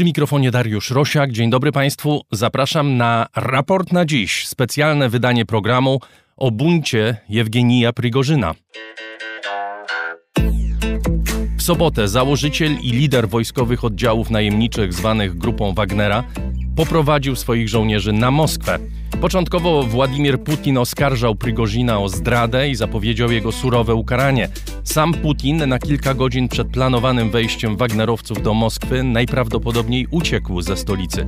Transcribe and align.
Przy 0.00 0.04
mikrofonie 0.04 0.50
Dariusz 0.50 0.90
Rosiak. 0.90 1.32
Dzień 1.32 1.50
dobry 1.50 1.72
Państwu. 1.72 2.22
Zapraszam 2.32 2.96
na 2.96 3.26
raport 3.36 3.92
na 3.92 4.04
dziś. 4.04 4.46
Specjalne 4.46 5.08
wydanie 5.08 5.46
programu 5.46 6.00
o 6.36 6.50
buncie 6.50 7.16
Jewgenija 7.28 7.92
Prigorzyna. 7.92 8.54
W 11.56 11.62
sobotę 11.62 12.08
założyciel 12.08 12.76
i 12.82 12.92
lider 12.92 13.28
wojskowych 13.28 13.84
oddziałów 13.84 14.30
najemniczych 14.30 14.92
zwanych 14.92 15.38
grupą 15.38 15.74
Wagnera 15.74 16.24
poprowadził 16.76 17.36
swoich 17.36 17.68
żołnierzy 17.68 18.12
na 18.12 18.30
Moskwę. 18.30 18.78
Początkowo 19.20 19.82
Władimir 19.82 20.40
Putin 20.40 20.78
oskarżał 20.78 21.34
Prigozina 21.34 22.00
o 22.00 22.08
zdradę 22.08 22.68
i 22.68 22.74
zapowiedział 22.74 23.32
jego 23.32 23.52
surowe 23.52 23.94
ukaranie. 23.94 24.48
Sam 24.84 25.14
Putin 25.14 25.68
na 25.68 25.78
kilka 25.78 26.14
godzin 26.14 26.48
przed 26.48 26.68
planowanym 26.68 27.30
wejściem 27.30 27.76
Wagnerowców 27.76 28.42
do 28.42 28.54
Moskwy 28.54 29.02
najprawdopodobniej 29.02 30.06
uciekł 30.10 30.62
ze 30.62 30.76
stolicy. 30.76 31.26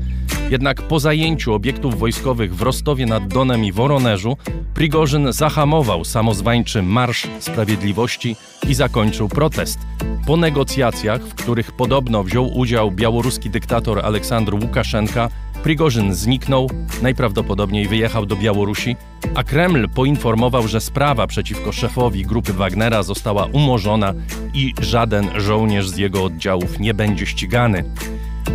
Jednak 0.50 0.82
po 0.82 1.00
zajęciu 1.00 1.54
obiektów 1.54 1.98
wojskowych 1.98 2.56
w 2.56 2.62
Rostowie 2.62 3.06
nad 3.06 3.28
Donem 3.28 3.64
i 3.64 3.72
Woronerzu 3.72 4.36
Prigorzyn 4.74 5.32
zahamował 5.32 6.04
samozwańczy 6.04 6.82
Marsz 6.82 7.26
Sprawiedliwości 7.38 8.36
i 8.68 8.74
zakończył 8.74 9.28
protest. 9.28 9.78
Po 10.26 10.36
negocjacjach, 10.36 11.22
w 11.22 11.34
których 11.34 11.72
podobno 11.72 12.24
wziął 12.24 12.58
udział 12.58 12.90
białoruski 12.90 13.50
dyktator 13.50 14.00
Aleksandr 14.06 14.54
Łukaszenka, 14.54 15.28
Prigorzyn 15.62 16.14
zniknął, 16.14 16.70
najprawdopodobniej 17.02 17.88
wyjechał 17.88 18.26
do 18.26 18.36
Białorusi, 18.36 18.96
a 19.34 19.44
Kreml 19.44 19.88
poinformował, 19.88 20.68
że 20.68 20.80
sprawa 20.80 21.26
przeciwko 21.26 21.72
szefowi 21.72 22.26
grupy 22.26 22.52
Wagnera 22.52 23.02
została 23.02 23.46
umorzona 23.46 24.14
i 24.54 24.74
żaden 24.80 25.40
żołnierz 25.40 25.88
z 25.88 25.96
jego 25.96 26.24
oddziałów 26.24 26.80
nie 26.80 26.94
będzie 26.94 27.26
ścigany. 27.26 27.84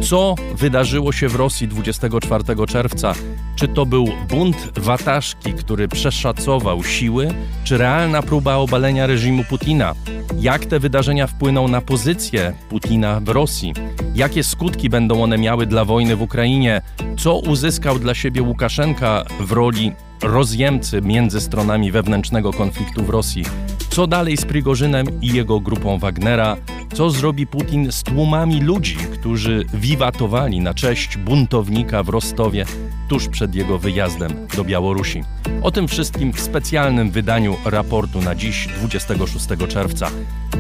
Co 0.02 0.36
wydarzyło 0.56 1.12
się 1.12 1.28
w 1.28 1.36
Rosji 1.36 1.68
24 1.68 2.44
czerwca? 2.68 3.14
Czy 3.56 3.68
to 3.68 3.86
był 3.86 4.08
bunt 4.30 4.80
wataszki, 4.80 5.54
który 5.54 5.88
przeszacował 5.88 6.84
siły, 6.84 7.34
czy 7.64 7.78
realna 7.78 8.22
próba 8.22 8.56
obalenia 8.56 9.08
reżimu 9.08 9.44
Putina? 9.44 9.96
Jak 10.40 10.66
te 10.66 10.80
wydarzenia 10.80 11.28
wpłyną 11.28 11.68
na 11.68 11.82
pozycję 11.82 12.54
Putina 12.70 13.20
w 13.20 13.30
Rosji? 13.30 13.74
Jakie 14.16 14.44
skutki 14.44 14.90
będą 14.90 15.24
one 15.24 15.38
miały 15.38 15.66
dla 15.66 15.86
wojny 15.86 16.16
w 16.16 16.22
Ukrainie? 16.22 16.82
Co 17.18 17.40
uzyskał 17.40 18.00
dla 18.00 18.14
siebie 18.14 18.42
Łukaszenka 18.42 19.26
w 19.40 19.52
roli 19.52 19.92
rozjemcy 20.22 21.02
między 21.02 21.42
stronami 21.42 21.92
wewnętrznego 21.92 22.54
konfliktu 22.54 23.04
w 23.04 23.10
Rosji? 23.10 23.44
Co 23.90 24.08
dalej 24.08 24.38
z 24.38 24.46
Prigorzynem 24.46 25.22
i 25.22 25.28
jego 25.28 25.60
grupą 25.60 26.00
Wagnera? 26.00 26.58
Co 26.94 27.10
zrobi 27.10 27.48
Putin 27.48 27.92
z 27.92 28.04
tłumami 28.04 28.62
ludzi, 28.62 28.96
którzy 28.96 29.66
wiwatowali 29.74 30.60
na 30.60 30.74
cześć 30.74 31.18
buntownika 31.18 32.04
w 32.04 32.10
Rostowie 32.10 32.66
tuż 33.08 33.28
przed 33.28 33.56
jego 33.56 33.78
wyjazdem 33.78 34.48
do 34.56 34.64
Białorusi? 34.64 35.24
O 35.62 35.72
tym 35.72 35.88
wszystkim 35.88 36.34
w 36.34 36.40
specjalnym 36.40 37.12
wydaniu 37.12 37.58
raportu 37.66 38.22
na 38.22 38.36
dziś, 38.36 38.68
26 38.68 39.48
czerwca. 39.68 40.12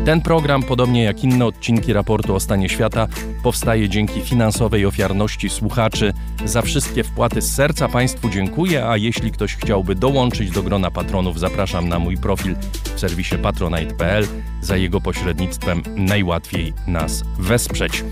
Ten 0.05 0.21
program, 0.21 0.63
podobnie 0.63 1.03
jak 1.03 1.23
inne 1.23 1.45
odcinki 1.45 1.93
raportu 1.93 2.35
o 2.35 2.39
stanie 2.39 2.69
świata, 2.69 3.07
powstaje 3.43 3.89
dzięki 3.89 4.21
finansowej 4.21 4.85
ofiarności 4.85 5.49
słuchaczy. 5.49 6.13
Za 6.45 6.61
wszystkie 6.61 7.03
wpłaty 7.03 7.41
z 7.41 7.55
serca 7.55 7.87
Państwu 7.87 8.29
dziękuję, 8.29 8.87
a 8.89 8.97
jeśli 8.97 9.31
ktoś 9.31 9.55
chciałby 9.55 9.95
dołączyć 9.95 10.51
do 10.51 10.63
grona 10.63 10.91
patronów, 10.91 11.39
zapraszam 11.39 11.89
na 11.89 11.99
mój 11.99 12.17
profil 12.17 12.55
w 12.95 12.99
serwisie 12.99 13.35
patronite.pl. 13.37 14.27
Za 14.67 14.77
jego 14.77 15.01
pośrednictwem 15.01 15.83
najłatwiej 15.95 16.73
nas 16.87 17.23
wesprzeć. 17.39 18.03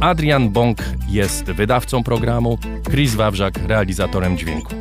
Adrian 0.00 0.50
Bąk 0.50 0.78
jest 1.08 1.44
wydawcą 1.44 2.02
programu, 2.02 2.58
Chris 2.90 3.14
Wawrzak 3.14 3.58
realizatorem 3.66 4.38
dźwięku. 4.38 4.74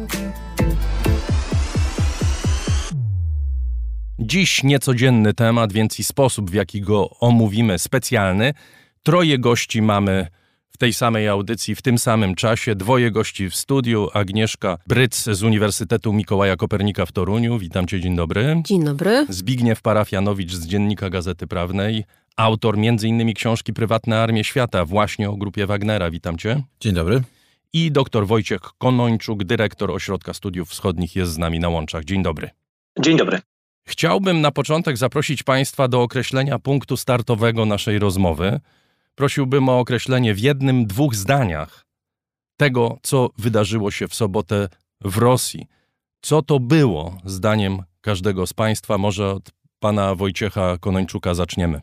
Dziś 4.19 4.63
niecodzienny 4.63 5.33
temat, 5.33 5.73
więc 5.73 5.99
i 5.99 6.03
sposób, 6.03 6.51
w 6.51 6.53
jaki 6.53 6.81
go 6.81 7.09
omówimy, 7.19 7.79
specjalny. 7.79 8.53
Troje 9.03 9.39
gości 9.39 9.81
mamy 9.81 10.27
w 10.73 10.77
tej 10.77 10.93
samej 10.93 11.27
audycji, 11.27 11.75
w 11.75 11.81
tym 11.81 11.97
samym 11.97 12.35
czasie. 12.35 12.75
Dwoje 12.75 13.11
gości 13.11 13.49
w 13.49 13.55
studiu. 13.55 14.09
Agnieszka 14.13 14.77
Bryc 14.87 15.23
z 15.23 15.43
Uniwersytetu 15.43 16.13
Mikołaja 16.13 16.55
Kopernika 16.55 17.05
w 17.05 17.11
Toruniu. 17.11 17.59
Witam 17.59 17.87
cię, 17.87 18.01
dzień 18.01 18.15
dobry. 18.15 18.61
Dzień 18.65 18.83
dobry. 18.83 19.25
Zbigniew 19.29 19.81
Parafianowicz 19.81 20.53
z 20.53 20.67
Dziennika 20.67 21.09
Gazety 21.09 21.47
Prawnej. 21.47 22.03
Autor 22.37 22.75
m.in. 22.77 23.33
książki 23.33 23.73
Prywatne 23.73 24.21
Armie 24.21 24.43
Świata, 24.43 24.85
właśnie 24.85 25.29
o 25.29 25.35
grupie 25.35 25.65
Wagnera. 25.65 26.11
Witam 26.11 26.37
cię. 26.37 26.63
Dzień 26.79 26.93
dobry. 26.93 27.21
I 27.73 27.91
dr 27.91 28.27
Wojciech 28.27 28.61
Konończuk, 28.77 29.43
dyrektor 29.43 29.91
Ośrodka 29.91 30.33
Studiów 30.33 30.69
Wschodnich, 30.69 31.15
jest 31.15 31.31
z 31.31 31.37
nami 31.37 31.59
na 31.59 31.69
łączach. 31.69 32.03
Dzień 32.03 32.23
dobry. 32.23 32.49
Dzień 32.99 33.17
dobry. 33.17 33.39
Chciałbym 33.87 34.41
na 34.41 34.51
początek 34.51 34.97
zaprosić 34.97 35.43
Państwa 35.43 35.87
do 35.87 36.01
określenia 36.01 36.59
punktu 36.59 36.97
startowego 36.97 37.65
naszej 37.65 37.99
rozmowy. 37.99 38.59
Prosiłbym 39.15 39.69
o 39.69 39.79
określenie 39.79 40.33
w 40.33 40.39
jednym, 40.39 40.85
dwóch 40.85 41.15
zdaniach 41.15 41.85
tego, 42.57 42.97
co 43.03 43.29
wydarzyło 43.37 43.91
się 43.91 44.07
w 44.07 44.13
sobotę 44.13 44.69
w 45.01 45.17
Rosji. 45.17 45.67
Co 46.21 46.41
to 46.41 46.59
było, 46.59 47.17
zdaniem 47.25 47.83
każdego 48.01 48.47
z 48.47 48.53
Państwa? 48.53 48.97
Może 48.97 49.29
od 49.31 49.51
pana 49.79 50.15
Wojciecha 50.15 50.77
Konończuka 50.77 51.33
zaczniemy. 51.33 51.81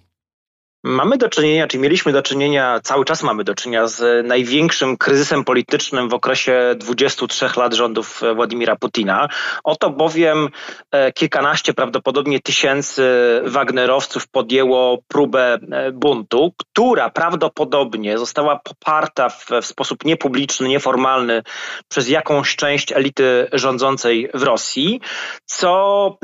Mamy 0.84 1.18
do 1.18 1.28
czynienia, 1.28 1.66
czy 1.66 1.78
mieliśmy 1.78 2.12
do 2.12 2.22
czynienia, 2.22 2.80
cały 2.82 3.04
czas 3.04 3.22
mamy 3.22 3.44
do 3.44 3.54
czynienia 3.54 3.86
z 3.86 4.26
największym 4.26 4.96
kryzysem 4.96 5.44
politycznym 5.44 6.08
w 6.08 6.14
okresie 6.14 6.74
23 6.76 7.46
lat 7.56 7.74
rządów 7.74 8.22
Władimira 8.34 8.76
Putina. 8.76 9.28
Oto 9.64 9.90
bowiem 9.90 10.48
e, 10.90 11.12
kilkanaście, 11.12 11.74
prawdopodobnie 11.74 12.40
tysięcy 12.40 13.02
Wagnerowców 13.44 14.28
podjęło 14.28 14.98
próbę 15.08 15.58
e, 15.72 15.92
buntu, 15.92 16.54
która 16.56 17.10
prawdopodobnie 17.10 18.18
została 18.18 18.60
poparta 18.64 19.28
w, 19.28 19.46
w 19.62 19.66
sposób 19.66 20.04
niepubliczny, 20.04 20.68
nieformalny 20.68 21.42
przez 21.88 22.08
jakąś 22.08 22.56
część 22.56 22.92
elity 22.92 23.48
rządzącej 23.52 24.30
w 24.34 24.42
Rosji, 24.42 25.00
co, 25.44 26.18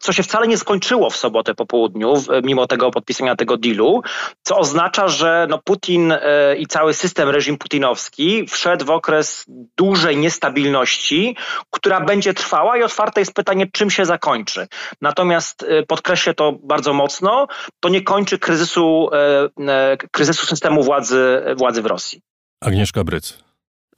co 0.00 0.12
się 0.12 0.22
wcale 0.22 0.48
nie 0.48 0.58
skończyło 0.58 1.10
w 1.10 1.16
sobotę 1.16 1.54
po 1.54 1.66
południu, 1.66 2.14
mimo 2.42 2.66
tego 2.66 2.90
podpisania 2.90 3.36
tego 3.36 3.56
dealu 3.56 3.97
co 4.42 4.58
oznacza, 4.58 5.08
że 5.08 5.46
no 5.50 5.58
Putin 5.64 6.12
e, 6.12 6.56
i 6.56 6.66
cały 6.66 6.94
system 6.94 7.28
reżim 7.28 7.58
putinowski 7.58 8.46
wszedł 8.46 8.84
w 8.84 8.90
okres 8.90 9.44
dużej 9.76 10.16
niestabilności, 10.16 11.36
która 11.70 12.00
będzie 12.00 12.34
trwała 12.34 12.78
i 12.78 12.82
otwarte 12.82 13.20
jest 13.20 13.34
pytanie, 13.34 13.66
czym 13.72 13.90
się 13.90 14.04
zakończy. 14.04 14.66
Natomiast 15.00 15.62
e, 15.62 15.82
podkreślę 15.82 16.34
to 16.34 16.52
bardzo 16.62 16.92
mocno, 16.92 17.46
to 17.80 17.88
nie 17.88 18.02
kończy 18.02 18.38
kryzysu, 18.38 19.10
e, 19.58 19.96
kryzysu 20.12 20.46
systemu 20.46 20.82
władzy, 20.82 21.42
władzy 21.56 21.82
w 21.82 21.86
Rosji. 21.86 22.22
Agnieszka 22.60 23.04
Bryc. 23.04 23.47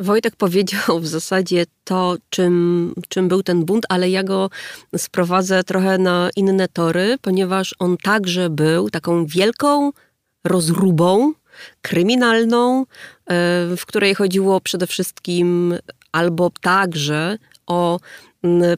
Wojtek 0.00 0.37
powiedział 0.37 1.00
w 1.00 1.06
zasadzie 1.06 1.65
to, 1.84 2.16
czym, 2.31 2.94
czym 3.09 3.28
był 3.28 3.43
ten 3.43 3.65
bunt, 3.65 3.87
ale 3.88 4.11
ja 4.11 4.22
go 4.22 4.50
sprowadzę 4.97 5.65
trochę 5.65 5.99
na 5.99 6.31
inne 6.37 6.69
tory, 6.69 7.16
ponieważ 7.22 7.75
on 7.78 7.97
także 7.97 8.50
był 8.50 8.91
taką 8.91 9.27
wielką 9.27 9.91
rozrubą 10.44 11.33
kryminalną, 11.83 12.81
e, 12.81 12.84
w 13.77 13.83
której 13.87 14.15
chodziło 14.15 14.60
przede 14.60 14.87
wszystkim 14.87 15.75
albo 16.12 16.50
także 16.60 17.39
o 17.66 18.00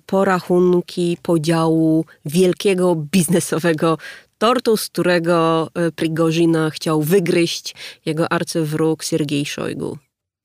porachunki 0.07 1.19
podziału 1.23 2.05
wielkiego 2.25 2.95
biznesowego 2.97 3.99
tortu, 4.39 4.77
z 4.77 4.89
którego 4.89 5.71
e, 5.75 5.93
Prigozina 5.93 6.71
chciał 6.71 7.03
wygryźć 7.03 7.75
jego 8.07 8.33
arcywróg 8.33 9.03
Siergiej 9.03 9.47
Szojgu. 9.47 9.99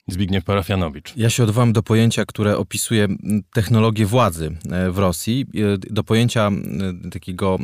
Zbigniew 0.08 0.44
Parafianowicz. 0.44 1.12
Ja 1.16 1.30
się 1.30 1.42
odwołam 1.42 1.72
do 1.72 1.82
pojęcia, 1.82 2.24
które 2.24 2.56
opisuje 2.56 3.08
technologię 3.52 4.06
władzy 4.06 4.56
e, 4.70 4.90
w 4.90 4.98
Rosji, 4.98 5.46
e, 5.54 5.78
do 5.78 6.04
pojęcia 6.04 6.50
takiego, 7.12 7.58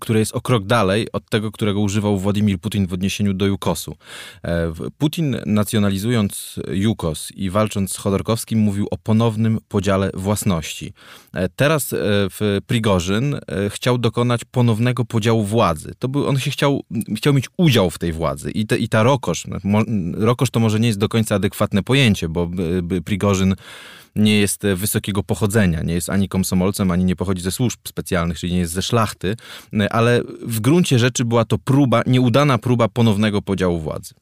które 0.00 0.18
jest 0.18 0.34
o 0.34 0.40
krok 0.40 0.64
dalej 0.64 1.12
od 1.12 1.30
tego, 1.30 1.52
którego 1.52 1.80
używał 1.80 2.18
Władimir 2.18 2.58
Putin 2.58 2.86
w 2.86 2.92
odniesieniu 2.92 3.34
do 3.34 3.46
Jukosu. 3.46 3.96
E, 4.44 4.72
Putin 4.98 5.36
nacjonalizując 5.46 6.60
Jukos 6.68 7.32
i 7.32 7.50
walcząc 7.50 7.92
z 7.92 7.96
Chodorkowskim 7.96 8.58
mówił 8.58 8.86
o 8.90 8.98
ponownym 8.98 9.58
podziale 9.68 10.10
własności. 10.14 10.92
Teraz 11.56 11.94
w 12.30 12.58
Prigorzyn 12.66 13.38
chciał 13.68 13.98
dokonać 13.98 14.44
ponownego 14.44 15.04
podziału 15.04 15.44
władzy. 15.44 15.94
To 15.98 16.08
był, 16.08 16.28
on 16.28 16.38
się 16.38 16.50
chciał, 16.50 16.82
chciał 17.16 17.34
mieć 17.34 17.48
udział 17.56 17.90
w 17.90 17.98
tej 17.98 18.12
władzy 18.12 18.50
i, 18.50 18.66
te, 18.66 18.78
i 18.78 18.88
ta 18.88 19.02
rokosz, 19.02 19.44
rokosz 20.14 20.50
to 20.50 20.60
może 20.60 20.80
nie 20.80 20.86
jest 20.86 20.98
do 20.98 21.08
końca 21.08 21.34
adekwatny 21.34 21.65
adekwatne 21.66 21.82
pojęcie, 21.82 22.28
bo 22.28 22.50
Prigorzyn 23.04 23.54
nie 24.16 24.40
jest 24.40 24.62
wysokiego 24.74 25.22
pochodzenia, 25.22 25.82
nie 25.82 25.94
jest 25.94 26.10
ani 26.10 26.28
komsomolcem, 26.28 26.90
ani 26.90 27.04
nie 27.04 27.16
pochodzi 27.16 27.42
ze 27.42 27.50
służb 27.50 27.78
specjalnych, 27.88 28.38
czyli 28.38 28.52
nie 28.52 28.58
jest 28.58 28.72
ze 28.72 28.82
szlachty, 28.82 29.36
ale 29.90 30.22
w 30.42 30.60
gruncie 30.60 30.98
rzeczy 30.98 31.24
była 31.24 31.44
to 31.44 31.58
próba, 31.58 32.02
nieudana 32.06 32.58
próba 32.58 32.88
ponownego 32.88 33.42
podziału 33.42 33.80
władzy. 33.80 34.14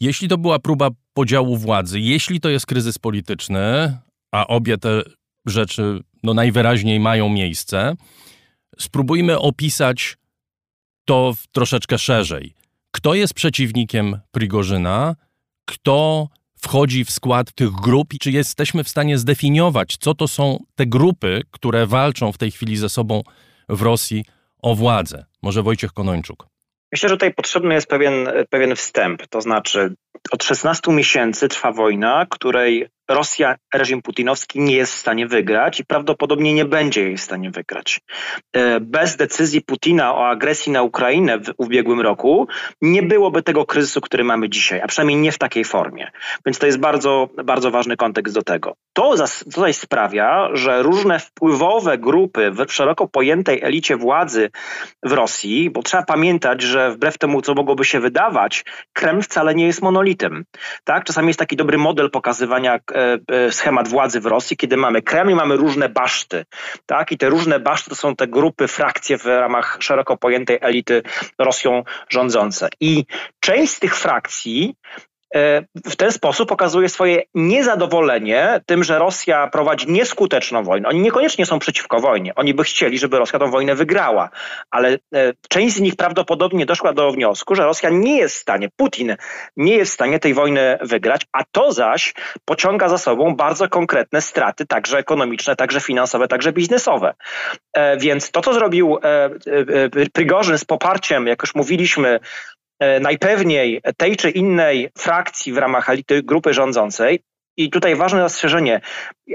Jeśli 0.00 0.28
to 0.28 0.38
była 0.38 0.58
próba 0.58 0.90
podziału 1.14 1.56
władzy, 1.56 2.00
jeśli 2.00 2.40
to 2.40 2.48
jest 2.48 2.66
kryzys 2.66 2.98
polityczny, 2.98 3.98
a 4.32 4.46
obie 4.46 4.78
te 4.78 5.02
rzeczy 5.46 6.00
no, 6.22 6.34
najwyraźniej 6.34 7.00
mają 7.00 7.28
miejsce, 7.28 7.96
spróbujmy 8.78 9.38
opisać 9.38 10.16
to 11.04 11.34
troszeczkę 11.52 11.98
szerzej. 11.98 12.54
Kto 12.90 13.14
jest 13.14 13.34
przeciwnikiem 13.34 14.20
Prigorzyna? 14.30 15.16
Kto 15.68 16.28
wchodzi 16.64 17.04
w 17.04 17.10
skład 17.10 17.52
tych 17.52 17.70
grup 17.70 18.14
i 18.14 18.18
czy 18.18 18.30
jesteśmy 18.30 18.84
w 18.84 18.88
stanie 18.88 19.18
zdefiniować, 19.18 19.96
co 20.00 20.14
to 20.14 20.28
są 20.28 20.64
te 20.74 20.86
grupy, 20.86 21.42
które 21.50 21.86
walczą 21.86 22.32
w 22.32 22.38
tej 22.38 22.50
chwili 22.50 22.76
ze 22.76 22.88
sobą 22.88 23.22
w 23.68 23.82
Rosji 23.82 24.24
o 24.62 24.74
władzę? 24.74 25.24
Może 25.42 25.62
Wojciech 25.62 25.92
Konończuk. 25.92 26.46
Myślę, 26.92 27.08
że 27.08 27.14
tutaj 27.14 27.34
potrzebny 27.34 27.74
jest 27.74 27.86
pewien, 27.86 28.28
pewien 28.50 28.76
wstęp. 28.76 29.26
To 29.26 29.40
znaczy, 29.40 29.94
od 30.30 30.44
16 30.44 30.92
miesięcy 30.92 31.48
trwa 31.48 31.72
wojna, 31.72 32.26
której 32.30 32.88
Rosja, 33.08 33.56
reżim 33.74 34.02
putinowski 34.02 34.60
nie 34.60 34.76
jest 34.76 34.94
w 34.94 34.98
stanie 34.98 35.26
wygrać 35.26 35.80
i 35.80 35.84
prawdopodobnie 35.84 36.54
nie 36.54 36.64
będzie 36.64 37.02
jej 37.02 37.16
w 37.16 37.20
stanie 37.20 37.50
wygrać. 37.50 38.00
E, 38.52 38.80
bez 38.80 39.16
decyzji 39.16 39.60
Putina 39.60 40.14
o 40.14 40.28
agresji 40.28 40.72
na 40.72 40.82
Ukrainę 40.82 41.38
w 41.38 41.52
ubiegłym 41.56 42.00
roku 42.00 42.48
nie 42.82 43.02
byłoby 43.02 43.42
tego 43.42 43.66
kryzysu, 43.66 44.00
który 44.00 44.24
mamy 44.24 44.48
dzisiaj, 44.48 44.80
a 44.80 44.86
przynajmniej 44.86 45.18
nie 45.18 45.32
w 45.32 45.38
takiej 45.38 45.64
formie. 45.64 46.10
Więc 46.46 46.58
to 46.58 46.66
jest 46.66 46.78
bardzo, 46.78 47.28
bardzo 47.44 47.70
ważny 47.70 47.96
kontekst 47.96 48.34
do 48.34 48.42
tego. 48.42 48.74
To 48.92 49.14
tutaj 49.54 49.74
sprawia, 49.74 50.48
że 50.52 50.82
różne 50.82 51.18
wpływowe 51.18 51.98
grupy 51.98 52.50
w 52.50 52.72
szeroko 52.72 53.08
pojętej 53.08 53.62
elicie 53.62 53.96
władzy 53.96 54.50
w 55.02 55.12
Rosji, 55.12 55.70
bo 55.70 55.82
trzeba 55.82 56.02
pamiętać, 56.02 56.62
że 56.62 56.90
wbrew 56.90 57.18
temu, 57.18 57.42
co 57.42 57.54
mogłoby 57.54 57.84
się 57.84 58.00
wydawać, 58.00 58.64
Kreml 58.92 59.22
wcale 59.22 59.54
nie 59.54 59.66
jest 59.66 59.82
monolitem. 59.82 60.44
Tak? 60.84 61.04
Czasami 61.04 61.26
jest 61.28 61.38
taki 61.38 61.56
dobry 61.56 61.78
model 61.78 62.10
pokazywania 62.10 62.78
schemat 63.50 63.88
władzy 63.88 64.20
w 64.20 64.26
Rosji, 64.26 64.56
kiedy 64.56 64.76
mamy 64.76 65.02
Kreml 65.02 65.30
i 65.30 65.34
mamy 65.34 65.56
różne 65.56 65.88
baszty. 65.88 66.44
Tak? 66.86 67.12
I 67.12 67.18
te 67.18 67.28
różne 67.28 67.60
baszty 67.60 67.90
to 67.90 67.96
są 67.96 68.16
te 68.16 68.26
grupy, 68.26 68.68
frakcje 68.68 69.18
w 69.18 69.24
ramach 69.24 69.76
szeroko 69.80 70.16
pojętej 70.16 70.58
elity 70.60 71.02
Rosją 71.38 71.82
rządzące. 72.08 72.68
I 72.80 73.04
część 73.40 73.72
z 73.72 73.80
tych 73.80 73.96
frakcji 73.96 74.76
E, 74.96 75.13
w 75.86 75.96
ten 75.96 76.12
sposób 76.12 76.48
pokazuje 76.48 76.88
swoje 76.88 77.22
niezadowolenie 77.34 78.60
tym, 78.66 78.84
że 78.84 78.98
Rosja 78.98 79.46
prowadzi 79.46 79.92
nieskuteczną 79.92 80.64
wojnę. 80.64 80.88
Oni 80.88 81.00
niekoniecznie 81.00 81.46
są 81.46 81.58
przeciwko 81.58 82.00
wojnie. 82.00 82.34
Oni 82.34 82.54
by 82.54 82.64
chcieli, 82.64 82.98
żeby 82.98 83.18
Rosja 83.18 83.38
tę 83.38 83.50
wojnę 83.50 83.74
wygrała, 83.74 84.30
ale 84.70 84.88
e, 84.92 84.98
część 85.48 85.74
z 85.74 85.80
nich 85.80 85.96
prawdopodobnie 85.96 86.66
doszła 86.66 86.92
do 86.92 87.12
wniosku, 87.12 87.54
że 87.54 87.64
Rosja 87.64 87.90
nie 87.90 88.16
jest 88.16 88.36
w 88.36 88.38
stanie, 88.38 88.68
Putin 88.76 89.16
nie 89.56 89.76
jest 89.76 89.90
w 89.90 89.94
stanie 89.94 90.18
tej 90.18 90.34
wojny 90.34 90.78
wygrać, 90.82 91.22
a 91.32 91.44
to 91.52 91.72
zaś 91.72 92.14
pociąga 92.44 92.88
za 92.88 92.98
sobą 92.98 93.36
bardzo 93.36 93.68
konkretne 93.68 94.20
straty, 94.20 94.66
także 94.66 94.98
ekonomiczne, 94.98 95.56
także 95.56 95.80
finansowe, 95.80 96.28
także 96.28 96.52
biznesowe. 96.52 97.14
E, 97.72 97.96
więc 97.96 98.30
to, 98.30 98.40
co 98.40 98.54
zrobił 98.54 98.98
Prigorzyn 100.12 100.58
z 100.58 100.64
poparciem, 100.64 101.26
jak 101.26 101.42
już 101.42 101.54
mówiliśmy, 101.54 102.04
E, 102.04 102.20
najpewniej 103.00 103.80
tej 103.96 104.16
czy 104.16 104.30
innej 104.30 104.90
frakcji 104.98 105.52
w 105.52 105.58
ramach 105.58 105.90
elity 105.90 106.22
grupy 106.22 106.54
rządzącej. 106.54 107.20
I 107.56 107.70
tutaj 107.70 107.96
ważne 107.96 108.18
zastrzeżenie. 108.18 108.80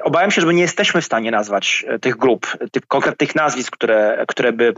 Obawiam 0.04 0.32
się, 0.32 0.42
że 0.42 0.54
nie 0.54 0.62
jesteśmy 0.62 1.02
w 1.02 1.06
stanie 1.06 1.32
nazwać 1.32 1.86
e, 1.88 2.00
tych 2.00 2.18
grup, 2.18 2.58
tych 2.72 2.88
konkretnych 2.88 3.36
nazwisk, 3.36 3.72
które, 3.72 4.26
które 4.28 4.54
by. 4.54 4.74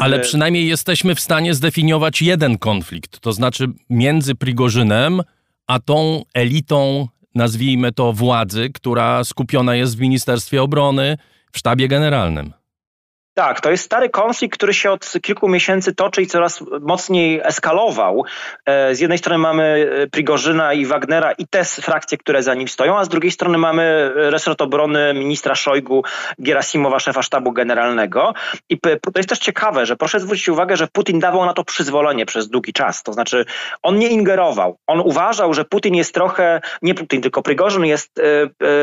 Ale 0.00 0.20
przynajmniej 0.20 0.68
jesteśmy 0.68 1.14
w 1.14 1.20
stanie 1.20 1.54
zdefiniować 1.54 2.22
jeden 2.22 2.58
konflikt, 2.58 3.20
to 3.20 3.32
znaczy 3.32 3.66
między 3.90 4.34
Prigorzynem 4.34 5.22
a 5.66 5.80
tą 5.80 6.22
elitą, 6.34 7.08
nazwijmy 7.34 7.92
to 7.92 8.12
władzy, 8.12 8.70
która 8.74 9.24
skupiona 9.24 9.74
jest 9.76 9.96
w 9.96 10.00
Ministerstwie 10.00 10.62
Obrony, 10.62 11.18
w 11.52 11.58
sztabie 11.58 11.88
generalnym. 11.88 12.52
Tak, 13.34 13.60
to 13.60 13.70
jest 13.70 13.84
stary 13.84 14.08
konflikt, 14.08 14.56
który 14.56 14.74
się 14.74 14.90
od 14.90 15.12
kilku 15.22 15.48
miesięcy 15.48 15.94
toczy 15.94 16.22
i 16.22 16.26
coraz 16.26 16.64
mocniej 16.80 17.40
eskalował. 17.44 18.24
E, 18.66 18.94
z 18.94 19.00
jednej 19.00 19.18
strony 19.18 19.38
mamy 19.38 19.90
e, 20.02 20.06
Prigorzyna 20.06 20.72
i 20.72 20.86
Wagnera 20.86 21.32
i 21.32 21.46
te 21.46 21.64
frakcje, 21.64 22.18
które 22.18 22.42
za 22.42 22.54
nim 22.54 22.68
stoją, 22.68 22.98
a 22.98 23.04
z 23.04 23.08
drugiej 23.08 23.30
strony 23.30 23.58
mamy 23.58 24.12
resort 24.14 24.62
obrony 24.62 25.14
ministra 25.14 25.54
Szojgu, 25.54 26.04
Gerasimowa, 26.38 26.98
szefa 26.98 27.22
sztabu 27.22 27.52
generalnego. 27.52 28.34
I 28.68 28.80
to 28.80 28.90
jest 29.16 29.28
też 29.28 29.38
ciekawe, 29.38 29.86
że 29.86 29.96
proszę 29.96 30.20
zwrócić 30.20 30.48
uwagę, 30.48 30.76
że 30.76 30.88
Putin 30.92 31.20
dawał 31.20 31.46
na 31.46 31.54
to 31.54 31.64
przyzwolenie 31.64 32.26
przez 32.26 32.48
długi 32.48 32.72
czas. 32.72 33.02
To 33.02 33.12
znaczy 33.12 33.44
on 33.82 33.98
nie 33.98 34.08
ingerował. 34.08 34.78
On 34.86 35.00
uważał, 35.00 35.54
że 35.54 35.64
Putin 35.64 35.94
jest 35.94 36.14
trochę, 36.14 36.60
nie 36.82 36.94
Putin, 36.94 37.22
tylko 37.22 37.42
Prigorzyn 37.42 37.84
jest, 37.84 38.18
e, 38.18 38.22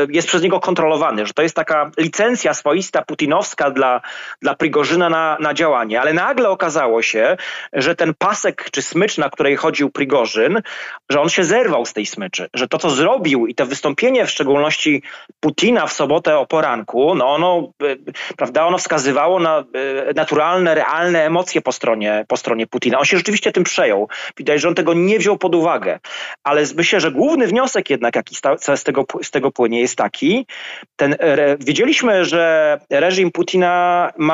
jest 0.08 0.28
przez 0.28 0.42
niego 0.42 0.60
kontrolowany, 0.60 1.26
że 1.26 1.32
to 1.32 1.42
jest 1.42 1.56
taka 1.56 1.90
licencja 1.98 2.54
swoista 2.54 3.02
putinowska 3.02 3.70
dla 3.70 4.00
dla 4.42 4.54
Prigorzyna 4.54 5.10
na, 5.10 5.36
na 5.40 5.54
działanie. 5.54 6.00
Ale 6.00 6.12
nagle 6.12 6.48
okazało 6.48 7.02
się, 7.02 7.36
że 7.72 7.94
ten 7.94 8.14
pasek 8.14 8.70
czy 8.70 8.82
smycz, 8.82 9.18
na 9.18 9.30
której 9.30 9.56
chodził 9.56 9.90
Prigorzyn, 9.90 10.62
że 11.10 11.20
on 11.20 11.28
się 11.28 11.44
zerwał 11.44 11.86
z 11.86 11.92
tej 11.92 12.06
smyczy. 12.06 12.48
Że 12.54 12.68
to, 12.68 12.78
co 12.78 12.90
zrobił 12.90 13.46
i 13.46 13.54
to 13.54 13.66
wystąpienie 13.66 14.26
w 14.26 14.30
szczególności 14.30 15.02
Putina 15.40 15.86
w 15.86 15.92
sobotę 15.92 16.38
o 16.38 16.46
poranku, 16.46 17.14
no 17.14 17.26
ono, 17.26 17.72
e, 17.82 17.96
prawda, 18.36 18.66
ono 18.66 18.78
wskazywało 18.78 19.40
na 19.40 19.58
e, 19.58 19.64
naturalne, 20.14 20.74
realne 20.74 21.24
emocje 21.24 21.60
po 21.60 21.72
stronie, 21.72 22.24
po 22.28 22.36
stronie 22.36 22.66
Putina. 22.66 22.98
On 22.98 23.04
się 23.04 23.16
rzeczywiście 23.16 23.52
tym 23.52 23.64
przejął. 23.64 24.08
Widać, 24.36 24.60
że 24.60 24.68
on 24.68 24.74
tego 24.74 24.94
nie 24.94 25.18
wziął 25.18 25.38
pod 25.38 25.54
uwagę. 25.54 25.98
Ale 26.44 26.64
myślę, 26.76 27.00
że 27.00 27.10
główny 27.10 27.46
wniosek 27.46 27.90
jednak, 27.90 28.16
jaki 28.16 28.34
z 28.74 28.84
tego, 28.84 29.04
z 29.22 29.30
tego 29.30 29.52
płynie, 29.52 29.80
jest 29.80 29.96
taki, 29.96 30.46
ten, 30.96 31.16
wiedzieliśmy, 31.60 32.24
że 32.24 32.78
reżim 32.90 33.30
Putina 33.30 34.12
ma 34.16 34.27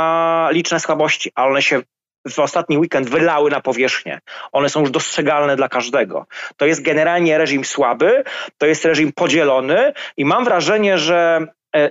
liczne 0.51 0.81
słabości, 0.81 1.33
ale 1.35 1.51
one 1.51 1.63
się 1.63 1.83
w 2.29 2.39
ostatni 2.39 2.79
weekend 2.79 3.11
wylały 3.11 3.51
na 3.51 3.61
powierzchnię. 3.61 4.21
One 4.53 4.69
są 4.69 4.81
już 4.81 4.91
dostrzegalne 4.91 5.57
dla 5.57 5.69
każdego. 5.69 6.27
To 6.57 6.67
jest 6.67 6.83
generalnie 6.83 7.39
reżim 7.39 7.65
słaby, 7.65 8.25
to 8.59 8.67
jest 8.67 8.85
reżim 8.85 9.13
podzielony 9.13 9.93
i 10.17 10.25
mam 10.25 10.45
wrażenie, 10.45 10.99
że 10.99 11.47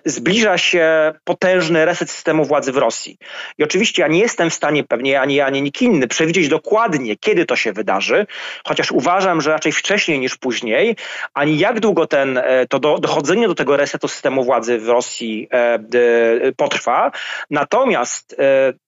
zbliża 0.05 0.57
się 0.57 1.13
potężny 1.23 1.85
reset 1.85 2.11
systemu 2.11 2.45
władzy 2.45 2.71
w 2.71 2.77
Rosji. 2.77 3.17
I 3.57 3.63
oczywiście 3.63 4.01
ja 4.01 4.07
nie 4.07 4.19
jestem 4.19 4.49
w 4.49 4.53
stanie, 4.53 4.83
pewnie 4.83 5.21
ani 5.21 5.35
ja, 5.35 5.45
ani 5.45 5.61
nikt 5.61 5.81
inny, 5.81 6.07
przewidzieć 6.07 6.47
dokładnie, 6.47 7.15
kiedy 7.17 7.45
to 7.45 7.55
się 7.55 7.73
wydarzy, 7.73 8.25
chociaż 8.67 8.91
uważam, 8.91 9.41
że 9.41 9.51
raczej 9.51 9.71
wcześniej 9.71 10.19
niż 10.19 10.37
później, 10.37 10.95
ani 11.33 11.59
jak 11.59 11.79
długo 11.79 12.07
ten, 12.07 12.37
e, 12.37 12.67
to 12.67 12.79
do, 12.79 12.97
dochodzenie 12.97 13.47
do 13.47 13.55
tego 13.55 13.77
resetu 13.77 14.07
systemu 14.07 14.43
władzy 14.43 14.79
w 14.79 14.87
Rosji 14.87 15.47
e, 15.51 15.79
potrwa. 16.57 17.11
Natomiast 17.49 18.35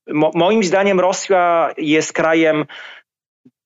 mo, 0.07 0.31
moim 0.33 0.63
zdaniem 0.63 0.99
Rosja 0.99 1.73
jest 1.77 2.13
krajem 2.13 2.65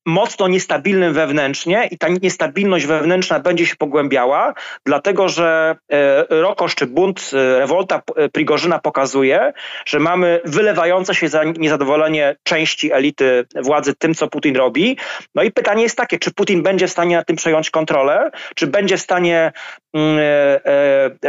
mocno 0.05 0.47
niestabilnym 0.47 1.13
wewnętrznie 1.13 1.87
i 1.91 1.97
ta 1.97 2.07
niestabilność 2.21 2.85
wewnętrzna 2.85 3.39
będzie 3.39 3.65
się 3.65 3.75
pogłębiała, 3.75 4.53
dlatego 4.85 5.29
że 5.29 5.75
e, 5.91 6.25
Rokosz 6.29 6.75
czy 6.75 6.87
bunt, 6.87 7.31
e, 7.33 7.59
rewolta 7.59 8.01
e, 8.15 8.29
Prigorzyna 8.29 8.79
pokazuje, 8.79 9.53
że 9.85 9.99
mamy 9.99 10.41
wylewające 10.45 11.15
się 11.15 11.27
za 11.27 11.43
niezadowolenie 11.43 12.35
części 12.43 12.93
elity 12.93 13.45
władzy 13.55 13.95
tym, 13.95 14.15
co 14.15 14.27
Putin 14.27 14.55
robi. 14.55 14.97
No 15.35 15.43
i 15.43 15.51
pytanie 15.51 15.83
jest 15.83 15.97
takie, 15.97 16.19
czy 16.19 16.33
Putin 16.33 16.63
będzie 16.63 16.87
w 16.87 16.91
stanie 16.91 17.15
na 17.15 17.23
tym 17.23 17.35
przejąć 17.35 17.69
kontrolę, 17.69 18.31
czy 18.55 18.67
będzie 18.67 18.97
w 18.97 19.01
stanie 19.01 19.51
mm, 19.93 20.19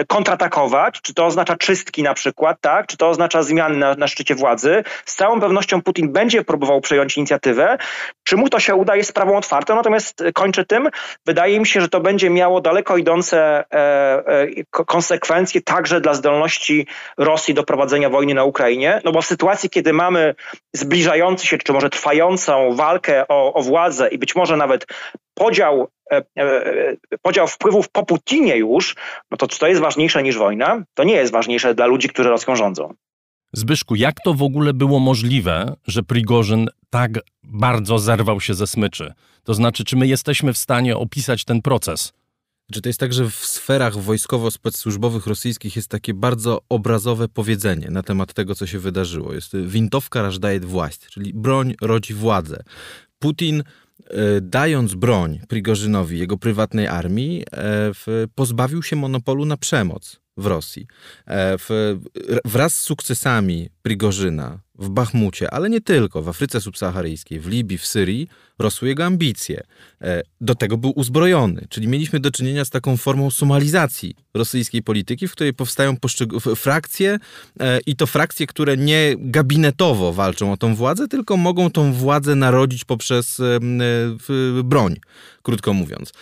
kontratakować, 0.08 1.00
czy 1.02 1.14
to 1.14 1.26
oznacza 1.26 1.56
czystki 1.56 2.02
na 2.02 2.14
przykład, 2.14 2.58
tak? 2.60 2.86
czy 2.86 2.96
to 2.96 3.08
oznacza 3.08 3.42
zmiany 3.42 3.76
na, 3.76 3.94
na 3.94 4.08
szczycie 4.08 4.34
władzy. 4.34 4.84
Z 5.04 5.14
całą 5.14 5.40
pewnością 5.40 5.82
Putin 5.82 6.12
będzie 6.12 6.44
próbował 6.44 6.80
przejąć 6.80 7.16
inicjatywę. 7.16 7.78
Czy 8.24 8.36
mu 8.36 8.48
to 8.48 8.59
się 8.60 8.74
uda, 8.74 8.96
jest 8.96 9.10
sprawą 9.10 9.36
otwartą, 9.36 9.74
natomiast 9.74 10.24
kończę 10.34 10.64
tym, 10.64 10.88
wydaje 11.26 11.60
mi 11.60 11.66
się, 11.66 11.80
że 11.80 11.88
to 11.88 12.00
będzie 12.00 12.30
miało 12.30 12.60
daleko 12.60 12.96
idące 12.96 13.64
e, 13.72 13.76
e, 14.26 14.46
konsekwencje 14.70 15.60
także 15.62 16.00
dla 16.00 16.14
zdolności 16.14 16.86
Rosji 17.18 17.54
do 17.54 17.64
prowadzenia 17.64 18.10
wojny 18.10 18.34
na 18.34 18.44
Ukrainie, 18.44 19.00
no 19.04 19.12
bo 19.12 19.22
w 19.22 19.26
sytuacji, 19.26 19.70
kiedy 19.70 19.92
mamy 19.92 20.34
zbliżający 20.72 21.46
się, 21.46 21.58
czy 21.58 21.72
może 21.72 21.90
trwającą 21.90 22.74
walkę 22.74 23.28
o, 23.28 23.52
o 23.54 23.62
władzę 23.62 24.08
i 24.08 24.18
być 24.18 24.36
może 24.36 24.56
nawet 24.56 24.86
podział 25.34 25.88
e, 26.12 26.22
podział 27.22 27.46
wpływów 27.46 27.88
po 27.88 28.06
Putinie 28.06 28.56
już, 28.56 28.94
no 29.30 29.36
to 29.36 29.48
czy 29.48 29.58
to 29.58 29.66
jest 29.66 29.80
ważniejsze 29.80 30.22
niż 30.22 30.38
wojna? 30.38 30.82
To 30.94 31.04
nie 31.04 31.14
jest 31.14 31.32
ważniejsze 31.32 31.74
dla 31.74 31.86
ludzi, 31.86 32.08
którzy 32.08 32.28
Rosją 32.28 32.56
rządzą. 32.56 32.94
Zbyszku, 33.52 33.94
jak 33.94 34.20
to 34.24 34.34
w 34.34 34.42
ogóle 34.42 34.74
było 34.74 35.00
możliwe, 35.00 35.74
że 35.86 36.02
Prigorzyn 36.02 36.66
tak 36.90 37.18
bardzo 37.42 37.98
zerwał 37.98 38.40
się 38.40 38.54
ze 38.54 38.66
smyczy? 38.66 39.12
To 39.44 39.54
znaczy, 39.54 39.84
czy 39.84 39.96
my 39.96 40.06
jesteśmy 40.06 40.52
w 40.52 40.58
stanie 40.58 40.96
opisać 40.96 41.44
ten 41.44 41.62
proces? 41.62 42.12
Czy 42.72 42.80
to 42.80 42.88
jest 42.88 43.00
tak, 43.00 43.12
że 43.12 43.30
w 43.30 43.34
sferach 43.34 43.94
wojskowo-specsłużbowych 43.94 45.26
rosyjskich 45.26 45.76
jest 45.76 45.88
takie 45.88 46.14
bardzo 46.14 46.60
obrazowe 46.68 47.28
powiedzenie 47.28 47.88
na 47.90 48.02
temat 48.02 48.34
tego, 48.34 48.54
co 48.54 48.66
się 48.66 48.78
wydarzyło. 48.78 49.34
Jest 49.34 49.54
y, 49.54 49.66
wintowka 49.66 50.22
rażdaje 50.22 50.60
właść, 50.60 51.00
czyli 51.00 51.34
broń 51.34 51.74
rodzi 51.80 52.14
władzę. 52.14 52.62
Putin 53.18 53.60
y, 53.60 54.04
dając 54.40 54.94
broń 54.94 55.40
Prigorzynowi, 55.48 56.18
jego 56.18 56.38
prywatnej 56.38 56.86
armii, 56.86 57.42
y, 58.24 58.28
pozbawił 58.34 58.82
się 58.82 58.96
monopolu 58.96 59.44
na 59.44 59.56
przemoc 59.56 60.19
w 60.36 60.46
Rosji. 60.46 60.86
W, 61.28 61.96
wraz 62.44 62.74
z 62.74 62.82
sukcesami 62.82 63.68
Prigorzyna 63.82 64.60
w 64.80 64.88
Bachmucie, 64.88 65.50
ale 65.50 65.70
nie 65.70 65.80
tylko, 65.80 66.22
w 66.22 66.28
Afryce 66.28 66.60
Subsaharyjskiej, 66.60 67.40
w 67.40 67.46
Libii, 67.46 67.78
w 67.78 67.86
Syrii, 67.86 68.28
rosły 68.58 68.88
jego 68.88 69.04
ambicje. 69.04 69.62
E, 70.02 70.22
do 70.40 70.54
tego 70.54 70.76
był 70.76 70.92
uzbrojony, 70.96 71.66
czyli 71.68 71.88
mieliśmy 71.88 72.20
do 72.20 72.30
czynienia 72.30 72.64
z 72.64 72.70
taką 72.70 72.96
formą 72.96 73.30
somalizacji 73.30 74.14
rosyjskiej 74.34 74.82
polityki, 74.82 75.28
w 75.28 75.32
której 75.32 75.54
powstają 75.54 75.96
frakcje 76.56 77.18
e, 77.60 77.80
i 77.86 77.96
to 77.96 78.06
frakcje, 78.06 78.46
które 78.46 78.76
nie 78.76 79.14
gabinetowo 79.18 80.12
walczą 80.12 80.52
o 80.52 80.56
tą 80.56 80.74
władzę, 80.74 81.08
tylko 81.08 81.36
mogą 81.36 81.70
tą 81.70 81.92
władzę 81.92 82.34
narodzić 82.34 82.84
poprzez 82.84 83.40
e, 83.40 83.58
broń, 84.64 84.96
krótko 85.42 85.72
mówiąc. 85.72 86.12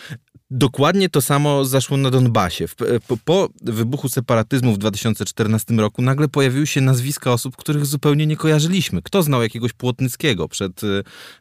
Dokładnie 0.51 1.09
to 1.09 1.21
samo 1.21 1.65
zaszło 1.65 1.97
na 1.97 2.11
Donbasie. 2.11 2.67
Po, 3.07 3.17
po, 3.25 3.49
wybuchu 3.63 4.09
separatyzmu 4.09 4.73
w 4.73 4.79
2014 4.79 5.75
roku 5.75 6.03
nagle 6.03 6.29
pojawiły 6.29 6.67
się 6.67 6.81
nazwiska 6.81 7.33
osób, 7.33 7.57
których 7.57 7.87
zupełnie 7.87 8.27
nie 8.27 8.37
kojarzyliśmy. 8.37 9.03
Kto 9.03 9.23
znał 9.23 9.43
jakiegoś 9.43 9.73
Płotnickiego 9.73 10.49
przed, 10.49 10.81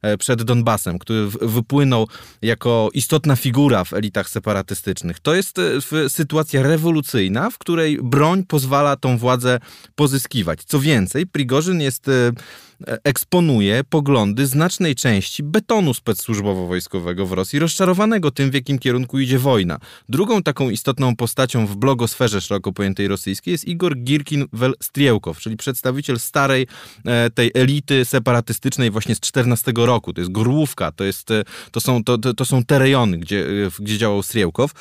e, 0.02 0.18
przed 0.18 0.44
Donbasem, 0.44 1.00
który 1.00 1.28
wypłynął 1.28 2.08
jako 2.42 2.90
istotna 2.94 3.36
figura 3.36 3.84
w 3.84 3.94
elitach 3.94 4.30
separatystycznych? 4.30 5.20
To 5.20 5.36
jest 5.36 5.60
e, 5.60 6.10
sytuacja 6.10 6.64
rewolucyjna, 6.64 7.50
w 7.50 7.58
której 7.58 8.00
broń 8.04 8.44
pozwala 8.44 8.96
tą 8.96 9.18
władzę 9.18 9.60
pozyskiwać. 9.96 10.64
Co 10.64 10.80
więcej, 10.80 11.28
Prigorzyn 11.28 11.82
jest 11.82 12.08
e, 12.08 12.32
eksponuje 13.04 13.84
poglądy 13.90 14.48
znacznej 14.48 14.96
części 14.96 15.44
betonu 15.44 15.92
specsłużbowo-wojskowego 15.92 17.28
w 17.28 17.32
Rosji, 17.32 17.60
rozczarowanego 17.60 18.32
tym, 18.32 18.52
w 18.52 18.54
jakim 18.54 18.80
kierunku 18.80 19.20
idzie 19.20 19.40
wojna. 19.40 19.80
Drugą 20.10 20.44
taką 20.44 20.70
istotną 20.70 21.16
postacią 21.16 21.68
w 21.68 21.76
blogosferze 21.76 22.42
szeroko 22.42 22.74
pojętej 22.74 23.08
rosyjskiej 23.08 23.52
jest 23.52 23.66
Igor 23.66 23.98
Girkin-Striełkow, 23.98 25.38
czyli 25.40 25.58
przedstawiciel 25.58 26.20
starej 26.20 26.68
e, 27.06 27.30
tej 27.30 27.52
elity 27.54 28.06
separatystycznej 28.06 28.92
właśnie 28.92 29.16
z 29.16 29.20
14 29.20 29.72
roku. 29.76 30.14
To 30.14 30.22
jest 30.22 30.32
Grówka, 30.32 30.92
to, 30.92 31.04
jest, 31.04 31.32
e, 31.32 31.44
to, 31.72 31.80
są, 31.80 32.04
to, 32.04 32.18
to 32.18 32.46
są 32.46 32.64
te 32.64 32.80
rejony, 32.80 33.18
gdzie, 33.18 33.46
e, 33.46 33.70
gdzie 33.80 33.98
działał 33.98 34.24
Striełkow. 34.24 34.72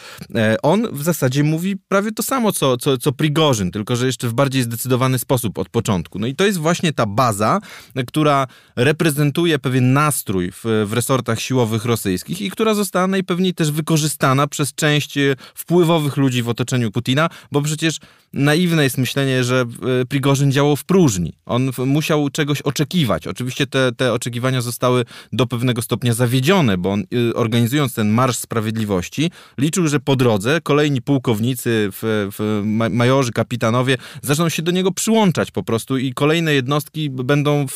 On 0.62 0.88
w 0.92 1.02
zasadzie 1.02 1.44
mówi 1.44 1.76
prawie 1.88 2.12
to 2.12 2.22
samo, 2.22 2.52
co, 2.52 2.76
co, 2.76 2.98
co 2.98 3.12
Prigorzyn, 3.12 3.70
tylko 3.70 3.96
że 3.96 4.06
jeszcze 4.06 4.28
w 4.28 4.34
bardziej 4.34 4.62
zdecydowany 4.62 5.18
sposób 5.18 5.58
od 5.58 5.68
początku. 5.68 6.18
No 6.18 6.26
i 6.26 6.34
to 6.34 6.46
jest 6.46 6.58
właśnie 6.58 6.92
ta 6.92 7.06
baza, 7.06 7.60
która 8.06 8.46
reprezentuje 8.76 9.58
pewien 9.58 9.92
nastrój 9.92 10.52
w, 10.52 10.64
w 10.86 10.92
resortach 10.92 11.40
siłowych 11.40 11.84
rosyjskich 11.84 12.40
i 12.40 12.50
która 12.50 12.74
została 12.74 13.06
najpewniej 13.06 13.54
też 13.54 13.70
wykorzystana 13.70 14.46
przez 14.46 14.74
część 14.74 15.18
e, 15.18 15.36
wpływowych 15.54 16.16
ludzi 16.16 16.42
w 16.42 16.48
otoczeniu 16.48 16.90
Putina, 16.90 17.28
bo 17.52 17.62
przecież 17.62 17.98
naiwne 18.32 18.84
jest 18.84 18.98
myślenie, 18.98 19.44
że 19.44 19.64
e, 20.00 20.04
Prigorzyn 20.04 20.52
działał 20.52 20.76
w 20.76 20.84
próżni. 20.84 21.32
On 21.46 21.70
musiał 21.86 22.30
czegoś 22.30 22.62
oczekiwać. 22.62 23.26
Oczywiście 23.26 23.66
te, 23.66 23.92
te 23.92 24.12
oczekiwania 24.12 24.60
zostały 24.60 25.04
do 25.32 25.46
pewnego 25.46 25.82
stopnia 25.82 26.14
zawiedzione, 26.14 26.78
bo 26.78 26.92
on 26.92 27.00
e, 27.00 27.34
organizując 27.34 27.94
ten 27.94 28.08
Marsz 28.08 28.36
Sprawiedliwości 28.36 29.30
liczył, 29.58 29.88
że 29.88 30.00
po 30.00 30.16
drodze 30.16 30.60
kolejni 30.60 31.02
pułkownicy, 31.02 31.88
w, 31.92 32.28
w 32.38 32.62
majorzy, 32.90 33.32
kapitanowie 33.32 33.96
zaczną 34.22 34.48
się 34.48 34.62
do 34.62 34.70
niego 34.70 34.92
przyłączać 34.92 35.50
po 35.50 35.62
prostu 35.62 35.98
i 35.98 36.12
kolejne 36.12 36.54
jednostki 36.54 37.10
będą 37.10 37.66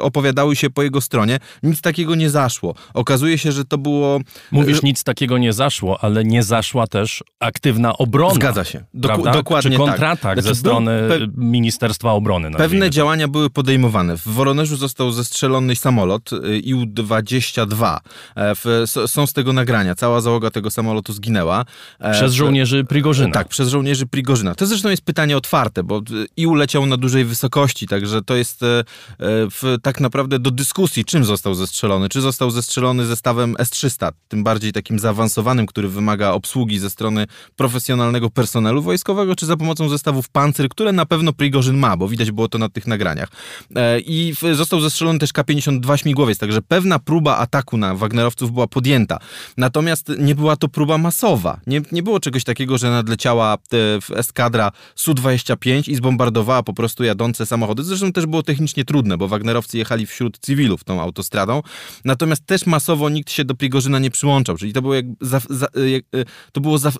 opowiadały 0.00 0.56
się 0.56 0.70
po 0.70 0.82
jego 0.82 1.00
stronie. 1.00 1.38
Nic 1.62 1.80
takiego 1.80 2.14
nie 2.14 2.30
zaszło. 2.30 2.74
Okazuje 2.94 3.38
się, 3.38 3.52
że 3.52 3.64
to 3.64 3.78
było... 3.78 4.20
Mówisz, 4.52 4.82
nic 4.82 5.04
takiego 5.04 5.38
nie 5.38 5.52
zaszło, 5.52 6.04
ale 6.04 6.24
nie 6.24 6.42
zaszła 6.42 6.86
też 6.86 7.24
aktywna 7.40 7.96
obrona. 7.98 8.34
Zgadza 8.34 8.64
się. 8.64 8.84
Dok- 8.94 9.32
dokładnie 9.32 9.70
Czy 9.70 9.76
tak. 9.76 9.86
kontratak 9.86 10.36
tak. 10.36 10.42
ze 10.42 10.54
strony 10.54 11.08
Ministerstwa 11.36 12.12
Obrony. 12.12 12.50
Pewne 12.50 12.90
działania 12.90 13.28
były 13.28 13.50
podejmowane. 13.50 14.16
W 14.16 14.28
Woronerzu 14.28 14.76
został 14.76 15.12
zestrzelony 15.12 15.76
samolot 15.76 16.32
y, 16.32 16.36
IU-22. 16.60 17.98
E, 18.36 18.54
są 19.06 19.26
z 19.26 19.32
tego 19.32 19.52
nagrania. 19.52 19.94
Cała 19.94 20.20
załoga 20.20 20.50
tego 20.50 20.70
samolotu 20.70 21.12
zginęła. 21.12 21.64
E, 22.00 22.12
przez 22.12 22.32
żołnierzy 22.32 22.84
Prigorzyna. 22.84 23.32
Tak, 23.32 23.48
przez 23.48 23.68
żołnierzy 23.68 24.06
Prigorzyna. 24.06 24.54
To 24.54 24.66
zresztą 24.66 24.88
jest 24.88 25.04
pytanie 25.04 25.36
otwarte, 25.36 25.82
bo 25.82 26.02
IU 26.36 26.54
leciał 26.54 26.86
na 26.86 26.96
dużej 26.96 27.24
wysokości, 27.24 27.86
także 27.86 28.22
to 28.22 28.36
jest 28.36 28.62
e, 28.62 28.84
w, 29.50 29.76
tak 29.82 30.00
naprawdę 30.00 30.38
do 30.38 30.50
dyskusji, 30.50 31.04
czym 31.04 31.24
został 31.24 31.54
zestrzelony. 31.54 32.08
Czy 32.08 32.20
został 32.20 32.50
zestrzelony 32.50 33.06
zestawem 33.06 33.54
S-300, 33.58 34.12
tym 34.28 34.44
bardziej 34.44 34.72
takim 34.72 34.98
zaawansowanym, 34.98 35.66
który 35.66 35.88
wymaga 35.88 36.30
obsługi 36.30 36.78
ze 36.78 36.90
strony 36.90 37.26
profesjonalnego 37.56 38.30
personelu 38.30 38.82
wojskowego, 38.82 39.36
czy 39.36 39.46
za 39.46 39.56
pomocą 39.56 39.88
zestawów 39.88 40.28
Pancer, 40.28 40.68
które 40.68 40.92
na 40.92 41.06
pewno 41.06 41.32
Prigorzyn 41.32 41.76
ma, 41.76 41.96
bo 41.96 42.08
widać 42.08 42.30
było 42.30 42.48
to 42.48 42.58
na 42.58 42.68
tych 42.68 42.86
nagraniach. 42.86 43.28
E, 43.76 44.00
I 44.00 44.34
został 44.52 44.80
zestrzelony 44.80 45.18
też 45.18 45.32
K-52 45.32 45.96
śmigłowiec, 45.96 46.38
także 46.38 46.62
pewna 46.62 46.98
próba 46.98 47.36
ataku 47.36 47.76
na 47.76 47.94
Wagnerowców 47.94 48.52
była 48.52 48.66
podjęta. 48.66 49.18
Natomiast 49.56 50.12
nie 50.18 50.34
była 50.34 50.56
to 50.56 50.68
próba 50.68 50.98
masowa. 50.98 51.60
Nie, 51.66 51.82
nie 51.92 52.02
było 52.02 52.20
czegoś 52.20 52.44
takiego, 52.44 52.78
że 52.78 52.90
nadleciała 52.90 53.54
e, 54.12 54.16
eskadra 54.16 54.72
Su-25 54.94 55.90
i 55.90 55.94
zbombardowała 55.96 56.62
po 56.62 56.72
prostu 56.72 57.04
jadące 57.04 57.46
samochody. 57.46 57.84
Zresztą 57.84 58.12
też 58.12 58.26
było 58.26 58.42
technicznie 58.42 58.84
trudne 58.84 59.04
trudne, 59.04 59.18
bo 59.24 59.28
Wagnerowcy 59.28 59.78
jechali 59.78 60.06
wśród 60.06 60.38
cywilów 60.38 60.84
tą 60.84 61.00
autostradą, 61.00 61.62
natomiast 62.04 62.46
też 62.46 62.66
masowo 62.66 63.08
nikt 63.08 63.30
się 63.30 63.44
do 63.44 63.54
Prigorzyna 63.54 63.98
nie 63.98 64.10
przyłączał, 64.10 64.56
czyli 64.56 64.72
to 64.72 64.82
było, 64.82 64.94
jak, 64.94 65.06
za, 65.20 65.40
za, 65.50 65.66
jak, 65.86 66.04
e, 66.14 66.24
to 66.52 66.60
było 66.60 66.78
za, 66.78 66.88
e, 66.88 66.92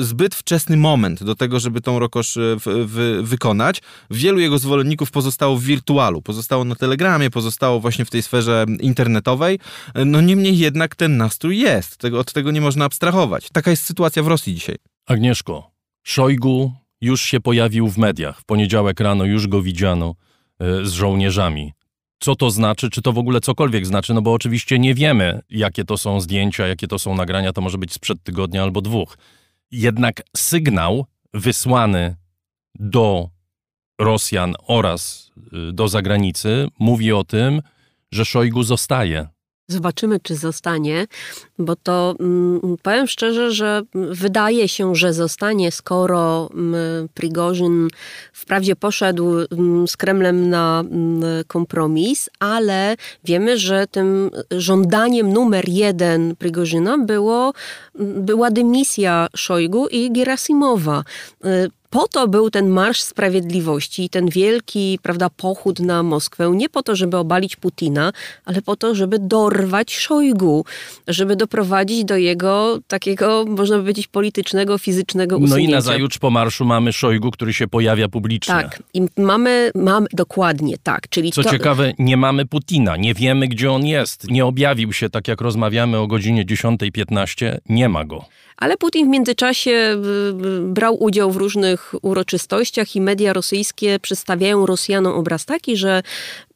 zbyt 0.00 0.34
wczesny 0.34 0.76
moment 0.76 1.24
do 1.24 1.34
tego, 1.34 1.60
żeby 1.60 1.80
tą 1.80 1.98
Rokosz 1.98 2.36
e, 2.36 2.40
w, 2.40 2.62
w, 2.66 3.28
wykonać. 3.28 3.82
Wielu 4.10 4.38
jego 4.38 4.58
zwolenników 4.58 5.10
pozostało 5.10 5.56
w 5.56 5.62
wirtualu, 5.62 6.22
pozostało 6.22 6.64
na 6.64 6.74
Telegramie, 6.74 7.30
pozostało 7.30 7.80
właśnie 7.80 8.04
w 8.04 8.10
tej 8.10 8.22
sferze 8.22 8.66
internetowej, 8.80 9.58
no 10.06 10.20
niemniej 10.20 10.58
jednak 10.58 10.96
ten 10.96 11.16
nastrój 11.16 11.58
jest, 11.58 11.96
tego, 11.96 12.18
od 12.18 12.32
tego 12.32 12.50
nie 12.50 12.60
można 12.60 12.84
abstrahować. 12.84 13.48
Taka 13.52 13.70
jest 13.70 13.84
sytuacja 13.84 14.22
w 14.22 14.26
Rosji 14.26 14.54
dzisiaj. 14.54 14.76
Agnieszko, 15.06 15.70
Szojgu 16.02 16.72
już 17.00 17.22
się 17.22 17.40
pojawił 17.40 17.88
w 17.88 17.98
mediach. 17.98 18.40
W 18.40 18.44
poniedziałek 18.44 19.00
rano 19.00 19.24
już 19.24 19.46
go 19.46 19.62
widziano. 19.62 20.14
E, 20.60 20.84
z 20.84 20.92
żołnierzami. 20.92 21.72
Co 22.18 22.36
to 22.36 22.50
znaczy, 22.50 22.90
czy 22.90 23.02
to 23.02 23.12
w 23.12 23.18
ogóle 23.18 23.40
cokolwiek 23.40 23.86
znaczy? 23.86 24.14
No 24.14 24.22
bo 24.22 24.32
oczywiście 24.32 24.78
nie 24.78 24.94
wiemy, 24.94 25.40
jakie 25.50 25.84
to 25.84 25.98
są 25.98 26.20
zdjęcia, 26.20 26.66
jakie 26.66 26.88
to 26.88 26.98
są 26.98 27.14
nagrania, 27.14 27.52
to 27.52 27.60
może 27.60 27.78
być 27.78 27.92
sprzed 27.92 28.22
tygodnia 28.22 28.62
albo 28.62 28.80
dwóch. 28.80 29.18
Jednak 29.70 30.22
sygnał 30.36 31.06
wysłany 31.34 32.16
do 32.74 33.28
Rosjan 34.00 34.54
oraz 34.66 35.32
y, 35.68 35.72
do 35.72 35.88
zagranicy 35.88 36.68
mówi 36.78 37.12
o 37.12 37.24
tym, 37.24 37.62
że 38.12 38.24
Szojgu 38.24 38.62
zostaje. 38.62 39.28
Zobaczymy, 39.68 40.20
czy 40.20 40.34
zostanie, 40.34 41.06
bo 41.58 41.76
to 41.76 42.14
mm, 42.20 42.76
powiem 42.82 43.06
szczerze, 43.06 43.52
że 43.52 43.82
wydaje 43.94 44.68
się, 44.68 44.94
że 44.94 45.12
zostanie, 45.12 45.72
skoro 45.72 46.50
mm, 46.54 47.08
Prigorzyn 47.14 47.88
wprawdzie 48.32 48.76
poszedł 48.76 49.32
mm, 49.50 49.88
z 49.88 49.96
Kremlem 49.96 50.50
na 50.50 50.84
kompromis, 51.46 52.30
ale 52.38 52.96
wiemy, 53.24 53.58
że 53.58 53.86
tym 53.86 54.30
żądaniem 54.50 55.32
numer 55.32 55.68
jeden 55.68 56.36
Prigorzyna 56.36 56.98
było, 56.98 57.52
była 57.98 58.50
dymisja 58.50 59.26
Szojgu 59.36 59.86
i 59.88 60.12
Gerasimowa. 60.12 61.04
Po 61.96 62.08
to 62.08 62.28
był 62.28 62.50
ten 62.50 62.68
Marsz 62.68 63.00
Sprawiedliwości, 63.00 64.08
ten 64.08 64.28
wielki 64.28 64.98
prawda, 65.02 65.30
pochód 65.30 65.80
na 65.80 66.02
Moskwę, 66.02 66.52
nie 66.54 66.68
po 66.68 66.82
to, 66.82 66.96
żeby 66.96 67.16
obalić 67.16 67.56
Putina, 67.56 68.12
ale 68.44 68.62
po 68.62 68.76
to, 68.76 68.94
żeby 68.94 69.18
dorwać 69.18 69.94
Szojgu, 69.94 70.64
żeby 71.08 71.36
doprowadzić 71.36 72.04
do 72.04 72.16
jego 72.16 72.78
takiego, 72.88 73.44
można 73.48 73.78
powiedzieć, 73.78 74.06
politycznego, 74.06 74.78
fizycznego 74.78 75.36
usunięcia. 75.36 75.56
No 75.56 75.68
i 75.68 75.72
na 75.72 75.80
zajutrz 75.80 76.18
po 76.18 76.30
marszu 76.30 76.64
mamy 76.64 76.92
Szojgu, 76.92 77.30
który 77.30 77.52
się 77.52 77.68
pojawia 77.68 78.08
publicznie. 78.08 78.54
Tak, 78.54 78.82
i 78.94 79.02
mamy, 79.16 79.70
mamy 79.74 80.06
dokładnie 80.12 80.76
tak. 80.82 81.08
Czyli 81.08 81.32
Co 81.32 81.42
to... 81.42 81.50
ciekawe, 81.50 81.92
nie 81.98 82.16
mamy 82.16 82.46
Putina, 82.46 82.96
nie 82.96 83.14
wiemy, 83.14 83.48
gdzie 83.48 83.72
on 83.72 83.86
jest. 83.86 84.30
Nie 84.30 84.46
objawił 84.46 84.92
się, 84.92 85.10
tak 85.10 85.28
jak 85.28 85.40
rozmawiamy 85.40 85.98
o 85.98 86.06
godzinie 86.06 86.44
10.15, 86.44 87.58
nie 87.68 87.88
ma 87.88 88.04
go. 88.04 88.24
Ale 88.56 88.76
Putin 88.76 89.06
w 89.06 89.10
międzyczasie 89.10 89.70
y, 89.70 90.46
y, 90.46 90.60
brał 90.62 91.02
udział 91.02 91.30
w 91.30 91.36
różnych 91.36 91.94
uroczystościach 92.02 92.96
i 92.96 93.00
media 93.00 93.32
rosyjskie 93.32 93.98
przedstawiają 94.00 94.66
Rosjanom 94.66 95.14
obraz 95.14 95.44
taki, 95.44 95.76
że 95.76 96.02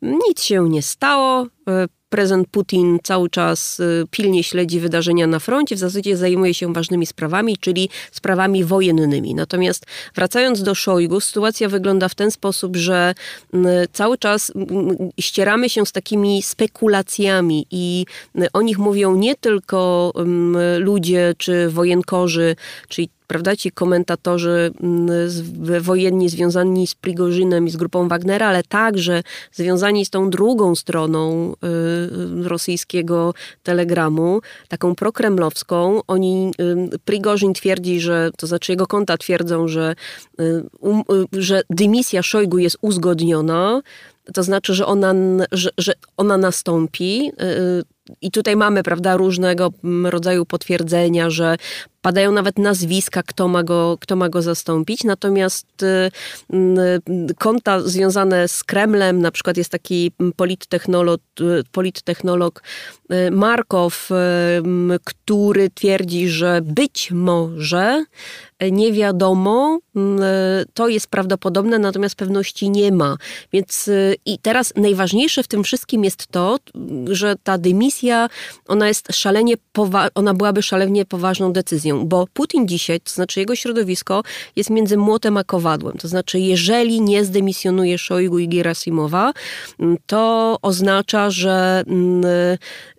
nic 0.02 0.42
się 0.42 0.68
nie 0.68 0.82
stało, 0.82 1.42
y, 1.44 1.48
prezydent 2.10 2.48
Putin 2.48 2.98
cały 3.02 3.30
czas 3.30 3.80
y, 3.80 4.04
pilnie 4.10 4.44
śledzi 4.44 4.80
wydarzenia 4.80 5.26
na 5.26 5.38
froncie, 5.38 5.76
w 5.76 5.78
zasadzie 5.78 6.16
zajmuje 6.16 6.54
się 6.54 6.72
ważnymi 6.72 7.06
sprawami, 7.06 7.56
czyli 7.56 7.88
sprawami 8.12 8.64
wojennymi. 8.64 9.34
Natomiast 9.34 9.86
wracając 10.14 10.62
do 10.62 10.74
Szojgu, 10.74 11.20
sytuacja 11.20 11.68
wygląda 11.68 12.08
w 12.08 12.14
ten 12.14 12.30
sposób, 12.30 12.76
że 12.76 13.14
cały 13.92 14.18
czas 14.18 14.52
ścieramy 15.20 15.68
się 15.68 15.86
z 15.86 15.92
takimi 15.92 16.42
spekulacjami 16.42 17.66
i 17.70 18.06
o 18.52 18.62
nich 18.62 18.78
mówią 18.78 19.16
nie 19.16 19.36
tylko 19.36 20.12
ludzie 20.78 21.34
czy 21.38 21.70
wojenkorzy, 21.70 22.56
czyli 22.88 23.08
prawda, 23.30 23.56
ci 23.56 23.70
komentatorzy 23.70 24.70
mm, 24.82 25.08
wojenni 25.80 26.28
związani 26.28 26.86
z 26.86 26.94
Prigorzynem 26.94 27.66
i 27.66 27.70
z 27.70 27.76
grupą 27.76 28.08
Wagnera, 28.08 28.46
ale 28.48 28.62
także 28.62 29.22
związani 29.52 30.06
z 30.06 30.10
tą 30.10 30.30
drugą 30.30 30.74
stroną 30.74 31.52
y, 31.52 32.48
rosyjskiego 32.48 33.34
telegramu, 33.62 34.40
taką 34.68 34.94
prokremlowską. 34.94 36.00
Oni, 36.06 36.52
y, 36.94 36.98
Prigorzyn 37.04 37.54
twierdzi, 37.54 38.00
że, 38.00 38.30
to 38.36 38.46
znaczy 38.46 38.72
jego 38.72 38.86
konta 38.86 39.16
twierdzą, 39.16 39.68
że, 39.68 39.94
y, 40.40 40.62
um, 40.80 41.02
że 41.32 41.62
dymisja 41.70 42.22
Szojgu 42.22 42.58
jest 42.58 42.76
uzgodniona, 42.80 43.82
to 44.34 44.42
znaczy, 44.42 44.74
że 44.74 44.86
ona, 44.86 45.14
że, 45.52 45.70
że 45.78 45.92
ona 46.16 46.36
nastąpi. 46.36 47.32
I 48.22 48.30
tutaj 48.30 48.56
mamy, 48.56 48.82
prawda, 48.82 49.16
różnego 49.16 49.72
rodzaju 50.04 50.46
potwierdzenia, 50.46 51.30
że 51.30 51.56
padają 52.02 52.32
nawet 52.32 52.58
nazwiska, 52.58 53.22
kto 53.22 53.48
ma 53.48 53.62
go, 53.62 53.96
kto 54.00 54.16
ma 54.16 54.28
go 54.28 54.42
zastąpić. 54.42 55.04
Natomiast 55.04 55.82
y, 55.82 56.10
y, 56.54 57.34
konta 57.38 57.80
związane 57.80 58.48
z 58.48 58.64
Kremlem, 58.64 59.20
na 59.20 59.30
przykład 59.30 59.56
jest 59.56 59.70
taki 59.70 60.12
polittechnolog, 60.36 61.20
y, 61.40 61.62
polittechnolog 61.72 62.62
Markow, 63.30 64.08
który 65.04 65.70
twierdzi, 65.70 66.28
że 66.28 66.60
być 66.62 67.10
może 67.10 68.04
nie 68.70 68.92
wiadomo, 68.92 69.78
to 70.74 70.88
jest 70.88 71.06
prawdopodobne, 71.06 71.78
natomiast 71.78 72.14
pewności 72.14 72.70
nie 72.70 72.92
ma. 72.92 73.16
Więc 73.52 73.90
i 74.26 74.38
teraz 74.38 74.72
najważniejsze 74.76 75.42
w 75.42 75.48
tym 75.48 75.64
wszystkim 75.64 76.04
jest 76.04 76.26
to, 76.26 76.58
że 77.06 77.34
ta 77.42 77.58
dymisja, 77.58 78.28
ona 78.68 78.88
jest 78.88 79.08
szalenie, 79.12 79.54
ona 80.14 80.34
byłaby 80.34 80.62
szalenie 80.62 81.04
poważną 81.04 81.52
decyzją 81.52 81.89
bo 81.94 82.26
Putin 82.32 82.68
dzisiaj, 82.68 83.00
to 83.00 83.12
znaczy 83.12 83.40
jego 83.40 83.56
środowisko, 83.56 84.22
jest 84.56 84.70
między 84.70 84.96
młotem 84.96 85.36
a 85.36 85.44
kowadłem. 85.44 85.98
To 85.98 86.08
znaczy, 86.08 86.38
jeżeli 86.38 87.00
nie 87.00 87.24
zdemisjonuje 87.24 87.98
Szojgu 87.98 88.38
i 88.38 88.48
Gerasimowa, 88.48 89.32
mm, 89.80 89.96
to 90.06 90.56
oznacza, 90.62 91.30
że 91.30 91.82
mm, 91.86 92.22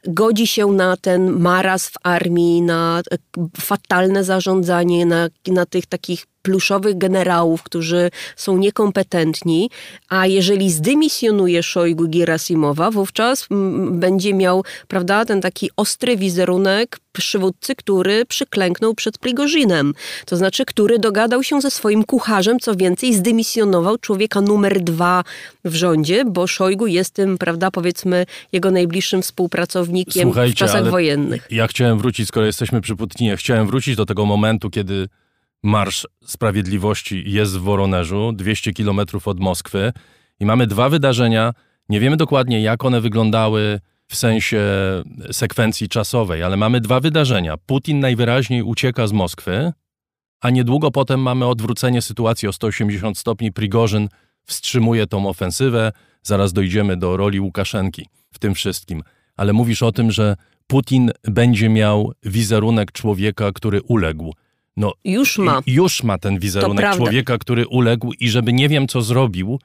godzi 0.08 0.48
się 0.48 0.68
na 0.68 0.98
ten 0.98 1.40
maraz 1.40 1.88
w 1.88 1.96
armii, 2.04 2.62
na 2.62 3.02
e, 3.12 3.18
fatalne 3.62 4.24
zarządzanie, 4.24 5.06
na, 5.06 5.30
na 5.48 5.66
tych 5.66 5.86
takich 5.86 6.26
pluszowych 6.42 6.98
generałów, 6.98 7.64
którzy 7.64 8.12
są 8.36 8.58
niekompetentni, 8.58 9.70
a 10.10 10.28
jeżeli 10.28 10.72
zdymisjonuje 10.72 11.64
Szojgu 11.64 12.06
Gerasimowa, 12.08 12.92
wówczas 12.92 13.48
będzie 13.92 14.34
miał, 14.34 14.64
prawda, 14.88 15.26
ten 15.26 15.42
taki 15.42 15.70
ostry 15.78 16.18
wizerunek 16.18 17.00
przywódcy, 17.12 17.76
który 17.76 18.26
przyklęknął 18.26 18.96
przed 18.96 19.18
Prigorzynem. 19.18 19.94
To 20.26 20.38
znaczy, 20.38 20.66
który 20.66 21.00
dogadał 21.00 21.44
się 21.44 21.62
ze 21.62 21.72
swoim 21.72 22.04
kucharzem, 22.04 22.60
co 22.60 22.76
więcej, 22.76 23.14
zdymisjonował 23.14 23.98
człowieka 23.98 24.42
numer 24.42 24.82
dwa 24.82 25.24
w 25.66 25.76
rządzie, 25.76 26.26
bo 26.26 26.48
Szojgu 26.48 26.88
jest 26.88 27.14
tym, 27.14 27.38
prawda, 27.38 27.72
powiedzmy, 27.72 28.26
jego 28.52 28.72
najbliższym 28.72 29.22
współpracownikiem 29.22 30.24
Słuchajcie, 30.24 30.56
w 30.56 30.58
czasach 30.58 30.90
wojennych. 30.90 31.48
Ja 31.52 31.68
chciałem 31.68 31.98
wrócić, 31.98 32.28
skoro 32.28 32.46
jesteśmy 32.46 32.82
przy 32.82 32.96
Putinie, 32.96 33.38
chciałem 33.38 33.68
wrócić 33.68 33.96
do 33.96 34.06
tego 34.06 34.26
momentu, 34.26 34.70
kiedy 34.70 35.08
Marsz 35.64 36.08
Sprawiedliwości 36.26 37.24
jest 37.32 37.58
w 37.58 37.62
Woronerzu, 37.62 38.32
200 38.34 38.74
kilometrów 38.74 39.28
od 39.28 39.40
Moskwy 39.40 39.94
i 40.40 40.46
mamy 40.46 40.68
dwa 40.68 40.90
wydarzenia. 40.90 41.54
Nie 41.90 42.00
wiemy 42.00 42.18
dokładnie, 42.18 42.62
jak 42.62 42.86
one 42.86 43.02
wyglądały 43.02 43.80
w 44.08 44.16
sensie 44.16 44.62
sekwencji 45.32 45.90
czasowej, 45.90 46.44
ale 46.44 46.58
mamy 46.58 46.82
dwa 46.82 47.00
wydarzenia. 47.00 47.58
Putin 47.58 48.00
najwyraźniej 48.00 48.64
ucieka 48.64 49.08
z 49.08 49.12
Moskwy, 49.12 49.72
a 50.42 50.50
niedługo 50.50 50.92
potem 50.92 51.20
mamy 51.20 51.46
odwrócenie 51.46 52.02
sytuacji 52.02 52.48
o 52.48 52.54
180 52.54 53.18
stopni. 53.18 53.52
Prigorzyn 53.52 54.10
wstrzymuje 54.46 55.08
tą 55.08 55.30
ofensywę. 55.30 55.92
Zaraz 56.24 56.54
dojdziemy 56.54 56.98
do 56.98 57.18
roli 57.18 57.40
Łukaszenki 57.40 58.06
w 58.34 58.40
tym 58.40 58.54
wszystkim. 58.54 59.04
Ale 59.36 59.54
mówisz 59.54 59.84
o 59.84 59.92
tym, 59.92 60.12
że 60.12 60.36
Putin 60.68 61.12
będzie 61.24 61.70
miał 61.70 62.12
wizerunek 62.24 62.92
człowieka, 62.92 63.52
który 63.52 63.82
uległ. 63.82 64.34
No, 64.78 64.94
już 65.04 65.38
ma. 65.38 65.62
Już 65.68 66.04
ma 66.04 66.18
ten 66.18 66.40
wizerunek 66.40 66.96
człowieka, 66.96 67.38
który 67.38 67.68
uległ 67.68 68.14
i 68.20 68.30
żeby 68.30 68.54
nie 68.54 68.70
wiem, 68.70 68.88
co 68.88 69.02
zrobił, 69.02 69.60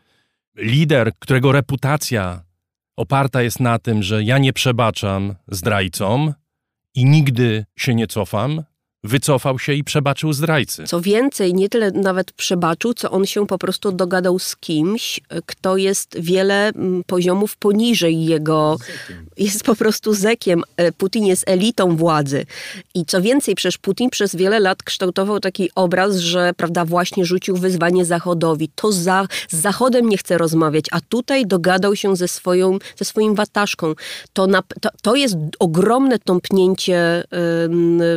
lider, 0.57 1.13
którego 1.19 1.53
reputacja 1.53 2.43
oparta 2.97 3.43
jest 3.43 3.61
na 3.61 3.79
tym, 3.79 4.03
że 4.03 4.25
ja 4.25 4.39
nie 4.39 4.53
przebaczam 4.53 5.35
zdrajcom 5.49 6.35
i 6.95 7.05
nigdy 7.05 7.67
się 7.77 7.95
nie 7.95 8.07
cofam, 8.07 8.63
wycofał 9.07 9.59
się 9.59 9.73
i 9.73 9.85
przebaczył 9.85 10.33
zdrajcy. 10.33 10.85
Co 10.85 11.01
więcej, 11.01 11.55
nie 11.55 11.69
tyle 11.69 11.91
nawet 11.91 12.33
przebaczył, 12.33 12.95
co 12.95 13.11
on 13.11 13.27
się 13.27 13.47
po 13.47 13.59
prostu 13.59 13.93
dogadał 13.93 14.39
z 14.39 14.57
kimś, 14.57 15.21
kto 15.47 15.77
jest 15.77 16.17
wiele 16.21 16.69
mm, 16.69 17.05
poziomów 17.05 17.57
poniżej 17.57 18.25
jego. 18.25 18.77
Jest 19.37 19.65
po 19.65 19.77
prostu 19.77 20.15
zekiem. 20.15 20.63
E, 20.77 20.93
Putin 20.93 21.27
jest 21.27 21.45
elitą 21.47 21.97
władzy. 21.97 22.47
I 22.95 23.05
co 23.05 23.23
więcej, 23.23 23.55
przecież 23.55 23.79
Putin 23.79 24.11
przez 24.11 24.37
wiele 24.37 24.61
lat 24.61 24.83
kształtował 24.83 25.41
taki 25.41 25.71
obraz, 25.75 26.17
że 26.17 26.53
prawda, 26.57 26.85
właśnie 26.85 27.25
rzucił 27.25 27.57
wyzwanie 27.57 28.05
Zachodowi. 28.05 28.69
To 28.75 28.93
za, 28.93 29.27
z 29.49 29.57
Zachodem 29.57 30.09
nie 30.09 30.19
chce 30.19 30.39
rozmawiać, 30.39 30.85
a 30.91 31.01
tutaj 31.01 31.47
dogadał 31.47 31.97
się 31.97 32.17
ze, 32.17 32.29
swoją, 32.29 32.79
ze 32.97 33.05
swoim 33.05 33.35
wataszką. 33.35 33.95
To, 34.33 34.47
na, 34.47 34.63
to, 34.81 34.89
to 35.03 35.15
jest 35.15 35.37
ogromne 35.59 36.19
tąpnięcie 36.19 37.25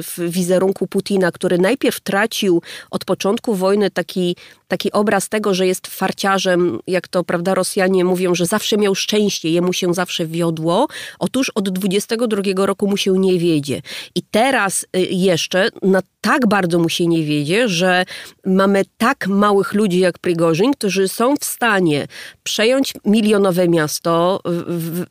w 0.03 0.29
wizerunku 0.29 0.78
Putina, 0.87 1.31
który 1.31 1.57
najpierw 1.57 1.99
tracił 1.99 2.61
od 2.91 3.05
początku 3.05 3.55
wojny 3.55 3.91
taki, 3.91 4.35
taki 4.69 4.91
obraz 4.91 5.29
tego, 5.29 5.53
że 5.53 5.67
jest 5.67 5.87
farciarzem, 5.87 6.79
jak 6.87 7.07
to 7.07 7.23
prawda 7.23 7.53
Rosjanie 7.53 8.05
mówią, 8.05 8.35
że 8.35 8.45
zawsze 8.45 8.77
miał 8.77 8.95
szczęście, 8.95 9.49
jemu 9.49 9.73
się 9.73 9.93
zawsze 9.93 10.25
wiodło. 10.25 10.87
Otóż 11.19 11.51
od 11.55 11.69
22 11.69 12.65
roku 12.65 12.87
mu 12.87 12.97
się 12.97 13.19
nie 13.19 13.39
wiedzie. 13.39 13.81
I 14.15 14.21
teraz 14.31 14.85
y, 14.95 14.99
jeszcze 15.11 15.69
na 15.81 16.01
tak 16.21 16.47
bardzo 16.47 16.79
mu 16.79 16.89
się 16.89 17.07
nie 17.07 17.23
wiedzie, 17.23 17.69
że 17.69 18.05
mamy 18.45 18.83
tak 18.97 19.27
małych 19.27 19.73
ludzi 19.73 19.99
jak 19.99 20.19
Prigorzyn, 20.19 20.73
którzy 20.73 21.07
są 21.07 21.35
w 21.35 21.45
stanie 21.45 22.07
przejąć 22.43 22.93
milionowe 23.05 23.67
miasto, 23.67 24.41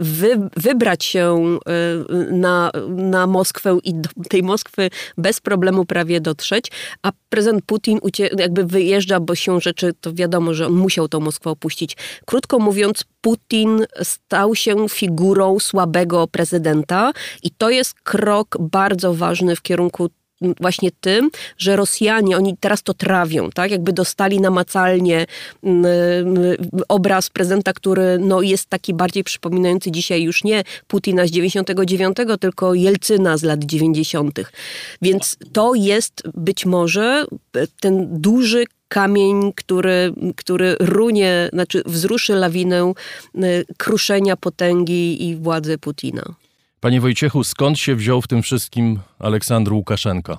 wy, 0.00 0.48
wybrać 0.56 1.04
się 1.04 1.58
y, 2.30 2.32
na, 2.32 2.70
na 2.88 3.26
Moskwę 3.26 3.78
i 3.84 3.94
do 3.94 4.08
tej 4.28 4.42
Moskwy 4.42 4.90
bez 5.18 5.40
problemu 5.40 5.84
prawie 5.84 6.20
dotrzeć, 6.20 6.70
a 7.02 7.12
prezydent 7.28 7.64
Putin 7.64 7.98
jakby 8.38 8.64
wyjeżdża, 8.64 9.20
bo 9.20 9.34
się 9.34 9.47
rzeczy, 9.60 9.94
to 10.00 10.14
wiadomo, 10.14 10.54
że 10.54 10.66
on 10.66 10.72
musiał 10.72 11.08
tą 11.08 11.20
Moskwę 11.20 11.50
opuścić. 11.50 11.96
Krótko 12.26 12.58
mówiąc, 12.58 13.04
Putin 13.20 13.86
stał 14.02 14.54
się 14.54 14.88
figurą 14.88 15.58
słabego 15.58 16.26
prezydenta 16.26 17.12
i 17.42 17.50
to 17.50 17.70
jest 17.70 17.94
krok 17.94 18.56
bardzo 18.60 19.14
ważny 19.14 19.56
w 19.56 19.62
kierunku 19.62 20.08
właśnie 20.60 20.90
tym, 21.00 21.30
że 21.58 21.76
Rosjanie, 21.76 22.36
oni 22.36 22.56
teraz 22.60 22.82
to 22.82 22.94
trawią, 22.94 23.50
tak? 23.50 23.70
Jakby 23.70 23.92
dostali 23.92 24.40
namacalnie 24.40 25.26
mm, 25.62 25.86
mm, 25.86 26.56
obraz 26.88 27.30
prezydenta, 27.30 27.72
który 27.72 28.18
no, 28.18 28.42
jest 28.42 28.66
taki 28.66 28.94
bardziej 28.94 29.24
przypominający 29.24 29.90
dzisiaj 29.90 30.22
już 30.22 30.44
nie 30.44 30.64
Putina 30.86 31.26
z 31.26 31.30
99, 31.30 32.16
tylko 32.40 32.74
Jelcyna 32.74 33.36
z 33.36 33.42
lat 33.42 33.64
90. 33.64 34.40
Więc 35.02 35.36
to 35.52 35.74
jest 35.74 36.22
być 36.34 36.66
może 36.66 37.24
ten 37.80 38.20
duży 38.20 38.64
kamień, 38.88 39.52
który, 39.56 40.12
który 40.36 40.76
runie, 40.80 41.48
znaczy 41.52 41.82
wzruszy 41.86 42.32
lawinę 42.34 42.92
y, 43.34 43.64
kruszenia 43.78 44.36
potęgi 44.36 45.28
i 45.28 45.36
władzy 45.36 45.78
Putina. 45.78 46.22
Panie 46.80 47.00
Wojciechu, 47.00 47.44
skąd 47.44 47.78
się 47.78 47.94
wziął 47.94 48.22
w 48.22 48.28
tym 48.28 48.42
wszystkim 48.42 48.98
Aleksandr 49.18 49.72
Łukaszenka? 49.72 50.38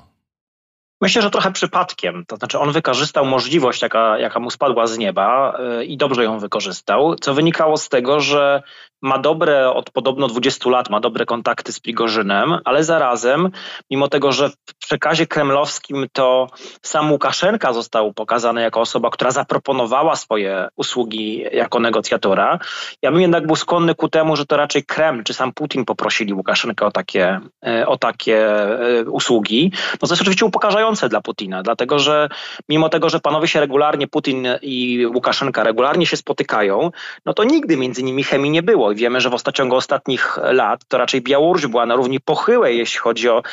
Myślę, 1.02 1.22
że 1.22 1.30
trochę 1.30 1.52
przypadkiem. 1.52 2.26
To 2.28 2.36
znaczy, 2.36 2.60
on 2.60 2.72
wykorzystał 2.72 3.26
możliwość, 3.26 3.82
jaka, 3.82 4.18
jaka 4.18 4.40
mu 4.40 4.50
spadła 4.50 4.88
z 4.88 4.98
nieba 4.98 5.58
yy, 5.60 5.86
i 5.86 5.98
dobrze 5.98 6.24
ją 6.24 6.40
wykorzystał, 6.40 7.16
co 7.16 7.34
wynikało 7.34 7.78
z 7.78 7.90
tego, 7.90 8.20
że 8.20 8.64
ma 9.02 9.18
dobre, 9.18 9.70
od 9.70 9.90
podobno 9.90 10.28
20 10.28 10.70
lat 10.70 10.90
ma 10.90 11.00
dobre 11.00 11.26
kontakty 11.26 11.72
z 11.72 11.80
Prigorzynem, 11.80 12.58
ale 12.66 12.84
zarazem, 12.84 13.50
mimo 13.92 14.08
tego, 14.08 14.32
że 14.32 14.50
w 14.50 14.76
przekazie 14.80 15.28
kremlowskim 15.28 16.08
to 16.14 16.48
sam 16.82 17.12
Łukaszenka 17.12 17.74
został 17.74 18.14
pokazany 18.14 18.62
jako 18.62 18.82
osoba, 18.82 19.10
która 19.10 19.32
zaproponowała 19.32 20.16
swoje 20.16 20.68
usługi 20.76 21.46
jako 21.52 21.80
negocjatora, 21.80 22.60
ja 23.02 23.12
bym 23.12 23.22
jednak 23.22 23.48
był 23.48 23.56
skłonny 23.56 23.96
ku 23.96 24.10
temu, 24.10 24.36
że 24.36 24.46
to 24.46 24.58
raczej 24.58 24.84
Kreml 24.84 25.24
czy 25.24 25.34
sam 25.34 25.54
Putin 25.54 25.86
poprosili 25.86 26.34
Łukaszenkę 26.34 26.86
o 26.86 26.92
takie, 26.92 27.40
e, 27.66 27.88
o 27.88 27.98
takie 27.98 28.38
e, 28.48 29.04
usługi. 29.04 29.72
No 29.74 30.08
to 30.08 30.14
jest 30.14 30.22
oczywiście 30.22 30.46
upokarzające 30.46 31.10
dla 31.10 31.22
Putina, 31.22 31.64
dlatego 31.64 32.00
że 32.00 32.30
mimo 32.70 32.90
tego, 32.90 33.10
że 33.10 33.20
panowie 33.20 33.48
się 33.48 33.60
regularnie, 33.60 34.08
Putin 34.08 34.48
i 34.62 35.06
Łukaszenka 35.06 35.64
regularnie 35.64 36.06
się 36.06 36.18
spotykają, 36.18 36.92
no 37.26 37.34
to 37.34 37.44
nigdy 37.44 37.78
między 37.78 38.04
nimi 38.04 38.24
chemii 38.24 38.52
nie 38.52 38.64
było. 38.64 38.89
I 38.92 38.96
wiemy, 38.96 39.22
że 39.22 39.30
w 39.30 39.52
ciągu 39.54 39.76
ostatnich 39.76 40.38
lat 40.44 40.82
to 40.88 40.98
raczej 40.98 41.22
Białoruś 41.22 41.68
była 41.68 41.86
na 41.86 41.96
równi 41.96 42.20
pochyłej, 42.20 42.78
jeśli 42.78 43.00
chodzi 43.00 43.30
o 43.30 43.44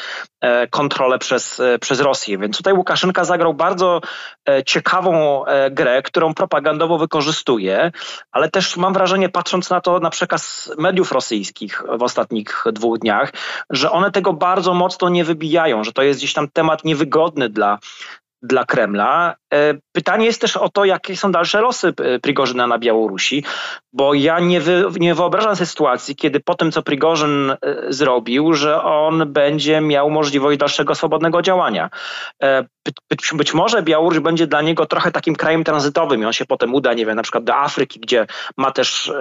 e, 0.40 0.66
kontrolę 0.66 1.18
przez, 1.18 1.60
e, 1.60 1.78
przez 1.78 2.00
Rosję. 2.00 2.38
Więc 2.38 2.56
tutaj 2.56 2.74
Łukaszenka 2.74 3.24
zagrał 3.24 3.54
bardzo 3.54 4.00
e, 4.48 4.64
ciekawą 4.64 5.44
grę, 5.70 6.02
którą 6.02 6.34
propagandowo 6.34 6.98
wykorzystuje, 6.98 7.92
ale 8.32 8.50
też 8.50 8.76
mam 8.76 8.92
wrażenie, 8.92 9.28
patrząc 9.28 9.70
na 9.70 9.80
to, 9.80 10.00
na 10.00 10.10
przekaz 10.10 10.72
mediów 10.78 11.12
rosyjskich 11.12 11.82
w 11.98 12.02
ostatnich 12.02 12.64
dwóch 12.72 12.98
dniach, 12.98 13.32
że 13.70 13.90
one 13.90 14.10
tego 14.10 14.32
bardzo 14.32 14.74
mocno 14.74 15.08
nie 15.08 15.24
wybijają, 15.24 15.84
że 15.84 15.92
to 15.92 16.02
jest 16.02 16.20
gdzieś 16.20 16.32
tam 16.32 16.48
temat 16.48 16.84
niewygodny 16.84 17.48
dla 17.48 17.78
dla 18.42 18.64
Kremla. 18.64 19.34
E, 19.54 19.74
pytanie 19.92 20.26
jest 20.26 20.40
też 20.40 20.56
o 20.56 20.68
to, 20.68 20.84
jakie 20.84 21.16
są 21.16 21.32
dalsze 21.32 21.60
losy 21.60 21.92
e, 21.98 22.18
Prigorzyna 22.18 22.66
na 22.66 22.78
Białorusi, 22.78 23.44
bo 23.92 24.14
ja 24.14 24.40
nie, 24.40 24.60
wy, 24.60 24.84
nie 25.00 25.14
wyobrażam 25.14 25.56
sobie 25.56 25.66
sytuacji, 25.66 26.16
kiedy 26.16 26.40
po 26.40 26.54
tym, 26.54 26.72
co 26.72 26.82
Prigorzyn 26.82 27.50
e, 27.50 27.56
zrobił, 27.88 28.54
że 28.54 28.82
on 28.82 29.32
będzie 29.32 29.80
miał 29.80 30.10
możliwość 30.10 30.58
dalszego 30.58 30.94
swobodnego 30.94 31.42
działania. 31.42 31.90
Być, 33.10 33.30
być 33.34 33.54
może 33.54 33.82
Białoruś 33.82 34.18
będzie 34.18 34.46
dla 34.46 34.62
niego 34.62 34.86
trochę 34.86 35.12
takim 35.12 35.36
krajem 35.36 35.64
tranzytowym 35.64 36.22
i 36.22 36.24
on 36.24 36.32
się 36.32 36.46
potem 36.46 36.74
uda, 36.74 36.94
nie 36.94 37.06
wiem, 37.06 37.16
na 37.16 37.22
przykład 37.22 37.44
do 37.44 37.56
Afryki, 37.56 38.00
gdzie 38.00 38.26
ma 38.56 38.70
też 38.70 39.12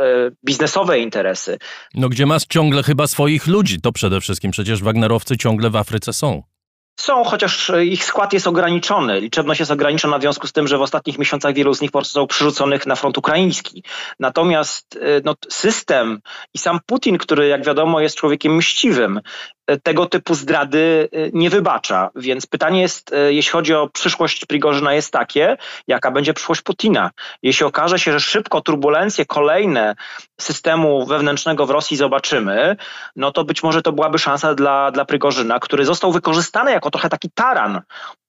biznesowe 0.45 0.99
interesy. 0.99 1.57
No 1.93 2.09
gdzie 2.09 2.25
ma 2.25 2.37
ciągle 2.49 2.83
chyba 2.83 3.07
swoich 3.07 3.47
ludzi, 3.47 3.81
to 3.81 3.91
przede 3.91 4.21
wszystkim 4.21 4.51
przecież 4.51 4.83
Wagnerowcy 4.83 5.37
ciągle 5.37 5.69
w 5.69 5.75
Afryce 5.75 6.13
są. 6.13 6.43
Są, 6.99 7.23
chociaż 7.23 7.71
ich 7.83 8.05
skład 8.05 8.33
jest 8.33 8.47
ograniczony. 8.47 9.19
Liczebność 9.19 9.59
jest 9.59 9.71
ograniczona 9.71 10.17
w 10.17 10.21
związku 10.21 10.47
z 10.47 10.51
tym, 10.51 10.67
że 10.67 10.77
w 10.77 10.81
ostatnich 10.81 11.17
miesiącach 11.17 11.53
wielu 11.53 11.73
z 11.73 11.81
nich 11.81 11.91
po 11.91 11.99
prostu 11.99 12.09
zostało 12.09 12.27
przerzuconych 12.27 12.85
na 12.85 12.95
front 12.95 13.17
ukraiński. 13.17 13.83
Natomiast 14.19 14.95
y, 14.95 15.21
no, 15.25 15.35
system 15.49 16.19
i 16.53 16.57
sam 16.57 16.79
Putin, 16.85 17.17
który 17.17 17.47
jak 17.47 17.65
wiadomo 17.65 17.99
jest 17.99 18.17
człowiekiem 18.17 18.55
mściwym, 18.55 19.21
tego 19.83 20.05
typu 20.05 20.35
zdrady 20.35 21.09
y, 21.13 21.31
nie 21.33 21.49
wybacza. 21.49 22.09
Więc 22.15 22.45
pytanie 22.45 22.81
jest, 22.81 23.13
y, 23.13 23.33
jeśli 23.33 23.51
chodzi 23.51 23.73
o 23.73 23.89
przyszłość 23.89 24.45
Prigorzyna, 24.45 24.93
jest 24.93 25.11
takie, 25.11 25.57
jaka 25.87 26.11
będzie 26.11 26.33
przyszłość 26.33 26.61
Putina. 26.61 27.11
Jeśli 27.43 27.65
okaże 27.65 27.99
się, 27.99 28.11
że 28.11 28.19
szybko 28.19 28.61
turbulencje 28.61 29.25
kolejne 29.25 29.95
systemu 30.41 31.05
wewnętrznego 31.05 31.65
w 31.65 31.69
Rosji 31.69 31.97
zobaczymy, 31.97 32.75
no 33.15 33.31
to 33.31 33.43
być 33.43 33.63
może 33.63 33.81
to 33.81 33.91
byłaby 33.91 34.19
szansa 34.19 34.55
dla, 34.55 34.91
dla 34.91 35.05
Prigorzyna, 35.05 35.59
który 35.59 35.85
został 35.85 36.11
wykorzystany 36.11 36.71
jako 36.71 36.91
trochę 36.91 37.09
taki 37.09 37.29
taran 37.29 37.81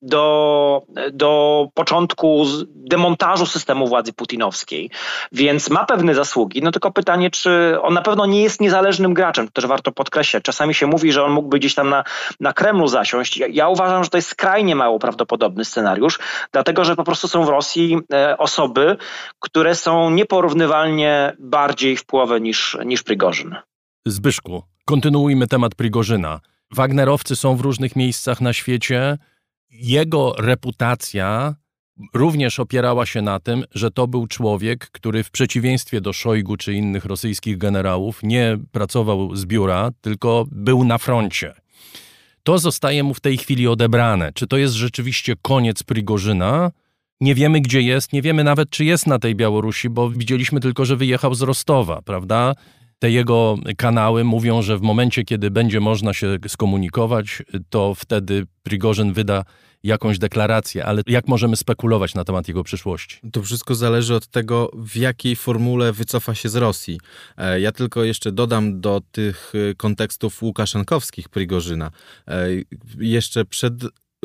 do, 0.03 0.83
do 1.13 1.69
początku 1.75 2.47
demontażu 2.69 3.47
systemu 3.47 3.89
władzy 3.89 4.13
putinowskiej. 4.13 4.91
Więc 5.33 5.71
ma 5.71 5.85
pewne 5.85 6.15
zasługi, 6.15 6.63
no 6.63 6.71
tylko 6.71 6.91
pytanie, 6.91 7.31
czy 7.31 7.77
on 7.83 7.95
na 7.95 8.03
pewno 8.03 8.27
nie 8.27 8.43
jest 8.43 8.61
niezależnym 8.61 9.15
graczem, 9.15 9.47
to 9.47 9.53
też 9.53 9.67
warto 9.67 9.93
podkreślać. 9.93 10.43
Czasami 10.43 10.75
się 10.75 10.87
mówi, 10.87 11.13
że 11.13 11.25
on 11.27 11.33
mógłby 11.33 11.59
gdzieś 11.59 11.75
tam 11.75 11.91
na, 11.91 12.05
na 12.41 12.53
Kremlu 12.53 12.89
zasiąść. 12.89 13.37
Ja, 13.37 13.47
ja 13.51 13.69
uważam, 13.69 14.05
że 14.05 14.11
to 14.11 14.19
jest 14.19 14.29
skrajnie 14.29 14.77
mało 14.77 14.99
prawdopodobny 14.99 15.65
scenariusz, 15.65 16.19
dlatego 16.53 16.85
że 16.85 16.97
po 16.97 17.05
prostu 17.05 17.29
są 17.29 17.45
w 17.45 17.49
Rosji 17.49 17.99
e, 18.13 18.39
osoby, 18.39 18.97
które 19.41 19.75
są 19.75 20.11
nieporównywalnie 20.11 21.33
bardziej 21.39 21.97
wpływowe 21.97 22.41
niż, 22.41 22.79
niż 22.85 23.03
Prigorzyn. 23.03 23.57
Zbyszku, 24.07 24.63
kontynuujmy 24.85 25.47
temat 25.47 25.75
Prigorzyna. 25.75 26.41
Wagnerowcy 26.71 27.37
są 27.37 27.57
w 27.57 27.61
różnych 27.61 27.97
miejscach 27.97 28.41
na 28.41 28.53
świecie. 28.53 29.19
Jego 29.71 30.35
reputacja 30.39 31.55
również 32.15 32.61
opierała 32.61 33.07
się 33.07 33.23
na 33.23 33.41
tym, 33.41 33.65
że 33.75 33.91
to 33.91 34.07
był 34.07 34.27
człowiek, 34.27 34.91
który 34.91 35.23
w 35.23 35.31
przeciwieństwie 35.31 36.01
do 36.01 36.13
Szojgu 36.13 36.57
czy 36.57 36.75
innych 36.75 37.05
rosyjskich 37.05 37.59
generałów 37.59 38.23
nie 38.23 38.59
pracował 38.73 39.37
z 39.37 39.47
biura, 39.47 39.91
tylko 40.01 40.45
był 40.51 40.85
na 40.85 40.99
froncie. 40.99 41.55
To 42.43 42.59
zostaje 42.59 43.03
mu 43.03 43.15
w 43.15 43.21
tej 43.21 43.39
chwili 43.39 43.69
odebrane. 43.69 44.33
Czy 44.35 44.47
to 44.47 44.57
jest 44.57 44.75
rzeczywiście 44.75 45.35
koniec 45.43 45.83
Prigorzyna? 45.83 46.71
Nie 47.21 47.35
wiemy, 47.35 47.61
gdzie 47.61 47.83
jest, 47.83 48.13
nie 48.13 48.23
wiemy 48.23 48.45
nawet, 48.45 48.71
czy 48.71 48.85
jest 48.85 49.07
na 49.07 49.19
tej 49.19 49.35
Białorusi, 49.35 49.91
bo 49.91 50.11
widzieliśmy 50.11 50.61
tylko, 50.61 50.85
że 50.85 50.97
wyjechał 50.97 51.35
z 51.35 51.43
Rostowa, 51.43 52.03
prawda? 52.03 52.55
Te 52.99 53.11
jego 53.11 53.57
kanały 53.77 54.25
mówią, 54.25 54.63
że 54.63 54.79
w 54.79 54.83
momencie, 54.83 55.25
kiedy 55.25 55.51
będzie 55.51 55.81
można 55.81 56.15
się 56.15 56.39
skomunikować, 56.49 57.43
to 57.71 57.95
wtedy 57.95 58.47
Prigorzyn 58.63 59.13
wyda 59.13 59.45
jakąś 59.87 60.19
deklarację, 60.19 60.87
ale 60.87 61.03
jak 61.07 61.29
możemy 61.29 61.57
spekulować 61.57 62.15
na 62.15 62.25
temat 62.25 62.49
jego 62.49 62.65
przyszłości? 62.65 63.21
To 63.33 63.43
wszystko 63.43 63.75
zależy 63.75 64.15
od 64.15 64.27
tego, 64.27 64.71
w 64.75 64.97
jakiej 64.97 65.37
formule 65.37 65.93
wycofa 65.93 66.35
się 66.35 66.49
z 66.49 66.57
Rosji. 66.57 67.01
E, 67.37 67.61
ja 67.61 67.73
tylko 67.73 68.05
jeszcze 68.05 68.33
dodam 68.33 68.81
do 68.81 69.03
tych 69.13 69.53
e, 69.71 69.75
kontekstów 69.75 70.43
łukaszenkowskich 70.43 71.29
Prigorzyna. 71.29 71.91
E, 72.29 72.49
jeszcze 72.99 73.45
przed 73.45 73.75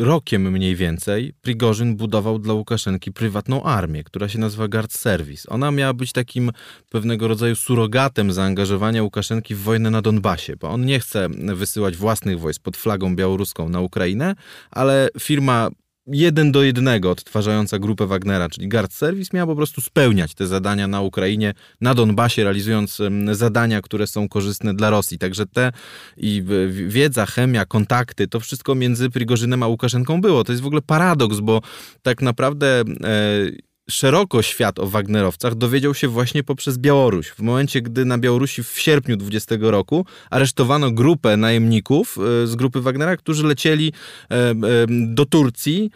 rokiem 0.01 0.51
mniej 0.51 0.75
więcej 0.75 1.33
Prigorzyn 1.41 1.95
budował 1.95 2.39
dla 2.39 2.53
Łukaszenki 2.53 3.11
prywatną 3.11 3.63
armię, 3.63 4.03
która 4.03 4.29
się 4.29 4.39
nazywa 4.39 4.67
Guard 4.67 4.93
Service. 4.93 5.49
Ona 5.49 5.71
miała 5.71 5.93
być 5.93 6.11
takim 6.11 6.51
pewnego 6.89 7.27
rodzaju 7.27 7.55
surogatem 7.55 8.31
zaangażowania 8.31 9.03
Łukaszenki 9.03 9.55
w 9.55 9.59
wojnę 9.59 9.89
na 9.89 10.01
Donbasie, 10.01 10.55
bo 10.55 10.69
on 10.69 10.85
nie 10.85 10.99
chce 10.99 11.29
wysyłać 11.55 11.97
własnych 11.97 12.39
wojsk 12.39 12.61
pod 12.63 12.77
flagą 12.77 13.15
białoruską 13.15 13.69
na 13.69 13.79
Ukrainę, 13.79 14.35
ale 14.71 15.09
firma 15.19 15.69
jeden 16.11 16.51
do 16.51 16.63
jednego 16.63 17.11
odtwarzająca 17.11 17.79
grupę 17.79 18.07
Wagnera, 18.07 18.49
czyli 18.49 18.69
Guard 18.69 18.93
Service, 18.93 19.29
miała 19.33 19.47
po 19.47 19.55
prostu 19.55 19.81
spełniać 19.81 20.33
te 20.33 20.47
zadania 20.47 20.87
na 20.87 21.01
Ukrainie, 21.01 21.53
na 21.81 21.93
Donbasie, 21.93 22.43
realizując 22.43 23.01
zadania, 23.31 23.81
które 23.81 24.07
są 24.07 24.29
korzystne 24.29 24.73
dla 24.73 24.89
Rosji. 24.89 25.17
Także 25.17 25.45
te 25.45 25.71
i 26.17 26.43
wiedza, 26.87 27.25
chemia, 27.25 27.65
kontakty, 27.65 28.27
to 28.27 28.39
wszystko 28.39 28.75
między 28.75 29.09
Prigorzynem 29.09 29.63
a 29.63 29.67
Łukaszenką 29.67 30.21
było. 30.21 30.43
To 30.43 30.51
jest 30.51 30.63
w 30.63 30.67
ogóle 30.67 30.81
paradoks, 30.81 31.39
bo 31.39 31.61
tak 32.01 32.21
naprawdę... 32.21 32.83
E, 33.03 33.70
szeroko 33.89 34.41
świat 34.41 34.79
o 34.79 34.87
Wagnerowcach 34.87 35.55
dowiedział 35.55 35.93
się 35.93 36.07
właśnie 36.07 36.43
poprzez 36.43 36.77
Białoruś. 36.77 37.29
W 37.29 37.39
momencie, 37.39 37.81
gdy 37.81 38.05
na 38.05 38.17
Białorusi 38.17 38.63
w 38.63 38.79
sierpniu 38.79 39.17
20 39.17 39.55
roku 39.59 40.05
aresztowano 40.29 40.91
grupę 40.91 41.37
najemników 41.37 42.17
e, 42.43 42.47
z 42.47 42.55
grupy 42.55 42.81
Wagnera, 42.81 43.17
którzy 43.17 43.47
lecieli 43.47 43.93
e, 44.31 44.35
e, 44.35 44.55
do 44.89 45.25
Turcji 45.25 45.91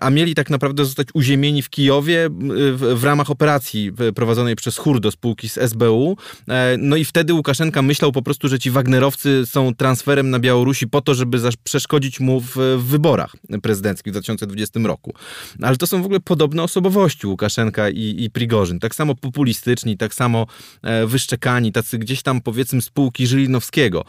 a 0.00 0.10
mieli 0.10 0.34
tak 0.34 0.50
naprawdę 0.50 0.84
zostać 0.84 1.08
uziemieni 1.14 1.62
w 1.62 1.70
Kijowie 1.70 2.28
w, 2.30 2.94
w 3.00 3.04
ramach 3.04 3.30
operacji 3.30 3.92
prowadzonej 4.14 4.56
przez 4.56 4.76
HUR 4.76 5.00
do 5.00 5.10
spółki 5.10 5.48
z 5.48 5.58
SBU. 5.58 6.16
E, 6.48 6.76
no 6.78 6.96
i 6.96 7.04
wtedy 7.04 7.34
Łukaszenka 7.34 7.82
myślał 7.82 8.12
po 8.12 8.22
prostu, 8.22 8.48
że 8.48 8.58
ci 8.58 8.70
Wagnerowcy 8.70 9.46
są 9.46 9.74
transferem 9.74 10.30
na 10.30 10.38
Białorusi 10.38 10.88
po 10.88 11.00
to, 11.00 11.14
żeby 11.14 11.38
przeszkodzić 11.64 12.20
mu 12.20 12.40
w, 12.40 12.56
w 12.78 12.84
wyborach 12.84 13.36
prezydenckich 13.62 14.10
w 14.10 14.14
2020 14.14 14.80
roku. 14.80 15.14
Ale 15.62 15.76
to 15.76 15.86
są 15.86 16.02
w 16.02 16.04
ogóle 16.04 16.20
podobne 16.20 16.62
osobowości 16.62 17.26
Łukaszenka 17.26 17.90
i, 17.90 18.16
i 18.18 18.30
Prigorzyn. 18.30 18.78
Tak 18.78 18.94
samo 18.94 19.14
populistyczni, 19.14 19.96
tak 19.96 20.14
samo 20.14 20.46
e, 20.82 21.06
wyszczekani, 21.06 21.72
tacy 21.72 21.98
gdzieś 21.98 22.22
tam 22.22 22.40
powiedzmy 22.40 22.82
spółki 22.82 23.26
Żylinowskiego. 23.26 24.04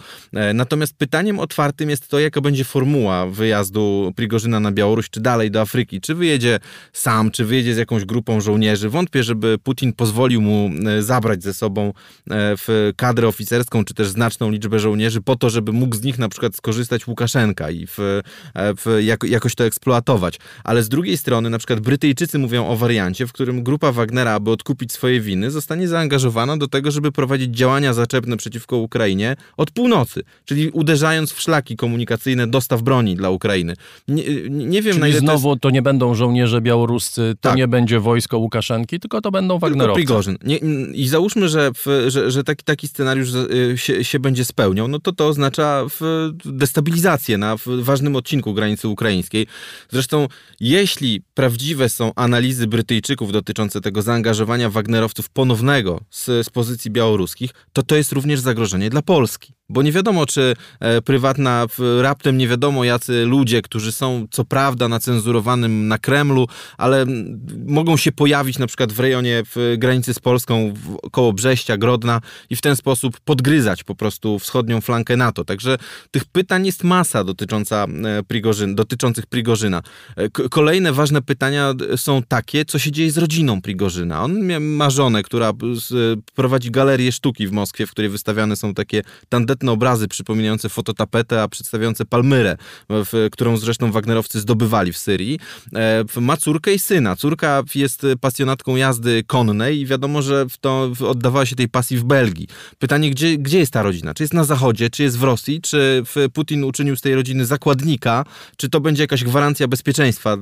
Natomiast 0.53 0.97
pytaniem 0.97 1.39
otwartym 1.39 1.89
jest 1.89 2.07
to, 2.07 2.19
jaka 2.19 2.41
będzie 2.41 2.63
formuła 2.63 3.27
wyjazdu 3.27 4.13
Prigorzyna 4.15 4.59
na 4.59 4.71
Białoruś, 4.71 5.09
czy 5.09 5.19
dalej 5.19 5.51
do 5.53 5.61
Afryki. 5.61 6.01
Czy 6.01 6.15
wyjedzie 6.15 6.59
sam, 6.93 7.31
czy 7.31 7.45
wyjedzie 7.45 7.73
z 7.73 7.77
jakąś 7.77 8.05
grupą 8.05 8.41
żołnierzy. 8.41 8.89
Wątpię, 8.89 9.23
żeby 9.23 9.57
Putin 9.57 9.93
pozwolił 9.93 10.41
mu 10.41 10.69
e, 10.87 11.01
zabrać 11.01 11.43
ze 11.43 11.53
sobą 11.53 11.87
e, 11.87 11.93
w 12.57 12.91
kadrę 12.95 13.27
oficerską, 13.27 13.85
czy 13.85 13.93
też 13.93 14.09
znaczną 14.09 14.51
liczbę 14.51 14.79
żołnierzy, 14.79 15.21
po 15.21 15.35
to, 15.35 15.49
żeby 15.49 15.71
mógł 15.71 15.95
z 15.95 16.03
nich 16.03 16.19
na 16.19 16.29
przykład 16.29 16.55
skorzystać 16.55 17.07
Łukaszenka 17.07 17.71
i 17.71 17.87
w, 17.87 17.99
e, 17.99 18.21
w 18.53 18.99
jak, 19.01 19.23
jakoś 19.23 19.55
to 19.55 19.63
eksploatować. 19.63 20.39
Ale 20.63 20.83
z 20.83 20.89
drugiej 20.89 21.17
strony, 21.17 21.49
na 21.49 21.57
przykład 21.57 21.79
Brytyjczycy 21.79 22.39
mówią 22.39 22.67
o 22.67 22.75
wariancie, 22.75 23.27
w 23.27 23.33
którym 23.33 23.63
grupa 23.63 23.91
Wagnera, 23.91 24.31
aby 24.31 24.51
odkupić 24.51 24.91
swoje 24.91 25.21
winy, 25.21 25.51
zostanie 25.51 25.87
zaangażowana 25.87 26.57
do 26.57 26.67
tego, 26.67 26.91
żeby 26.91 27.11
prowadzić 27.11 27.55
działania 27.55 27.93
zaczepne 27.93 28.37
przeciwko 28.37 28.77
Ukrainie 28.77 29.35
od 29.57 29.71
północy, 29.71 30.21
czyli 30.45 30.69
uderzając 30.69 31.31
w 31.31 31.41
szlaki 31.41 31.75
komunikacyjne 31.75 32.47
dostaw 32.47 32.81
broni 32.81 33.15
dla 33.15 33.29
Ukrainy. 33.29 33.75
Nie, 34.07 34.23
nie 34.49 34.81
wiem, 34.81 34.93
czyli 34.93 35.01
na 35.01 35.07
ile 35.07 35.19
znowu 35.19 35.42
znowu 35.43 35.59
to 35.59 35.69
nie 35.69 35.81
będą 35.81 36.15
żołnierze 36.15 36.61
białoruscy, 36.61 37.35
to 37.41 37.49
Tak. 37.49 37.57
nie 37.57 37.67
będzie 37.67 37.99
wojsko 37.99 38.37
Łukaszenki, 38.37 38.99
tylko 38.99 39.21
to 39.21 39.31
będą 39.31 39.53
Tylko 39.53 39.67
Wagnerowcy. 39.67 39.95
Prigorzyn. 39.95 40.37
Nie, 40.43 40.57
I 40.93 41.07
załóżmy, 41.07 41.49
że, 41.49 41.71
w, 41.73 42.05
że, 42.07 42.31
że 42.31 42.43
taki, 42.43 42.63
taki 42.63 42.87
scenariusz 42.87 43.29
y, 43.33 43.77
się, 43.77 44.03
się 44.03 44.19
będzie 44.19 44.45
spełniał, 44.45 44.87
no 44.87 44.99
to 44.99 45.11
to 45.11 45.27
oznacza 45.27 45.85
w, 45.89 46.29
destabilizację 46.45 47.37
na 47.37 47.55
ważnym 47.65 48.15
odcinku 48.15 48.53
granicy 48.53 48.87
ukraińskiej. 48.87 49.47
Zresztą, 49.91 50.27
jeśli 50.59 51.21
prawdziwe 51.33 51.89
są 51.89 52.11
analizy 52.15 52.67
Brytyjczyków 52.67 53.31
dotyczące 53.31 53.81
tego 53.81 54.01
zaangażowania 54.01 54.69
Wagnerowców 54.69 55.29
ponownego 55.29 56.01
z, 56.09 56.25
z 56.25 56.49
pozycji 56.49 56.91
białoruskich, 56.91 57.51
to 57.73 57.83
to 57.83 57.95
jest 57.95 58.11
również 58.11 58.39
zagrożenie 58.39 58.89
dla 58.89 59.01
Polski. 59.01 59.53
Bo 59.73 59.81
nie 59.81 59.91
wiadomo, 59.91 60.25
czy 60.25 60.55
e, 60.79 61.01
prywatna, 61.01 61.65
raptem 62.01 62.37
nie 62.37 62.47
wiadomo, 62.47 62.83
jacy 62.83 63.25
ludzie, 63.25 63.61
którzy 63.61 63.91
są 63.91 64.27
co 64.31 64.45
prawda 64.45 64.87
na 64.87 64.99
cenzurowanym 64.99 65.87
na 65.87 65.97
Kremlu, 65.97 66.47
ale 66.77 67.05
mogą 67.65 67.97
się 67.97 68.11
pojawić 68.11 68.57
na 68.57 68.67
przykład 68.67 68.91
w 68.91 68.99
rejonie 68.99 69.43
w 69.55 69.75
granicy 69.77 70.13
z 70.13 70.19
Polską, 70.19 70.73
koło 71.11 71.33
Brześcia, 71.33 71.77
Grodna 71.77 72.21
i 72.49 72.55
w 72.55 72.61
ten 72.61 72.75
sposób 72.75 73.19
podgryzać 73.19 73.83
po 73.83 73.95
prostu 73.95 74.39
wschodnią 74.39 74.81
flankę 74.81 75.17
NATO. 75.17 75.45
Także 75.45 75.77
tych 76.11 76.25
pytań 76.25 76.65
jest 76.65 76.83
masa 76.83 77.23
dotycząca 77.23 77.85
e, 77.85 78.23
Prigorzyn, 78.23 78.75
dotyczących 78.75 79.25
Prigorzyna. 79.25 79.81
E, 80.17 80.29
Kolejne 80.49 80.93
ważne 80.93 81.21
pytania 81.21 81.73
są 81.95 82.23
takie, 82.23 82.65
co 82.65 82.79
się 82.79 82.91
dzieje 82.91 83.11
z 83.11 83.17
rodziną 83.17 83.61
Prigorzyna. 83.61 84.23
On 84.23 84.59
ma 84.59 84.89
żonę, 84.89 85.23
która 85.23 85.51
prowadzi 86.35 86.71
galerię 86.71 87.11
sztuki 87.11 87.47
w 87.47 87.51
Moskwie, 87.51 87.87
w 87.87 87.91
której 87.91 88.09
wystawiane 88.09 88.55
są 88.55 88.73
takie 88.73 89.01
tandetne 89.29 89.62
obrazy 89.71 90.07
przypominające 90.07 90.69
fototapetę, 90.69 91.41
a 91.41 91.47
przedstawiające 91.47 92.05
Palmyrę, 92.05 92.57
w, 92.89 93.27
którą 93.31 93.57
zresztą 93.57 93.91
Wagnerowcy 93.91 94.39
zdobywali 94.39 94.93
w 94.93 94.97
Syrii. 94.97 95.39
E, 95.75 96.21
ma 96.21 96.37
córkę 96.37 96.73
i 96.73 96.79
syna. 96.79 97.15
Córka 97.15 97.63
jest 97.75 98.05
pasjonatką 98.21 98.75
jazdy 98.75 99.23
konnej 99.27 99.79
i 99.79 99.85
wiadomo, 99.85 100.21
że 100.21 100.45
to 100.61 100.91
oddawała 101.07 101.45
się 101.45 101.55
tej 101.55 101.69
pasji 101.69 101.97
w 101.97 102.03
Belgii. 102.03 102.47
Pytanie, 102.79 103.11
gdzie, 103.11 103.37
gdzie 103.37 103.59
jest 103.59 103.73
ta 103.73 103.81
rodzina? 103.81 104.13
Czy 104.13 104.23
jest 104.23 104.33
na 104.33 104.43
zachodzie, 104.43 104.89
czy 104.89 105.03
jest 105.03 105.17
w 105.17 105.23
Rosji, 105.23 105.61
czy 105.61 106.03
Putin 106.33 106.63
uczynił 106.63 106.95
z 106.95 107.01
tej 107.01 107.15
rodziny 107.15 107.45
zakładnika, 107.45 108.25
czy 108.57 108.69
to 108.69 108.79
będzie 108.79 109.03
jakaś 109.03 109.23
gwarancja 109.23 109.67
bezpieczeństwa 109.67 110.37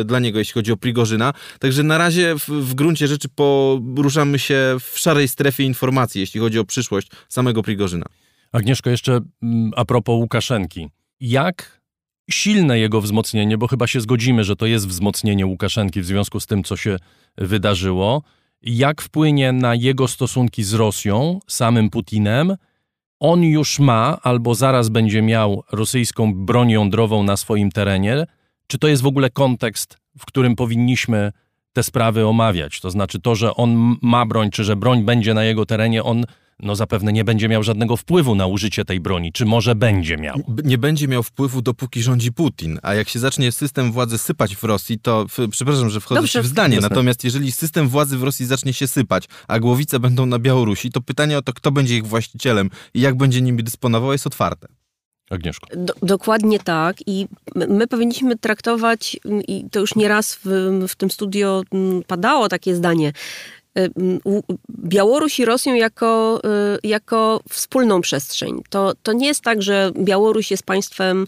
e, 0.00 0.04
dla 0.04 0.18
niego, 0.18 0.38
jeśli 0.38 0.54
chodzi 0.54 0.72
o 0.72 0.76
Prigorzyna. 0.76 1.32
Także 1.58 1.82
na 1.82 1.98
razie 1.98 2.34
w, 2.38 2.48
w 2.48 2.74
gruncie 2.74 3.08
rzeczy 3.08 3.28
poruszamy 3.28 4.38
się 4.38 4.76
w 4.80 4.98
szarej 4.98 5.28
strefie 5.28 5.64
informacji, 5.64 6.20
jeśli 6.20 6.40
chodzi 6.40 6.58
o 6.58 6.64
przyszłość 6.64 7.08
samego 7.28 7.62
Prigorzyna. 7.62 8.06
Agnieszko, 8.52 8.90
jeszcze 8.90 9.20
mm, 9.42 9.72
a 9.76 9.84
propos 9.84 10.14
Łukaszenki. 10.14 10.88
Jak 11.20 11.80
silne 12.30 12.78
jego 12.78 13.00
wzmocnienie, 13.00 13.58
bo 13.58 13.66
chyba 13.66 13.86
się 13.86 14.00
zgodzimy, 14.00 14.44
że 14.44 14.56
to 14.56 14.66
jest 14.66 14.88
wzmocnienie 14.88 15.46
Łukaszenki 15.46 16.00
w 16.00 16.06
związku 16.06 16.40
z 16.40 16.46
tym, 16.46 16.64
co 16.64 16.76
się 16.76 16.96
wydarzyło, 17.38 18.22
jak 18.62 19.02
wpłynie 19.02 19.52
na 19.52 19.74
jego 19.74 20.08
stosunki 20.08 20.62
z 20.62 20.74
Rosją, 20.74 21.40
samym 21.46 21.90
Putinem? 21.90 22.56
On 23.20 23.42
już 23.42 23.78
ma 23.78 24.18
albo 24.22 24.54
zaraz 24.54 24.88
będzie 24.88 25.22
miał 25.22 25.62
rosyjską 25.72 26.34
broń 26.34 26.70
jądrową 26.70 27.22
na 27.22 27.36
swoim 27.36 27.70
terenie. 27.70 28.26
Czy 28.66 28.78
to 28.78 28.88
jest 28.88 29.02
w 29.02 29.06
ogóle 29.06 29.30
kontekst, 29.30 29.98
w 30.18 30.26
którym 30.26 30.56
powinniśmy 30.56 31.32
te 31.72 31.82
sprawy 31.82 32.26
omawiać? 32.26 32.80
To 32.80 32.90
znaczy 32.90 33.20
to, 33.20 33.34
że 33.34 33.54
on 33.54 33.96
ma 34.02 34.26
broń, 34.26 34.50
czy 34.50 34.64
że 34.64 34.76
broń 34.76 35.04
będzie 35.04 35.34
na 35.34 35.44
jego 35.44 35.66
terenie, 35.66 36.02
on 36.02 36.24
no 36.60 36.76
zapewne 36.76 37.12
nie 37.12 37.24
będzie 37.24 37.48
miał 37.48 37.62
żadnego 37.62 37.96
wpływu 37.96 38.34
na 38.34 38.46
użycie 38.46 38.84
tej 38.84 39.00
broni, 39.00 39.32
czy 39.32 39.44
może 39.44 39.74
będzie 39.74 40.16
miał? 40.16 40.40
Nie 40.64 40.78
będzie 40.78 41.08
miał 41.08 41.22
wpływu, 41.22 41.62
dopóki 41.62 42.02
rządzi 42.02 42.32
Putin. 42.32 42.78
A 42.82 42.94
jak 42.94 43.08
się 43.08 43.18
zacznie 43.18 43.52
system 43.52 43.92
władzy 43.92 44.18
sypać 44.18 44.56
w 44.56 44.64
Rosji, 44.64 44.98
to 44.98 45.26
w, 45.28 45.48
przepraszam, 45.50 45.90
że 45.90 46.00
wchodzę 46.00 46.20
Dobrze. 46.20 46.42
w 46.42 46.46
zdanie. 46.46 46.80
Natomiast 46.80 47.24
jeżeli 47.24 47.52
system 47.52 47.88
władzy 47.88 48.18
w 48.18 48.22
Rosji 48.22 48.46
zacznie 48.46 48.72
się 48.72 48.88
sypać, 48.88 49.24
a 49.48 49.58
głowice 49.58 50.00
będą 50.00 50.26
na 50.26 50.38
Białorusi, 50.38 50.90
to 50.90 51.00
pytanie 51.00 51.38
o 51.38 51.42
to, 51.42 51.52
kto 51.52 51.72
będzie 51.72 51.96
ich 51.96 52.06
właścicielem 52.06 52.70
i 52.94 53.00
jak 53.00 53.16
będzie 53.16 53.42
nimi 53.42 53.64
dysponował, 53.64 54.12
jest 54.12 54.26
otwarte. 54.26 54.68
Agnieszko. 55.30 55.66
Do, 55.76 55.94
dokładnie 56.02 56.58
tak 56.58 56.96
i 57.06 57.26
my, 57.54 57.66
my 57.66 57.86
powinniśmy 57.86 58.38
traktować, 58.38 59.16
i 59.48 59.64
to 59.70 59.80
już 59.80 59.94
nieraz 59.94 60.34
w, 60.34 60.48
w 60.88 60.96
tym 60.96 61.10
studio 61.10 61.62
padało 62.06 62.48
takie 62.48 62.74
zdanie, 62.74 63.12
Białoruś 64.70 65.38
i 65.40 65.44
Rosję 65.44 65.76
jako, 65.78 66.40
y, 66.84 66.88
jako 66.88 67.40
wspólną 67.50 68.00
przestrzeń. 68.00 68.62
To, 68.70 68.92
to 69.02 69.12
nie 69.12 69.26
jest 69.26 69.40
tak, 69.40 69.62
że 69.62 69.90
Białoruś 69.98 70.50
jest 70.50 70.62
państwem 70.62 71.26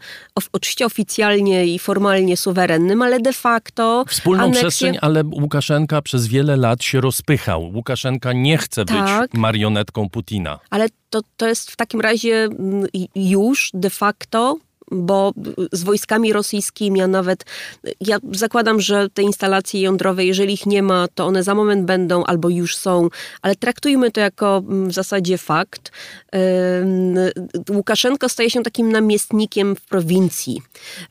oczywiście 0.53 0.87
oficjalnie 0.87 1.67
i 1.67 1.79
formalnie 1.79 2.37
suwerennym, 2.37 3.03
ale 3.03 3.21
de 3.21 3.33
facto 3.33 4.05
Wspólną 4.09 4.45
aneksję- 4.45 4.59
przestrzeń, 4.61 4.99
ale 5.01 5.23
Łukaszenka 5.25 6.03
przez 6.03 6.27
wiele 6.27 6.57
lat 6.57 6.83
się 6.85 7.01
rozpychał. 7.01 7.71
Łukaszenka 7.75 8.33
nie 8.33 8.59
chce 8.59 8.85
Tak. 8.85 9.31
być 9.31 9.41
marionetką 9.41 10.09
Putina. 10.11 10.59
Ale 10.71 10.87
to, 11.11 11.21
to 11.37 11.49
jest 11.49 11.71
w 11.71 11.77
takim 11.77 12.01
razie 12.01 12.45
mm, 12.45 12.87
już 13.15 13.71
de 13.75 13.91
facto, 13.91 14.57
bo 14.91 15.33
z 15.73 15.85
wojskami 15.85 16.33
rosyjskimi, 16.33 17.01
a 17.01 17.07
nawet 17.07 17.45
ja 18.01 18.19
zakładam, 18.33 18.81
że 18.81 19.09
te 19.15 19.23
instalacje 19.23 19.81
jądrowe, 19.81 20.25
jeżeli 20.25 20.55
ich 20.55 20.67
nie 20.67 20.83
ma, 20.83 21.07
to 21.15 21.27
one 21.27 21.43
za 21.43 21.55
moment 21.55 21.85
będą 21.85 22.25
albo 22.25 22.49
już 22.49 22.77
są, 22.77 23.09
ale 23.43 23.57
traktujmy 23.57 24.11
to 24.11 24.21
jako 24.21 24.63
mm, 24.69 24.89
w 24.89 24.93
zasadzie 24.93 25.39
fakt. 25.39 25.93
Łukaszenko 27.71 28.29
staje 28.29 28.51
się 28.51 28.63
takim 28.63 28.93
namiestnikiem 28.93 29.77
w 29.77 29.81
prowincji. 29.81 30.63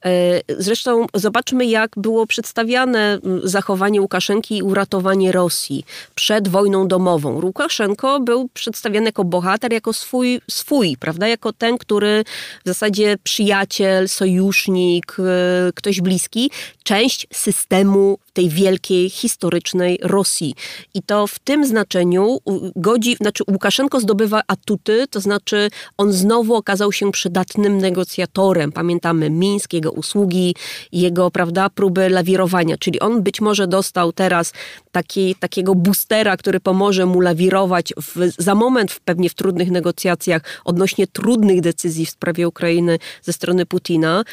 E, 0.05 0.41
Zresztą 0.57 1.05
zobaczmy, 1.13 1.65
jak 1.65 1.91
było 1.97 2.27
przedstawiane 2.27 3.19
mm, 3.23 3.41
zachowanie 3.43 4.01
Łukaszenki 4.01 4.57
i 4.57 4.63
uratowanie 4.63 5.31
Rosji 5.31 5.85
przed 6.15 6.47
wojną 6.47 6.87
domową. 6.87 7.41
Łukaszenko 7.41 8.19
był 8.19 8.49
przedstawiany 8.53 9.05
jako 9.05 9.23
bohater, 9.23 9.73
jako 9.73 9.93
swój, 9.93 10.41
swój 10.49 10.97
prawda? 10.99 11.27
Jako 11.27 11.53
ten, 11.53 11.77
który 11.77 12.23
w 12.65 12.67
zasadzie 12.67 13.17
przyjaciel, 13.67 14.09
sojusznik, 14.09 15.17
e, 15.19 15.71
ktoś 15.75 16.01
bliski, 16.01 16.51
część 16.83 17.27
systemu 17.33 18.17
tej 18.37 18.49
wielkiej, 18.49 19.09
historycznej 19.09 19.99
Rosji. 20.01 20.55
I 20.93 21.01
to 21.01 21.27
w 21.27 21.39
tym 21.39 21.65
znaczeniu 21.65 22.39
godzi, 22.75 23.15
znaczy 23.15 23.43
Łukaszenko 23.51 23.99
zdobywa 23.99 24.41
atuty, 24.47 25.07
to 25.09 25.19
znaczy 25.19 25.69
on 25.97 26.13
znowu 26.13 26.55
okazał 26.55 26.91
się 26.91 27.11
przydatnym 27.11 27.77
negocjatorem. 27.77 28.71
Pamiętamy 28.71 29.29
Mińsk, 29.29 29.73
jego 29.73 29.91
usługi, 29.91 30.55
jego, 30.91 31.31
prawda, 31.31 31.69
próby 31.69 32.09
lawirowania, 32.09 32.77
czyli 32.77 32.99
on 32.99 33.23
być 33.23 33.41
może 33.41 33.67
dostał 33.67 34.13
teraz 34.13 34.53
taki, 34.91 35.35
takiego 35.35 35.75
boostera, 35.75 36.37
który 36.37 36.59
pomoże 36.59 37.05
mu 37.05 37.21
lawirować 37.21 37.93
w, 38.01 38.31
za 38.37 38.55
moment 38.55 38.91
w, 38.91 38.99
pewnie 38.99 39.29
w 39.29 39.33
trudnych 39.33 39.71
negocjacjach 39.71 40.41
odnośnie 40.65 41.07
trudnych 41.07 41.61
decyzji 41.61 42.05
w 42.05 42.09
sprawie 42.09 42.47
Ukrainy 42.47 42.99
ze 43.21 43.33
strony 43.33 43.65
Putina, 43.65 44.23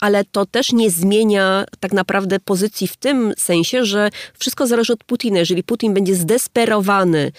ale 0.00 0.24
to 0.24 0.46
też 0.46 0.72
nie 0.72 0.90
zmienia 0.90 1.64
tak 1.80 1.92
naprawdę 1.92 2.40
pozycji 2.40 2.88
w 2.88 2.96
tym 2.96 3.19
sensie, 3.36 3.84
że 3.84 4.10
wszystko 4.38 4.66
zależy 4.66 4.92
od 4.92 5.04
Putina. 5.04 5.38
Jeżeli 5.38 5.62
Putin 5.62 5.94
będzie 5.94 6.14
zdesperowany 6.14 7.32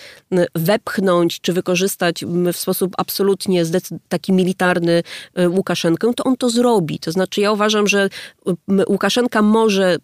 wepchnąć 0.55 1.41
czy 1.41 1.53
wykorzystać 1.53 2.25
w 2.53 2.57
sposób 2.57 2.93
absolutnie 2.97 3.63
taki 4.09 4.33
militarny 4.33 5.03
yy, 5.35 5.49
Łukaszenkę, 5.49 6.13
to 6.15 6.23
on 6.23 6.37
to 6.37 6.49
zrobi. 6.49 6.99
To 6.99 7.11
znaczy 7.11 7.41
ja 7.41 7.51
uważam, 7.51 7.87
że 7.87 8.09
Łukaszenka 8.87 9.41
może, 9.41 9.97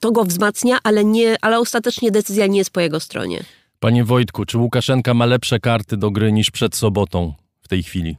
to 0.00 0.12
go 0.12 0.24
wzmacnia, 0.24 0.78
ale, 0.82 1.04
nie, 1.04 1.36
ale 1.40 1.58
ostatecznie 1.58 2.10
decyzja 2.10 2.46
nie 2.46 2.58
jest 2.58 2.70
po 2.70 2.80
jego 2.80 3.00
stronie. 3.00 3.44
Panie 3.80 4.04
Wojtku, 4.04 4.44
czy 4.44 4.58
Łukaszenka 4.58 5.14
ma 5.14 5.26
lepsze 5.26 5.60
karty 5.60 5.96
do 5.96 6.10
gry 6.10 6.32
niż 6.32 6.50
przed 6.50 6.76
sobotą 6.76 7.34
w 7.60 7.68
tej 7.68 7.82
chwili? 7.82 8.16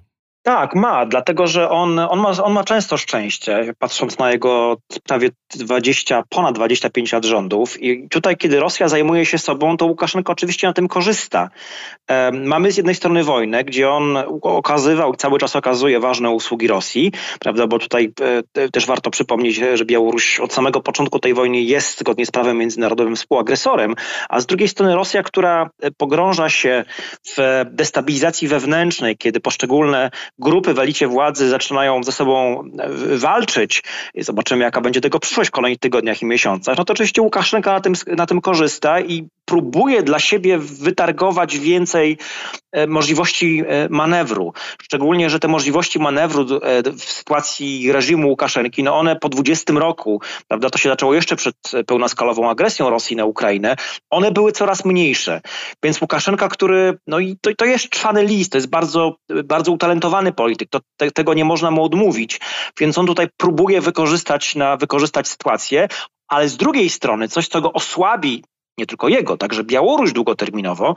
Tak, 0.47 0.75
ma, 0.75 1.05
dlatego 1.05 1.47
że 1.47 1.69
on, 1.69 1.99
on, 1.99 2.19
ma, 2.19 2.29
on 2.43 2.53
ma 2.53 2.63
często 2.63 2.97
szczęście, 2.97 3.73
patrząc 3.79 4.17
na 4.17 4.31
jego 4.31 4.77
prawie 5.03 5.29
20, 5.55 6.23
ponad 6.29 6.55
25 6.55 7.13
lat 7.13 7.25
rządów. 7.25 7.81
I 7.81 8.09
tutaj, 8.09 8.37
kiedy 8.37 8.59
Rosja 8.59 8.87
zajmuje 8.87 9.25
się 9.25 9.37
sobą, 9.37 9.77
to 9.77 9.85
Łukaszenko 9.85 10.31
oczywiście 10.31 10.67
na 10.67 10.73
tym 10.73 10.87
korzysta. 10.87 11.49
E, 12.07 12.31
mamy 12.31 12.71
z 12.71 12.77
jednej 12.77 12.95
strony 12.95 13.23
wojnę, 13.23 13.63
gdzie 13.63 13.89
on 13.89 14.17
okazywał, 14.41 15.15
cały 15.15 15.39
czas 15.39 15.55
okazuje 15.55 15.99
ważne 15.99 16.29
usługi 16.29 16.67
Rosji, 16.67 17.11
prawda, 17.39 17.67
bo 17.67 17.79
tutaj 17.79 18.13
e, 18.21 18.43
te- 18.51 18.69
też 18.69 18.85
warto 18.85 19.11
przypomnieć, 19.11 19.55
że 19.73 19.85
Białoruś 19.85 20.39
od 20.39 20.53
samego 20.53 20.81
początku 20.81 21.19
tej 21.19 21.33
wojny 21.33 21.61
jest 21.61 21.99
zgodnie 21.99 22.25
z 22.25 22.31
prawem 22.31 22.57
międzynarodowym 22.57 23.15
współagresorem, 23.15 23.95
a 24.29 24.39
z 24.39 24.45
drugiej 24.45 24.67
strony 24.67 24.95
Rosja, 24.95 25.23
która 25.23 25.69
e, 25.81 25.91
pogrąża 25.91 26.49
się 26.49 26.85
w 27.37 27.65
destabilizacji 27.71 28.47
wewnętrznej, 28.47 29.17
kiedy 29.17 29.39
poszczególne 29.39 30.11
grupy 30.39 30.73
w 30.73 30.79
elicie 30.79 31.07
władzy 31.07 31.49
zaczynają 31.49 32.03
ze 32.03 32.11
sobą 32.11 32.63
e, 32.79 33.17
walczyć 33.17 33.83
i 34.13 34.23
zobaczymy, 34.23 34.63
jaka 34.63 34.81
będzie 34.81 35.01
tego 35.01 35.19
przyszłość 35.19 35.49
w 35.49 35.51
kolejnych 35.51 35.79
tygodniach 35.79 36.21
i 36.21 36.25
miesiącach, 36.25 36.77
no 36.77 36.85
to 36.85 36.93
oczywiście 36.93 37.21
Łukaszenka 37.21 37.73
na 37.73 37.81
tym, 37.81 37.93
na 38.07 38.25
tym 38.25 38.41
korzysta 38.41 38.99
i 38.99 39.27
próbuje 39.45 40.03
dla 40.03 40.19
siebie 40.19 40.57
wytargować 40.57 41.57
więcej 41.57 42.17
e, 42.71 42.87
możliwości 42.87 43.63
e, 43.67 43.89
manewru. 43.89 44.53
Szczególnie, 44.81 45.29
że 45.29 45.39
te 45.39 45.47
możliwości 45.47 45.99
manewru 45.99 46.45
w 46.97 47.03
sytuacji 47.03 47.91
reżimu 47.91 48.29
Łukaszenki, 48.29 48.83
no 48.83 48.99
one 48.99 49.15
po 49.15 49.29
20 49.29 49.73
roku, 49.73 50.21
prawda, 50.47 50.69
to 50.69 50.77
się 50.77 50.89
zaczęło 50.89 51.13
jeszcze 51.13 51.35
przed 51.35 51.55
pełnoskalową 51.87 52.49
agresją 52.49 52.89
Rosji 52.89 53.15
na 53.15 53.25
Ukrainę, 53.25 53.75
one 54.09 54.31
były 54.31 54.51
coraz 54.51 54.85
mniejsze. 54.85 55.41
Więc 55.83 56.01
Łukaszenka, 56.01 56.47
który, 56.49 56.97
no 57.07 57.19
i 57.19 57.37
to, 57.41 57.49
to 57.57 57.65
jest 57.65 57.89
czwany 57.89 58.25
list, 58.25 58.51
to 58.51 58.57
jest 58.57 58.69
bardzo, 58.69 59.15
bardzo 59.45 59.71
utalentowany 59.71 60.26
polityk, 60.31 60.69
to, 60.69 60.79
te, 60.97 61.11
tego 61.11 61.33
nie 61.33 61.45
można 61.45 61.71
mu 61.71 61.83
odmówić, 61.83 62.39
więc 62.79 62.97
on 62.97 63.05
tutaj 63.05 63.27
próbuje 63.37 63.81
wykorzystać, 63.81 64.55
na, 64.55 64.77
wykorzystać 64.77 65.27
sytuację, 65.27 65.87
ale 66.27 66.49
z 66.49 66.57
drugiej 66.57 66.89
strony 66.89 67.27
coś, 67.27 67.47
co 67.47 67.61
go 67.61 67.73
osłabi 67.73 68.43
nie 68.77 68.85
tylko 68.85 69.07
jego, 69.07 69.37
także 69.37 69.63
Białoruś 69.63 70.13
długoterminowo 70.13 70.95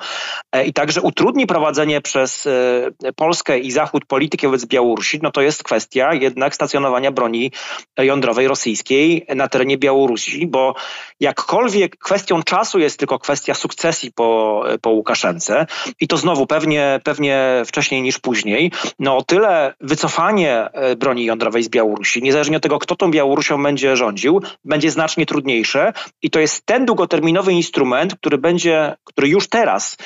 e, 0.52 0.64
i 0.64 0.72
także 0.72 1.00
utrudni 1.00 1.46
prowadzenie 1.46 2.00
przez 2.00 2.46
e, 2.46 3.12
Polskę 3.16 3.58
i 3.58 3.70
Zachód 3.70 4.04
polityki 4.04 4.46
wobec 4.46 4.66
Białorusi, 4.66 5.18
no 5.22 5.30
to 5.30 5.40
jest 5.40 5.62
kwestia 5.62 6.14
jednak 6.14 6.54
stacjonowania 6.54 7.12
broni 7.12 7.52
jądrowej 7.98 8.48
rosyjskiej 8.48 9.26
na 9.36 9.48
terenie 9.48 9.78
Białorusi, 9.78 10.46
bo 10.46 10.74
jakkolwiek 11.20 11.96
kwestią 11.96 12.42
czasu 12.42 12.78
jest 12.78 12.98
tylko 12.98 13.18
kwestia 13.18 13.54
sukcesji 13.54 14.12
po, 14.12 14.62
po 14.82 14.90
Łukaszence 14.90 15.66
i 16.00 16.08
to 16.08 16.16
znowu 16.16 16.46
pewnie, 16.46 17.00
pewnie 17.04 17.62
wcześniej 17.66 18.02
niż 18.02 18.18
później, 18.18 18.72
no 18.98 19.16
o 19.16 19.22
tyle 19.22 19.74
wycofanie 19.80 20.68
e, 20.72 20.96
broni 20.96 21.24
jądrowej 21.24 21.62
z 21.62 21.68
Białorusi, 21.68 22.22
niezależnie 22.22 22.56
od 22.56 22.62
tego, 22.62 22.78
kto 22.78 22.96
tą 22.96 23.10
Białorusią 23.10 23.62
będzie 23.62 23.96
rządził, 23.96 24.42
będzie 24.64 24.90
znacznie 24.90 25.26
trudniejsze 25.26 25.92
i 26.22 26.30
to 26.30 26.40
jest 26.40 26.66
ten 26.66 26.86
długoterminowy 26.86 27.52
instrument, 27.52 27.69
instrument, 27.70 28.14
który 28.14 28.38
będzie, 28.38 28.94
który 29.04 29.28
już 29.28 29.48
teraz, 29.48 29.96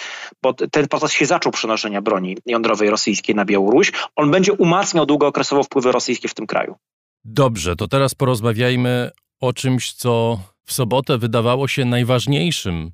bo 0.43 0.53
ten 0.53 0.89
proces 0.89 1.13
się 1.13 1.27
zaczął 1.27 1.53
przenoszenia 1.53 2.03
broni 2.03 2.37
jądrowej 2.47 2.91
rosyjskiej 2.91 3.35
na 3.35 3.45
Białoruś, 3.45 3.93
on 4.17 4.31
będzie 4.31 4.53
umacniał 4.53 5.07
długookresowo 5.07 5.63
wpływy 5.63 5.93
rosyjskie 5.93 6.29
w 6.29 6.35
tym 6.35 6.47
kraju. 6.47 6.77
Dobrze, 7.25 7.77
to 7.77 7.89
teraz 7.89 8.15
porozmawiajmy 8.15 9.11
o 9.41 9.53
czymś, 9.53 9.93
co 9.93 10.39
w 10.65 10.73
sobotę 10.73 11.19
wydawało 11.19 11.69
się 11.69 11.85
najważniejszym 11.85 12.91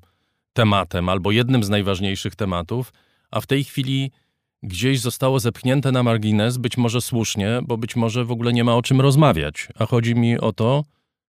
tematem, 0.53 1.09
albo 1.09 1.31
jednym 1.31 1.63
z 1.63 1.69
najważniejszych 1.69 2.35
tematów, 2.35 2.93
a 3.31 3.41
w 3.41 3.47
tej 3.47 3.63
chwili 3.63 4.11
gdzieś 4.63 4.99
zostało 4.99 5.39
zepchnięte 5.39 5.91
na 5.91 6.03
margines, 6.03 6.57
być 6.57 6.77
może 6.77 7.01
słusznie, 7.01 7.59
bo 7.63 7.77
być 7.77 7.95
może 7.95 8.25
w 8.25 8.31
ogóle 8.31 8.53
nie 8.53 8.63
ma 8.63 8.75
o 8.75 8.81
czym 8.81 9.01
rozmawiać. 9.01 9.67
A 9.79 9.85
chodzi 9.85 10.15
mi 10.15 10.39
o 10.39 10.53
to, 10.53 10.83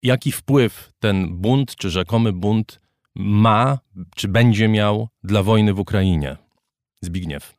jaki 0.04 0.32
wpływ 0.32 0.92
ten 1.00 1.38
bunt, 1.38 1.76
czy 1.76 1.90
rzekomy 1.90 2.34
bunt 2.34 2.83
ma, 3.16 3.80
czy 4.16 4.28
będzie 4.28 4.68
miał 4.68 5.08
dla 5.24 5.44
wojny 5.44 5.74
w 5.74 5.80
Ukrainie? 5.80 6.38
Zbigniew. 7.02 7.54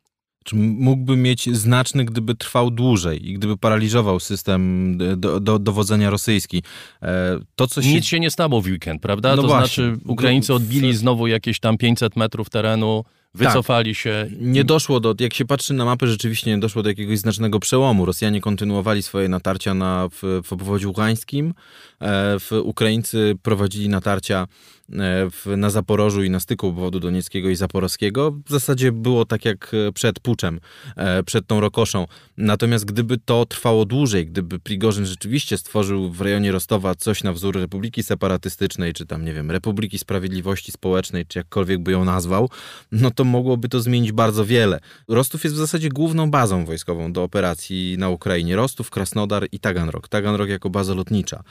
Czy 0.45 0.57
mógłby 0.57 1.17
mieć 1.17 1.57
znaczny, 1.57 2.05
gdyby 2.05 2.35
trwał 2.35 2.71
dłużej 2.71 3.31
i 3.31 3.35
gdyby 3.35 3.57
paraliżował 3.57 4.21
system 4.21 4.93
do, 5.17 5.41
do, 5.41 5.59
dowodzenia 5.59 6.11
rosyjski. 6.11 6.63
E, 7.03 7.39
to, 7.55 7.67
co 7.67 7.83
się... 7.83 7.89
Nic 7.89 8.05
się 8.05 8.21
nie 8.21 8.31
stało 8.31 8.61
w 8.61 8.67
weekend, 8.67 9.03
prawda? 9.03 9.37
No 9.37 9.43
to 9.43 9.49
właśnie. 9.49 9.85
znaczy 9.85 9.99
Ukraińcy 10.07 10.55
odbili 10.55 10.97
znowu 10.97 11.27
jakieś 11.27 11.61
tam 11.61 11.79
500 11.79 12.17
metrów 12.17 12.51
terenu, 12.51 13.05
wycofali 13.35 13.91
tak. 13.91 13.99
się. 13.99 14.31
Nie 14.41 14.65
doszło 14.65 15.01
do, 15.01 15.15
jak 15.21 15.35
się 15.35 15.45
patrzy 15.45 15.75
na 15.75 15.85
mapę, 15.85 16.07
rzeczywiście 16.07 16.51
nie 16.51 16.59
doszło 16.59 16.83
do 16.83 16.89
jakiegoś 16.89 17.19
znacznego 17.19 17.61
przełomu. 17.61 18.07
Rosjanie 18.07 18.41
kontynuowali 18.41 19.03
swoje 19.03 19.29
natarcia 19.29 19.75
na, 19.75 20.09
w, 20.09 20.41
w 20.45 20.53
obwodzie 20.53 20.89
ługańskim, 20.89 21.55
e, 22.01 22.39
w 22.41 22.53
Ukraińcy 22.65 23.35
prowadzili 23.43 23.89
natarcia 23.89 24.47
w, 24.89 25.57
na 25.57 25.71
Zaporożu 25.71 26.23
i 26.23 26.31
na 26.31 26.41
styku 26.41 26.69
obwodu 26.69 27.01
donieckiego 27.01 27.49
i 27.49 27.57
zaporowskiego. 27.57 28.31
W 28.47 28.51
zasadzie 28.51 28.93
było 28.93 29.25
tak 29.25 29.45
jak 29.45 29.75
e, 29.75 29.93
przed 29.93 30.21
puczem, 30.21 30.61
e, 30.97 31.23
przed 31.23 31.47
tą 31.47 31.61
rokoszą. 31.61 32.07
Natomiast 32.37 32.85
gdyby 32.85 33.19
to 33.19 33.47
trwało 33.47 33.85
dłużej, 33.85 34.27
gdyby 34.27 34.59
Prigorzyn 34.59 35.07
rzeczywiście 35.07 35.59
stworzył 35.59 36.11
w 36.11 36.21
rejonie 36.21 36.53
Rostowa 36.53 36.95
coś 36.95 37.25
na 37.25 37.33
wzór 37.33 37.57
Republiki 37.57 38.03
Separatystycznej, 38.03 38.93
czy 38.93 39.07
tam, 39.07 39.25
nie 39.25 39.33
wiem, 39.33 39.51
Republiki 39.51 39.99
Sprawiedliwości 39.99 40.73
Społecznej, 40.73 41.27
czy 41.27 41.39
jakkolwiek 41.39 41.79
by 41.83 41.93
ją 41.93 42.05
nazwał, 42.05 42.51
no 42.93 43.11
to 43.11 43.25
mogłoby 43.25 43.69
to 43.69 43.81
zmienić 43.81 44.13
bardzo 44.13 44.45
wiele. 44.45 44.81
Rostów 45.09 45.45
jest 45.45 45.57
w 45.57 45.59
zasadzie 45.59 45.89
główną 45.89 46.31
bazą 46.31 46.65
wojskową 46.65 47.13
do 47.13 47.23
operacji 47.23 47.97
na 47.99 48.09
Ukrainie. 48.09 48.57
Rostów, 48.57 48.91
Krasnodar 48.91 49.47
i 49.53 49.59
Taganrog. 49.59 50.09
Taganrog 50.09 50.49
jako 50.49 50.71
baza 50.71 50.95
lotnicza. 50.95 51.43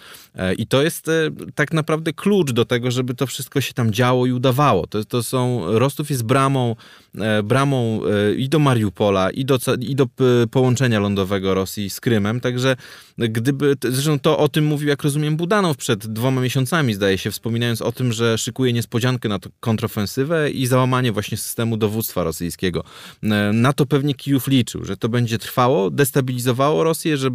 I 0.58 0.67
to 0.67 0.84
jest 0.84 1.10
tak 1.56 1.74
naprawdę 1.74 2.13
klucz 2.13 2.52
do 2.52 2.65
tego, 2.65 2.91
żeby 2.91 3.13
to 3.13 3.23
to 3.24 3.28
wszystko 3.28 3.62
się 3.62 3.74
tam 3.74 3.92
działo 3.92 4.26
i 4.26 4.32
udawało. 4.32 4.88
To, 4.88 5.06
to 5.06 5.24
są, 5.24 5.62
Rostów 5.80 6.10
jest 6.10 6.24
bramą, 6.24 6.76
e, 7.16 7.44
bramą 7.44 8.02
e, 8.06 8.36
i 8.36 8.50
do 8.50 8.60
Mariupola, 8.60 9.32
i 9.32 9.46
do, 9.46 9.60
i 9.80 9.96
do 9.96 10.08
połączenia 10.52 11.00
lądowego 11.00 11.54
Rosji 11.54 11.90
z 11.90 12.00
Krymem, 12.00 12.40
także 12.40 12.76
gdyby, 13.18 13.76
zresztą 13.84 14.20
to 14.20 14.38
o 14.38 14.48
tym 14.48 14.66
mówił, 14.66 14.90
jak 14.90 15.04
rozumiem, 15.04 15.36
Budanow 15.38 15.78
przed 15.78 16.08
dwoma 16.08 16.42
miesiącami, 16.42 16.94
zdaje 16.94 17.18
się, 17.18 17.32
wspominając 17.32 17.82
o 17.82 17.92
tym, 17.92 18.14
że 18.14 18.38
szykuje 18.38 18.74
niespodziankę 18.74 19.30
na 19.30 19.40
kontrofensywę 19.60 20.52
i 20.52 20.68
załamanie 20.68 21.12
właśnie 21.12 21.38
systemu 21.38 21.78
dowództwa 21.78 22.24
rosyjskiego. 22.24 22.84
E, 23.24 23.28
na 23.54 23.74
to 23.74 23.86
pewnie 23.86 24.14
Kijów 24.14 24.48
liczył, 24.48 24.86
że 24.86 24.98
to 24.98 25.10
będzie 25.10 25.38
trwało, 25.38 25.90
destabilizowało 25.90 26.84
Rosję, 26.84 27.18
że 27.18 27.30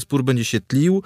spór 0.00 0.24
będzie 0.24 0.44
się 0.44 0.60
tlił 0.60 1.02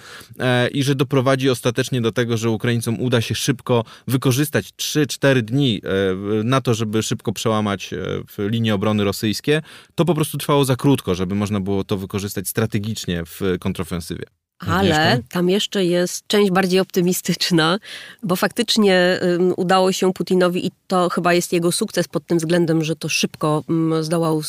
i 0.73 0.83
że 0.83 0.95
doprowadzi 0.95 1.51
ostatecznie 1.51 2.01
do 2.01 2.13
tego, 2.13 2.37
że 2.37 2.51
Ukraińcom 2.51 3.01
uda 3.01 3.21
się 3.21 3.35
szybko 3.35 3.85
wykorzystać 4.09 4.24
wykorzystać 4.25 4.73
3-4 4.77 5.43
dni 5.43 5.81
e, 5.85 6.45
na 6.45 6.61
to, 6.61 6.75
żeby 6.75 7.03
szybko 7.03 7.33
przełamać 7.33 7.93
e, 7.93 7.99
linie 8.39 8.75
obrony 8.75 9.05
rosyjskie, 9.05 9.63
to 9.95 10.05
po 10.05 10.15
prostu 10.15 10.39
trwało 10.39 10.65
za 10.65 10.77
krótko, 10.77 11.15
żeby 11.15 11.35
można 11.35 11.61
było 11.61 11.85
to 11.85 11.97
wykorzystać 11.97 12.49
strategicznie 12.49 13.23
w 13.25 13.41
kontrofensywie. 13.61 14.25
Ale 14.69 15.21
tam 15.31 15.51
jeszcze 15.51 15.85
jest 15.85 16.27
część 16.27 16.51
bardziej 16.51 16.81
optymistyczna, 16.81 17.79
bo 18.23 18.37
faktycznie 18.37 19.21
udało 19.57 19.93
się 19.93 20.13
Putinowi 20.13 20.67
i 20.67 20.71
to 20.87 21.09
chyba 21.09 21.35
jest 21.35 21.53
jego 21.53 21.73
sukces 21.73 22.09
pod 22.09 22.27
tym 22.27 22.39
względem, 22.39 22.85
że 22.85 22.97
to 22.97 23.09
szybko 23.09 23.65
zdołał 24.01 24.43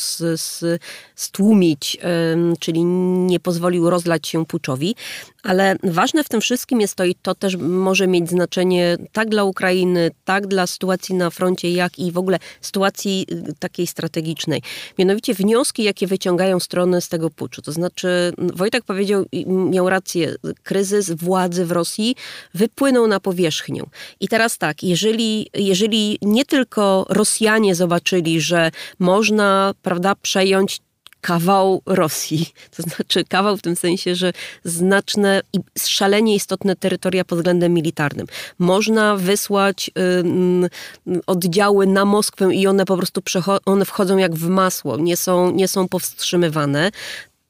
stłumić, 1.14 1.98
um, 2.30 2.54
czyli 2.60 2.84
nie 2.84 3.40
pozwolił 3.40 3.90
rozlać 3.90 4.28
się 4.28 4.46
puczowi. 4.46 4.94
Ale 5.42 5.76
ważne 5.82 6.24
w 6.24 6.28
tym 6.28 6.40
wszystkim 6.40 6.80
jest 6.80 6.94
to 6.94 7.04
i 7.04 7.14
to 7.14 7.34
też 7.34 7.56
może 7.56 8.06
mieć 8.06 8.30
znaczenie 8.30 8.96
tak 9.12 9.28
dla 9.28 9.44
Ukrainy, 9.44 10.10
tak 10.24 10.46
dla 10.46 10.66
sytuacji 10.66 11.14
na 11.14 11.30
froncie, 11.30 11.70
jak 11.70 11.98
i 11.98 12.12
w 12.12 12.18
ogóle 12.18 12.38
sytuacji 12.60 13.26
y, 13.50 13.54
takiej 13.58 13.86
strategicznej. 13.86 14.62
Mianowicie 14.98 15.34
wnioski, 15.34 15.82
jakie 15.82 16.06
wyciągają 16.06 16.60
strony 16.60 17.00
z 17.00 17.08
tego 17.08 17.30
puczu. 17.30 17.62
To 17.62 17.72
znaczy, 17.72 18.32
Wojtek 18.38 18.84
powiedział, 18.84 19.24
miał 19.46 19.90
rację, 19.90 20.05
kryzys 20.62 21.10
władzy 21.10 21.66
w 21.66 21.72
Rosji 21.72 22.16
wypłynął 22.54 23.06
na 23.06 23.20
powierzchnię. 23.20 23.82
I 24.20 24.28
teraz 24.28 24.58
tak, 24.58 24.82
jeżeli, 24.82 25.50
jeżeli 25.54 26.18
nie 26.22 26.44
tylko 26.44 27.06
Rosjanie 27.08 27.74
zobaczyli, 27.74 28.40
że 28.40 28.70
można, 28.98 29.74
prawda, 29.82 30.14
przejąć 30.22 30.80
kawał 31.26 31.82
Rosji. 31.86 32.46
To 32.76 32.82
znaczy 32.82 33.24
kawał 33.24 33.56
w 33.56 33.62
tym 33.62 33.76
sensie, 33.76 34.14
że 34.14 34.32
znaczne 34.64 35.42
i 35.52 35.58
szalenie 35.78 36.34
istotne 36.34 36.76
terytoria 36.76 37.24
pod 37.24 37.38
względem 37.38 37.74
militarnym. 37.74 38.26
Można 38.58 39.16
wysłać 39.16 39.90
y, 39.98 41.20
oddziały 41.26 41.86
na 41.86 42.04
Moskwę 42.04 42.54
i 42.54 42.66
one 42.66 42.84
po 42.84 42.96
prostu 42.96 43.22
one 43.66 43.84
wchodzą 43.84 44.16
jak 44.16 44.34
w 44.34 44.48
masło, 44.48 44.96
nie 44.96 45.16
są, 45.16 45.50
nie 45.50 45.68
są 45.68 45.88
powstrzymywane 45.88 46.90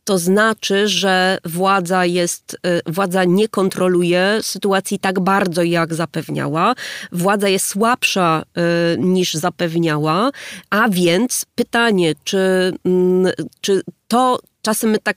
to 0.07 0.19
znaczy, 0.19 0.89
że 0.89 1.39
władza 1.45 2.05
jest, 2.05 2.57
y, 2.89 2.93
władza 2.93 3.25
nie 3.25 3.49
kontroluje 3.49 4.39
sytuacji 4.43 4.99
tak 4.99 5.21
bardzo, 5.21 5.63
jak 5.63 5.95
zapewniała. 5.95 6.75
Władza 7.13 7.49
jest 7.49 7.67
słabsza 7.67 8.43
y, 8.43 8.99
niż 8.99 9.35
zapewniała, 9.35 10.31
a 10.71 10.89
więc 10.89 11.47
pytanie, 11.55 12.15
czy, 12.25 12.73
mm, 12.85 13.33
czy 13.61 13.83
to, 14.09 14.39
czasem 14.67 14.91
my 14.91 14.99
tak 14.99 15.17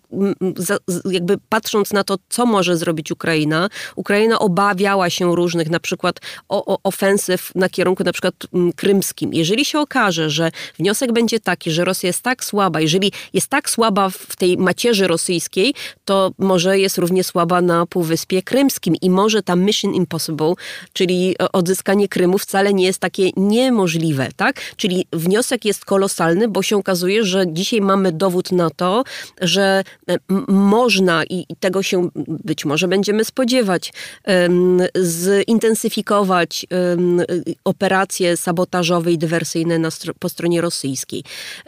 jakby 1.11 1.37
patrząc 1.49 1.93
na 1.93 2.03
to, 2.03 2.15
co 2.29 2.45
może 2.45 2.77
zrobić 2.77 3.11
Ukraina, 3.11 3.69
Ukraina 3.95 4.39
obawiała 4.39 5.09
się 5.09 5.35
różnych 5.35 5.69
na 5.69 5.79
przykład 5.79 6.19
o, 6.49 6.65
o 6.65 6.79
ofensyw 6.83 7.51
na 7.55 7.69
kierunku 7.69 8.03
na 8.03 8.11
przykład 8.11 8.33
krymskim. 8.75 9.33
Jeżeli 9.33 9.65
się 9.65 9.79
okaże, 9.79 10.29
że 10.29 10.51
wniosek 10.77 11.11
będzie 11.11 11.39
taki, 11.39 11.71
że 11.71 11.85
Rosja 11.85 12.07
jest 12.07 12.21
tak 12.21 12.43
słaba, 12.43 12.81
jeżeli 12.81 13.11
jest 13.33 13.47
tak 13.47 13.69
słaba 13.69 14.09
w 14.09 14.35
tej 14.35 14.57
macierzy 14.57 15.07
rosyjskiej, 15.07 15.73
to 16.05 16.31
może 16.37 16.79
jest 16.79 16.97
równie 16.97 17.23
słaba 17.23 17.61
na 17.61 17.85
Półwyspie 17.85 18.41
Krymskim 18.41 18.95
i 19.01 19.09
może 19.09 19.43
ta 19.43 19.55
Mission 19.55 19.93
Impossible, 19.93 20.53
czyli 20.93 21.35
odzyskanie 21.53 22.07
Krymu 22.07 22.37
wcale 22.37 22.73
nie 22.73 22.85
jest 22.85 22.99
takie 22.99 23.29
niemożliwe, 23.37 24.29
tak? 24.35 24.61
Czyli 24.75 25.05
wniosek 25.13 25.65
jest 25.65 25.85
kolosalny, 25.85 26.47
bo 26.47 26.61
się 26.61 26.77
okazuje, 26.77 27.25
że 27.25 27.45
dzisiaj 27.47 27.81
mamy 27.81 28.11
dowód 28.11 28.51
na 28.51 28.69
to, 28.69 29.03
że 29.41 29.83
można 30.47 31.23
i 31.23 31.45
tego 31.59 31.83
się 31.83 32.09
być 32.15 32.65
może 32.65 32.87
będziemy 32.87 33.25
spodziewać, 33.25 33.93
zintensyfikować 35.49 36.65
operacje 37.63 38.37
sabotażowe 38.37 39.11
i 39.11 39.17
dywersyjne 39.17 39.79
na, 39.79 39.89
po 40.19 40.29
stronie 40.29 40.61
rosyjskiej, 40.61 41.23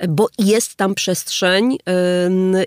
bo 0.09 0.27
jest 0.39 0.75
tam 0.75 0.95
przestrzeń 0.95 1.77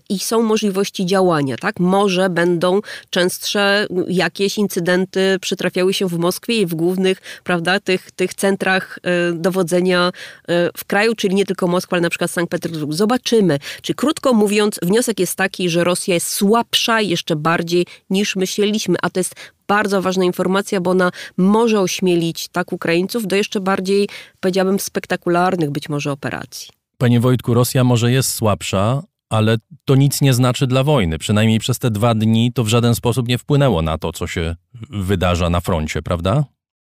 i 0.09 0.19
są 0.19 0.43
możliwości 0.43 1.07
działania, 1.07 1.57
tak? 1.57 1.81
Może 1.81 2.31
będą 2.31 2.81
częstsze 3.11 3.87
jakieś 4.09 4.59
incydenty 4.59 5.39
przytrafiały 5.41 5.95
się 5.95 6.09
w 6.09 6.19
Moskwie 6.19 6.61
i 6.61 6.67
w 6.67 6.75
głównych, 6.75 7.19
prawda, 7.45 7.81
tych, 7.81 8.11
tych 8.11 8.35
centrach 8.35 8.99
e, 9.03 9.33
dowodzenia 9.33 10.13
e, 10.49 10.71
w 10.77 10.85
kraju, 10.85 11.15
czyli 11.15 11.35
nie 11.35 11.47
tylko 11.47 11.67
Moskwa, 11.67 11.97
ale 11.97 12.03
na 12.03 12.11
przykład 12.11 12.31
Sankt 12.31 12.51
Petersburg. 12.51 12.93
Zobaczymy. 12.93 13.59
Czy 13.83 13.95
krótko 13.95 14.33
mówiąc, 14.33 14.81
wniosek 14.95 15.21
jest 15.21 15.37
taki, 15.37 15.69
że 15.69 15.85
Rosja 15.85 16.15
jest 16.15 16.29
słabsza 16.29 17.01
jeszcze 17.01 17.37
bardziej 17.37 17.87
niż 18.11 18.37
myśleliśmy, 18.37 18.97
a 19.03 19.11
to 19.11 19.21
jest 19.21 19.35
bardzo 19.69 20.03
ważna 20.03 20.25
informacja, 20.25 20.81
bo 20.81 20.91
ona 20.91 21.11
może 21.37 21.81
ośmielić 21.81 22.49
tak 22.49 22.73
Ukraińców 22.73 23.27
do 23.27 23.37
jeszcze 23.37 23.61
bardziej, 23.61 24.09
powiedziałabym, 24.41 24.81
spektakularnych 24.81 25.71
być 25.71 25.89
może 25.89 26.13
operacji. 26.13 26.69
Panie 26.99 27.21
Wojtku, 27.21 27.55
Rosja 27.55 27.85
może 27.85 28.13
jest 28.13 28.35
słabsza, 28.35 29.03
ale 29.31 29.57
to 29.85 29.95
nic 29.95 30.21
nie 30.21 30.35
znaczy 30.35 30.67
dla 30.67 30.85
wojny. 30.85 31.19
Przynajmniej 31.19 31.59
przez 31.59 31.79
te 31.79 31.91
dwa 31.91 32.15
dni 32.15 32.53
to 32.53 32.65
w 32.65 32.69
żaden 32.69 32.95
sposób 32.95 33.29
nie 33.29 33.39
wpłynęło 33.39 33.83
na 33.83 33.99
to, 33.99 34.13
co 34.13 34.27
się 34.27 34.57
wydarza 34.91 35.51
na 35.51 35.61
froncie, 35.61 36.03
prawda? 36.03 36.45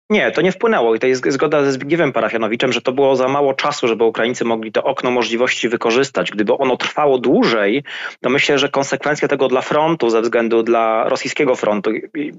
Nie, 0.09 0.31
to 0.31 0.41
nie 0.41 0.51
wpłynęło 0.51 0.95
i 0.95 0.99
to 0.99 1.07
jest 1.07 1.31
zgoda 1.31 1.63
ze 1.63 1.71
Zbigniewem 1.71 2.13
Parafianowiczem, 2.13 2.71
że 2.73 2.81
to 2.81 2.91
było 2.91 3.15
za 3.15 3.27
mało 3.27 3.53
czasu, 3.53 3.87
żeby 3.87 4.03
Ukraińcy 4.03 4.45
mogli 4.45 4.71
to 4.71 4.83
okno 4.83 5.11
możliwości 5.11 5.69
wykorzystać. 5.69 6.31
Gdyby 6.31 6.53
ono 6.53 6.77
trwało 6.77 7.17
dłużej, 7.17 7.83
to 8.21 8.29
myślę, 8.29 8.59
że 8.59 8.69
konsekwencje 8.69 9.27
tego 9.27 9.47
dla 9.47 9.61
frontu, 9.61 10.09
ze 10.09 10.21
względu 10.21 10.63
dla 10.63 11.09
rosyjskiego 11.09 11.55
frontu, 11.55 11.91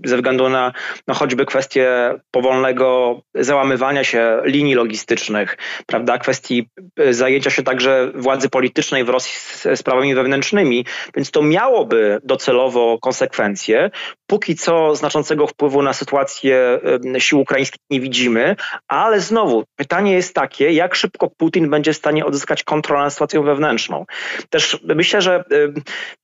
ze 0.05 0.17
względu 0.17 0.49
na 0.49 0.73
no 1.09 1.15
choćby 1.15 1.47
kwestię 1.47 2.15
powolnego 2.31 3.21
załamywania 3.35 4.05
się 4.05 4.41
linii 4.45 4.75
logistycznych, 4.75 5.57
prawda, 5.87 6.19
kwestii 6.19 6.69
e, 6.97 7.15
zajęcia 7.15 7.51
się 7.51 7.63
także 7.63 8.13
władzy 8.15 8.49
politycznej 8.49 9.05
w 9.05 9.09
Rosji 9.09 9.33
sprawami 9.75 10.15
wewnętrznymi, 10.15 10.87
więc 11.17 11.31
to 11.31 11.43
miałoby 11.43 12.21
docelowo 12.25 12.99
konsekwencje. 12.99 13.91
Póki 14.27 14.55
co 14.55 14.97
znaczącego 14.97 15.47
wpływu 15.47 15.83
na 15.83 15.93
sytuację 15.93 16.81
sił 17.19 17.41
ukraińskich 17.41 17.56
ukraińskich 17.57 17.81
nie 17.91 18.01
widzimy, 18.01 18.57
ale 18.89 19.21
znowu 19.21 19.65
pytanie 19.77 20.13
jest 20.13 20.35
takie, 20.35 20.73
jak 20.73 20.95
szybko 20.95 21.31
Putin 21.37 21.71
będzie 21.71 21.93
w 21.93 21.97
stanie 21.97 22.27
odzyskać 22.27 22.63
kontrolę 22.63 23.05
nad 23.05 23.13
sytuacją 23.13 23.43
wewnętrzną. 23.43 24.07
Też 24.51 24.81
myślę, 24.85 25.23
że 25.23 25.45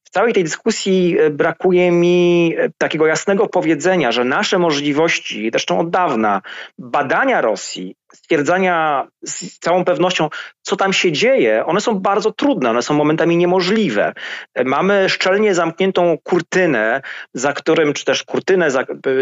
w 0.04 0.10
całej 0.10 0.32
tej 0.32 0.44
dyskusji 0.44 1.16
e, 1.18 1.30
brakuje 1.30 1.90
mi 1.90 2.54
e, 2.58 2.68
takiego 2.78 3.06
jasnego 3.06 3.48
powiedzenia, 3.48 4.12
że 4.12 4.24
nasze 4.24 4.58
możliwości, 4.58 5.48
zresztą 5.50 5.78
od 5.78 5.90
dawna, 5.90 6.42
badania 6.78 7.40
Rosji 7.40 7.96
stwierdzania 8.14 9.06
z 9.22 9.58
całą 9.58 9.84
pewnością, 9.84 10.28
co 10.62 10.76
tam 10.76 10.92
się 10.92 11.12
dzieje, 11.12 11.66
one 11.66 11.80
są 11.80 11.94
bardzo 11.94 12.32
trudne, 12.32 12.70
one 12.70 12.82
są 12.82 12.94
momentami 12.94 13.36
niemożliwe. 13.36 14.12
Mamy 14.64 15.08
szczelnie 15.08 15.54
zamkniętą 15.54 16.18
kurtynę, 16.22 17.02
za 17.34 17.52
którym, 17.52 17.94
czy 17.94 18.04
też 18.04 18.22
kurtynę, 18.22 18.68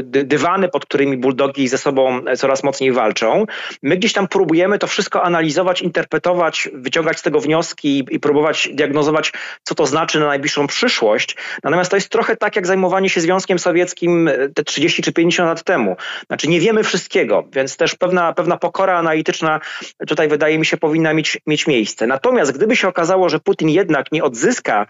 dywany, 0.05 0.69
pod 0.69 0.87
którymi 0.87 1.17
buldogi 1.17 1.69
ze 1.69 1.79
sobą 1.79 2.21
coraz 2.37 2.63
mocniej 2.63 2.93
walczą. 2.93 3.47
My 3.83 3.97
gdzieś 3.97 4.13
tam 4.13 4.29
próbujemy 4.29 4.79
to 4.79 4.87
wszystko 4.87 5.23
analizować, 5.23 5.83
interpretować, 5.83 6.69
wyciągać 6.73 7.19
z 7.19 7.23
tego 7.23 7.41
wnioski 7.41 7.99
i, 7.99 8.15
i 8.15 8.21
próbować 8.21 8.69
diagnozować, 8.73 9.33
co 9.63 9.75
to 9.75 9.87
znaczy 9.87 10.21
na 10.21 10.27
najbliższą 10.27 10.67
przyszłość. 10.67 11.37
Natomiast 11.63 11.91
to 11.91 11.97
jest 11.97 12.09
trochę 12.09 12.37
tak, 12.37 12.57
jak 12.57 12.67
zajmowanie 12.67 13.09
się 13.09 13.21
Związkiem 13.21 13.59
Sowieckim 13.59 14.31
te 14.55 14.65
30 14.65 15.03
czy 15.03 15.13
50 15.13 15.49
lat 15.49 15.63
temu. 15.63 15.97
Znaczy 16.27 16.49
nie 16.49 16.61
wiemy 16.61 16.85
wszystkiego, 16.85 17.45
więc 17.53 17.77
też 17.77 17.95
pewna, 17.95 18.33
pewna 18.33 18.57
pokora 18.57 18.99
analityczna 18.99 19.61
tutaj 20.07 20.29
wydaje 20.29 20.59
mi 20.59 20.67
się 20.67 20.77
powinna 20.77 21.15
mieć, 21.15 21.30
mieć 21.47 21.67
miejsce. 21.67 22.07
Natomiast 22.07 22.53
gdyby 22.53 22.77
się 22.77 22.89
okazało, 22.89 23.29
że 23.29 23.41
Putin 23.41 23.69
jednak 23.69 24.13
nie 24.13 24.25
odzyska 24.25 24.87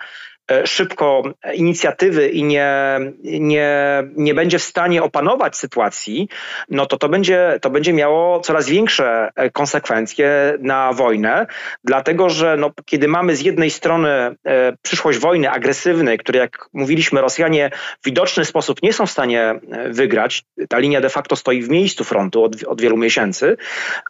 szybko 0.64 1.22
inicjatywy 1.54 2.28
i 2.28 2.42
nie, 2.42 2.98
nie, 3.22 4.02
nie 4.16 4.34
będzie 4.34 4.58
w 4.58 4.62
stanie 4.62 5.02
opanować 5.02 5.56
sytuacji, 5.56 6.28
no 6.68 6.86
to 6.86 6.96
to 6.96 7.08
będzie, 7.08 7.58
to 7.62 7.70
będzie 7.70 7.92
miało 7.92 8.40
coraz 8.40 8.68
większe 8.68 9.30
e, 9.34 9.50
konsekwencje 9.50 10.58
na 10.60 10.92
wojnę, 10.92 11.46
dlatego 11.84 12.30
że 12.30 12.56
no, 12.56 12.70
kiedy 12.84 13.08
mamy 13.08 13.36
z 13.36 13.40
jednej 13.40 13.70
strony 13.70 14.08
e, 14.08 14.36
przyszłość 14.82 15.18
wojny 15.18 15.50
agresywnej, 15.50 16.18
której 16.18 16.40
jak 16.40 16.68
mówiliśmy 16.72 17.20
Rosjanie 17.20 17.70
w 18.02 18.04
widoczny 18.04 18.44
sposób 18.44 18.82
nie 18.82 18.92
są 18.92 19.06
w 19.06 19.10
stanie 19.10 19.60
wygrać, 19.90 20.44
ta 20.68 20.78
linia 20.78 21.00
de 21.00 21.08
facto 21.08 21.36
stoi 21.36 21.62
w 21.62 21.68
miejscu 21.68 22.04
frontu 22.04 22.44
od, 22.44 22.64
od 22.64 22.80
wielu 22.80 22.96
miesięcy, 22.96 23.56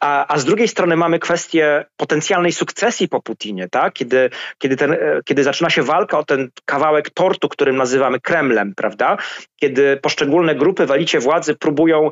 a, 0.00 0.34
a 0.34 0.38
z 0.38 0.44
drugiej 0.44 0.68
strony 0.68 0.96
mamy 0.96 1.18
kwestię 1.18 1.84
potencjalnej 1.96 2.52
sukcesji 2.52 3.08
po 3.08 3.22
Putinie, 3.22 3.68
tak? 3.68 3.92
kiedy, 3.92 4.30
kiedy, 4.58 4.76
ten, 4.76 4.96
kiedy 5.24 5.44
zaczyna 5.44 5.70
się 5.70 5.82
walka 5.82 6.18
o 6.18 6.24
ten 6.30 6.48
kawałek 6.64 7.10
tortu, 7.10 7.48
którym 7.48 7.76
nazywamy 7.76 8.20
Kremlem, 8.20 8.74
prawda? 8.74 9.16
Kiedy 9.56 9.96
poszczególne 9.96 10.54
grupy 10.54 10.86
walicie 10.86 11.20
władzy 11.20 11.54
próbują 11.54 12.10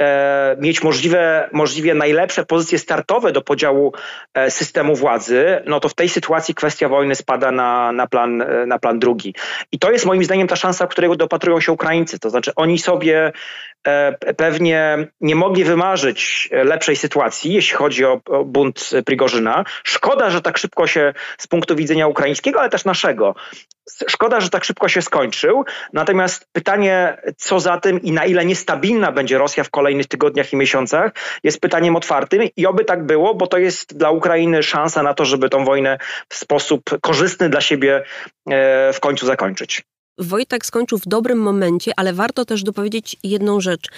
e, 0.00 0.56
mieć 0.60 0.82
możliwe, 0.82 1.48
możliwie 1.52 1.94
najlepsze 1.94 2.44
pozycje 2.44 2.78
startowe 2.78 3.32
do 3.32 3.42
podziału 3.42 3.92
e, 4.34 4.50
systemu 4.50 4.96
władzy, 4.96 5.62
no 5.66 5.80
to 5.80 5.88
w 5.88 5.94
tej 5.94 6.08
sytuacji 6.08 6.54
kwestia 6.54 6.88
wojny 6.88 7.14
spada 7.14 7.50
na, 7.50 7.92
na, 7.92 8.06
plan, 8.06 8.42
e, 8.42 8.66
na 8.66 8.78
plan 8.78 8.98
drugi. 8.98 9.34
I 9.72 9.78
to 9.78 9.90
jest 9.90 10.06
moim 10.06 10.24
zdaniem 10.24 10.48
ta 10.48 10.56
szansa, 10.56 10.86
którego 10.86 11.16
dopatrują 11.16 11.60
się 11.60 11.72
Ukraińcy. 11.72 12.18
To 12.18 12.30
znaczy 12.30 12.52
oni 12.56 12.78
sobie 12.78 13.32
pewnie 14.36 15.08
nie 15.20 15.34
mogli 15.34 15.64
wymarzyć 15.64 16.48
lepszej 16.52 16.96
sytuacji, 16.96 17.54
jeśli 17.54 17.76
chodzi 17.76 18.04
o, 18.04 18.20
o 18.26 18.44
bunt 18.44 18.90
Prigorzyna. 19.06 19.64
Szkoda, 19.84 20.30
że 20.30 20.42
tak 20.42 20.58
szybko 20.58 20.86
się 20.86 21.14
z 21.38 21.46
punktu 21.46 21.76
widzenia 21.76 22.06
ukraińskiego, 22.06 22.60
ale 22.60 22.68
też 22.68 22.84
naszego 22.84 23.34
Szkoda, 24.08 24.40
że 24.40 24.50
tak 24.50 24.64
szybko 24.64 24.88
się 24.88 25.02
skończył. 25.02 25.64
Natomiast 25.92 26.48
pytanie, 26.52 27.16
co 27.36 27.60
za 27.60 27.80
tym 27.80 28.02
i 28.02 28.12
na 28.12 28.24
ile 28.24 28.44
niestabilna 28.44 29.12
będzie 29.12 29.38
Rosja 29.38 29.64
w 29.64 29.70
kolejnych 29.70 30.06
tygodniach 30.06 30.52
i 30.52 30.56
miesiącach, 30.56 31.12
jest 31.44 31.60
pytaniem 31.60 31.96
otwartym 31.96 32.42
i 32.56 32.66
oby 32.66 32.84
tak 32.84 33.06
było, 33.06 33.34
bo 33.34 33.46
to 33.46 33.58
jest 33.58 33.96
dla 33.96 34.10
Ukrainy 34.10 34.62
szansa 34.62 35.02
na 35.02 35.14
to, 35.14 35.24
żeby 35.24 35.48
tą 35.48 35.64
wojnę 35.64 35.98
w 36.28 36.34
sposób 36.34 36.82
korzystny 37.00 37.48
dla 37.48 37.60
siebie 37.60 38.02
e, 38.50 38.92
w 38.92 39.00
końcu 39.00 39.26
zakończyć. 39.26 39.82
Wojtek 40.18 40.66
skończył 40.66 40.98
w 40.98 41.06
dobrym 41.08 41.38
momencie, 41.38 41.92
ale 41.96 42.12
warto 42.12 42.44
też 42.44 42.62
dopowiedzieć 42.62 43.16
jedną 43.22 43.60
rzecz. 43.60 43.88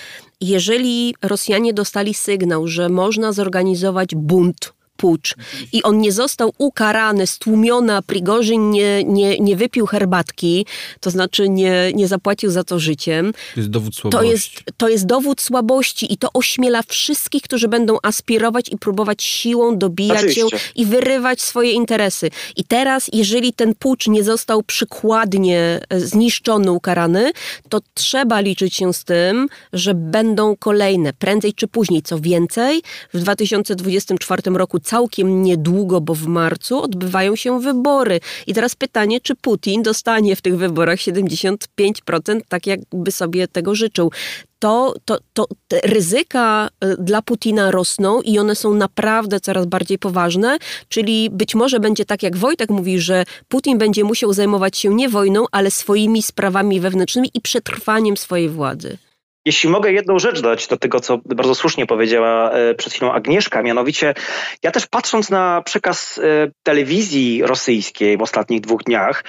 Jeżeli 0.41 1.15
Rosjanie 1.23 1.75
dostali 1.75 2.15
sygnał, 2.15 2.67
że 2.67 2.89
można 2.89 3.33
zorganizować 3.33 4.15
bunt 4.15 4.73
pucz 5.01 5.35
i 5.73 5.83
on 5.83 5.99
nie 5.99 6.13
został 6.13 6.53
ukarany, 6.59 7.27
stłumiony, 7.27 7.97
a 7.97 8.03
Prigorzyn 8.03 8.71
nie, 8.71 9.05
nie, 9.05 9.39
nie 9.39 9.57
wypił 9.57 9.87
herbatki, 9.87 10.67
to 11.01 11.11
znaczy 11.11 11.49
nie, 11.49 11.93
nie 11.95 12.09
zapłacił 12.09 12.51
za 12.51 12.65
to 12.65 12.79
życiem. 12.79 13.33
To 13.55 13.61
jest 13.61 13.71
dowód 13.71 13.95
słabości. 13.95 14.19
To 14.19 14.33
jest, 14.33 14.51
to 14.77 14.89
jest 14.89 15.07
dowód 15.07 15.41
słabości 15.41 16.13
i 16.13 16.17
to 16.17 16.29
ośmiela 16.35 16.83
wszystkich, 16.83 17.43
którzy 17.43 17.69
będą 17.69 17.99
aspirować 18.03 18.69
i 18.69 18.79
próbować 18.79 19.23
siłą 19.23 19.79
dobijać 19.79 20.19
Oczywiście. 20.19 20.41
się 20.41 20.57
i 20.75 20.87
wyrywać 20.87 21.41
swoje 21.41 21.73
interesy. 21.73 22.31
I 22.57 22.65
teraz, 22.65 23.11
jeżeli 23.13 23.53
ten 23.53 23.75
pucz 23.75 24.07
nie 24.07 24.25
został 24.25 24.63
przykładnie 24.63 25.81
e, 25.89 26.01
zniszczony, 26.01 26.73
ukarany, 26.73 27.33
to 27.69 27.81
trzeba 27.95 28.41
liczyć 28.41 28.75
się 28.75 28.93
z 28.93 29.05
tym, 29.05 29.49
że 29.73 29.95
będą 29.95 30.57
kolejne, 30.57 31.13
prędzej 31.13 31.55
czy 31.55 31.69
później. 31.69 32.03
Co 32.03 32.21
więcej, 32.21 32.83
w 33.15 33.19
2024 33.19 34.43
roku 34.51 34.81
całkiem 34.91 35.43
niedługo, 35.43 36.01
bo 36.01 36.15
w 36.15 36.27
marcu 36.27 36.83
odbywają 36.83 37.37
się 37.37 37.61
wybory. 37.61 38.21
I 38.47 38.55
teraz 38.55 38.75
pytanie, 38.75 39.21
czy 39.21 39.35
Putin 39.35 39.83
dostanie 39.83 40.37
w 40.37 40.43
tych 40.43 40.57
wyborach 40.57 40.99
75%, 40.99 42.41
tak 42.49 42.67
jakby 42.67 43.13
sobie 43.13 43.49
tego 43.49 43.75
życzył 43.75 44.11
to, 44.59 44.95
to, 45.05 45.19
to 45.33 45.47
ryzyka 45.85 46.69
y, 46.85 46.97
dla 46.99 47.23
Putina 47.23 47.71
rosną 47.71 48.21
i 48.21 48.39
one 48.39 48.55
są 48.55 48.75
naprawdę 48.75 49.41
coraz 49.41 49.67
bardziej 49.67 49.99
poważne, 49.99 50.59
czyli 50.89 51.31
być 51.31 51.55
może 51.55 51.81
będzie 51.81 52.05
tak, 52.05 52.23
jak 52.23 52.37
Wojtek 52.37 52.71
mówi, 52.71 53.01
że 53.01 53.25
Putin 53.49 53.79
będzie 53.79 54.05
musiał 54.05 54.33
zajmować 54.33 54.79
się 54.79 54.95
nie 54.95 55.09
wojną, 55.09 55.45
ale 55.53 55.71
swoimi 55.71 56.23
sprawami 56.23 56.81
wewnętrznymi 56.81 57.31
i 57.35 57.41
przetrwaniem 57.41 58.17
swojej 58.17 58.49
władzy. 58.49 58.99
Jeśli 59.45 59.71
mogę 59.71 59.93
jedną 59.93 60.19
rzecz 60.19 60.41
dodać 60.41 60.67
do 60.67 60.77
tego, 60.77 61.01
co 61.01 61.19
bardzo 61.25 61.55
słusznie 61.55 61.87
powiedziała 61.87 62.51
e, 62.51 62.75
przed 62.75 62.93
chwilą 62.93 63.13
Agnieszka, 63.13 63.63
mianowicie 63.63 64.15
ja 64.63 64.71
też 64.71 64.87
patrząc 64.87 65.31
na 65.31 65.63
przekaz 65.63 66.19
e, 66.19 66.51
telewizji 66.63 67.43
rosyjskiej 67.43 68.19
w 68.19 68.23
ostatnich 68.23 68.61
dwóch 68.61 68.83
dniach, 68.83 69.25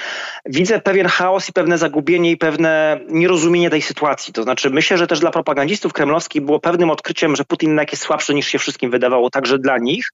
widzę 0.45 0.82
pewien 0.82 1.07
chaos 1.07 1.49
i 1.49 1.53
pewne 1.53 1.78
zagubienie 1.78 2.32
i 2.32 2.38
pewne 2.38 2.99
nierozumienie 3.09 3.70
tej 3.70 3.82
sytuacji. 3.82 4.34
To 4.34 4.43
znaczy 4.43 4.70
myślę, 4.70 4.97
że 4.97 5.07
też 5.07 5.20
dla 5.20 5.32
propagandistów 5.32 5.93
kremlowskich 5.93 6.41
było 6.41 6.59
pewnym 6.59 6.89
odkryciem, 6.89 7.36
że 7.36 7.45
Putin 7.45 7.70
jednak 7.70 7.91
jest 7.91 8.03
słabszy 8.03 8.34
niż 8.34 8.47
się 8.47 8.59
wszystkim 8.59 8.91
wydawało, 8.91 9.30
także 9.30 9.59
dla 9.59 9.78
nich 9.78 10.05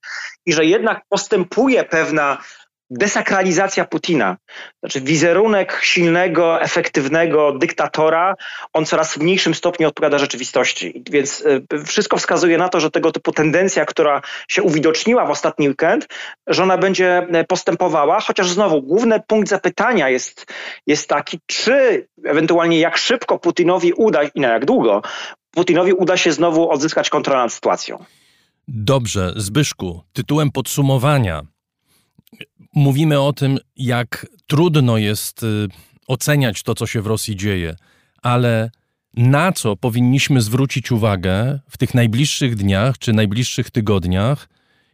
i 0.46 0.54
że 0.54 0.66
jednak 0.66 1.02
postępuje 1.10 1.84
pewna 1.84 2.38
desakralizacja 2.90 3.86
Putina. 3.86 4.38
Znaczy 4.80 5.02
wizerunek 5.02 5.80
silnego, 5.84 6.62
efektywnego 6.62 7.52
dyktatora, 7.52 8.36
on 8.74 8.86
coraz 8.86 9.14
w 9.14 9.18
mniejszym 9.18 9.54
stopniu 9.54 9.88
odpowiada 9.88 10.18
rzeczywistości. 10.18 11.04
Więc 11.12 11.42
y, 11.74 11.86
wszystko 11.86 12.18
wskazuje 12.18 12.58
na 12.58 12.70
to, 12.70 12.80
że 12.80 12.92
tego 12.92 13.12
typu 13.12 13.32
tendencja, 13.32 13.86
która 13.86 14.22
się 14.48 14.64
uwidoczniła 14.64 15.26
w 15.26 15.30
ostatni 15.30 15.70
weekend, 15.70 16.08
że 16.48 16.64
ona 16.64 16.78
będzie 16.78 17.28
y, 17.42 17.44
postępowała, 17.44 18.20
chociaż 18.20 18.50
znowu 18.50 18.82
główny 18.82 19.22
punkt 19.28 19.50
zapytania 19.50 20.10
jest, 20.10 20.46
jest 20.88 21.10
taki, 21.10 21.40
czy 21.46 22.08
ewentualnie 22.26 22.80
jak 22.80 22.98
szybko 22.98 23.40
Putinowi 23.40 23.94
uda 23.94 24.24
i 24.24 24.40
na 24.40 24.48
jak 24.48 24.66
długo 24.66 25.02
Putinowi 25.52 25.94
uda 25.94 26.18
się 26.18 26.32
znowu 26.32 26.70
odzyskać 26.70 27.10
kontrolę 27.10 27.40
nad 27.40 27.54
sytuacją. 27.54 28.04
Dobrze, 28.68 29.34
Zbyszku, 29.36 30.02
tytułem 30.14 30.52
podsumowania 30.52 31.42
mówimy 32.78 33.22
o 33.22 33.34
tym, 33.34 33.60
jak 33.76 34.28
trudno 34.48 34.98
jest 34.98 35.44
y, 35.44 35.68
oceniać 36.08 36.64
to, 36.64 36.76
co 36.76 36.88
się 36.88 37.02
w 37.02 37.08
Rosji 37.08 37.36
dzieje, 37.36 37.76
ale 38.22 38.72
na 39.14 39.52
co 39.52 39.76
powinniśmy 39.76 40.42
zwrócić 40.42 40.92
uwagę 40.92 41.60
w 41.70 41.78
tych 41.78 41.94
najbliższych 41.94 42.56
dniach 42.56 42.98
czy 42.98 43.14
najbliższych 43.14 43.72
tygodniach, 43.72 44.50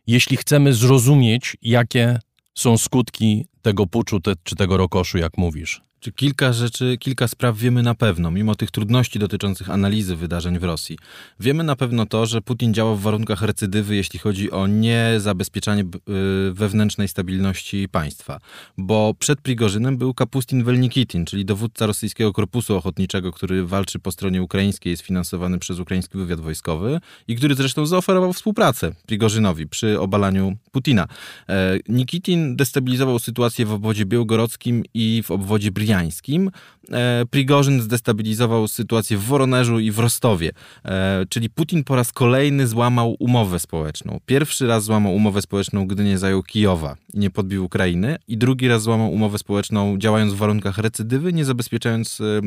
jeśli 0.08 0.38
chcemy 0.38 0.74
zrozumieć, 0.74 1.58
jakie 1.62 2.20
są 2.56 2.78
skutki 2.78 3.46
tego 3.62 3.88
puczu 3.88 4.20
te, 4.20 4.34
czy 4.44 4.56
tego 4.56 4.78
rokoszu, 4.78 5.18
jak 5.18 5.38
mówisz? 5.38 5.82
Czy 6.04 6.12
kilka 6.12 6.54
rzeczy, 6.54 6.98
kilka 7.00 7.28
spraw 7.28 7.58
wiemy 7.58 7.84
na 7.84 7.96
pewno, 7.96 8.32
mimo 8.32 8.56
tych 8.56 8.72
trudności 8.72 9.20
dotyczących 9.20 9.70
analizy 9.70 10.16
wydarzeń 10.16 10.60
w 10.60 10.64
Rosji. 10.64 10.98
Wiemy 11.40 11.64
na 11.64 11.76
pewno 11.76 12.06
to, 12.06 12.26
że 12.26 12.42
Putin 12.42 12.74
działa 12.74 12.96
w 12.96 13.00
warunkach 13.00 13.42
recydywy, 13.42 13.96
jeśli 13.96 14.20
chodzi 14.20 14.52
o 14.52 14.68
niezabezpieczanie 14.68 15.82
y, 15.82 16.54
wewnętrznej 16.54 17.08
stabilności 17.08 17.90
państwa. 17.90 18.40
Bo 18.78 19.14
przed 19.20 19.42
Prigorzynem 19.42 19.98
był 19.98 20.14
Kapustin 20.14 20.64
Welnikitin, 20.64 21.26
czyli 21.26 21.46
dowódca 21.46 21.86
rosyjskiego 21.86 22.34
korpusu 22.34 22.76
ochotniczego, 22.76 23.32
który 23.32 23.66
walczy 23.66 24.00
po 24.00 24.12
stronie 24.12 24.42
ukraińskiej, 24.42 24.92
jest 24.92 25.04
finansowany 25.04 25.60
przez 25.60 25.80
ukraiński 25.80 26.18
wywiad 26.18 26.40
wojskowy 26.40 27.00
i 27.28 27.36
który 27.36 27.56
zresztą 27.56 27.86
zaoferował 27.86 28.34
współpracę 28.34 28.92
Prigorzynowi 29.06 29.68
przy 29.68 30.00
obalaniu 30.00 30.58
Putina. 30.72 31.08
E, 31.50 31.78
Nikitin 31.90 32.56
destabilizował 32.56 33.20
sytuację 33.20 33.66
w 33.66 33.72
obwodzie 33.72 34.06
białgorodzkim 34.06 34.84
i 34.94 35.24
w 35.26 35.32
obwodzie 35.32 35.72
Brianskim 35.72 35.93
słowiańskim. 35.94 36.52
E, 36.92 37.24
Prigorzyn 37.30 37.82
zdestabilizował 37.82 38.68
sytuację 38.68 39.18
w 39.18 39.24
Woronerzu 39.24 39.80
i 39.80 39.92
w 39.92 40.00
Rostowie. 40.00 40.52
E, 40.86 41.26
czyli 41.30 41.50
Putin 41.50 41.84
po 41.84 41.96
raz 41.96 42.12
kolejny 42.12 42.68
złamał 42.68 43.16
umowę 43.20 43.60
społeczną. 43.60 44.20
Pierwszy 44.26 44.68
raz 44.68 44.84
złamał 44.84 45.16
umowę 45.16 45.42
społeczną, 45.42 45.88
gdy 45.88 46.04
nie 46.04 46.18
zajął 46.18 46.44
Kijowa 46.44 46.96
i 47.14 47.20
nie 47.20 47.30
podbił 47.30 47.66
Ukrainy, 47.66 48.18
i 48.28 48.38
drugi 48.38 48.68
raz 48.68 48.82
złamał 48.82 49.12
umowę 49.12 49.38
społeczną, 49.38 49.98
działając 49.98 50.34
w 50.34 50.38
warunkach 50.38 50.78
recydywy, 50.78 51.34
nie 51.34 51.46
zabezpieczając 51.46 52.22
e, 52.22 52.42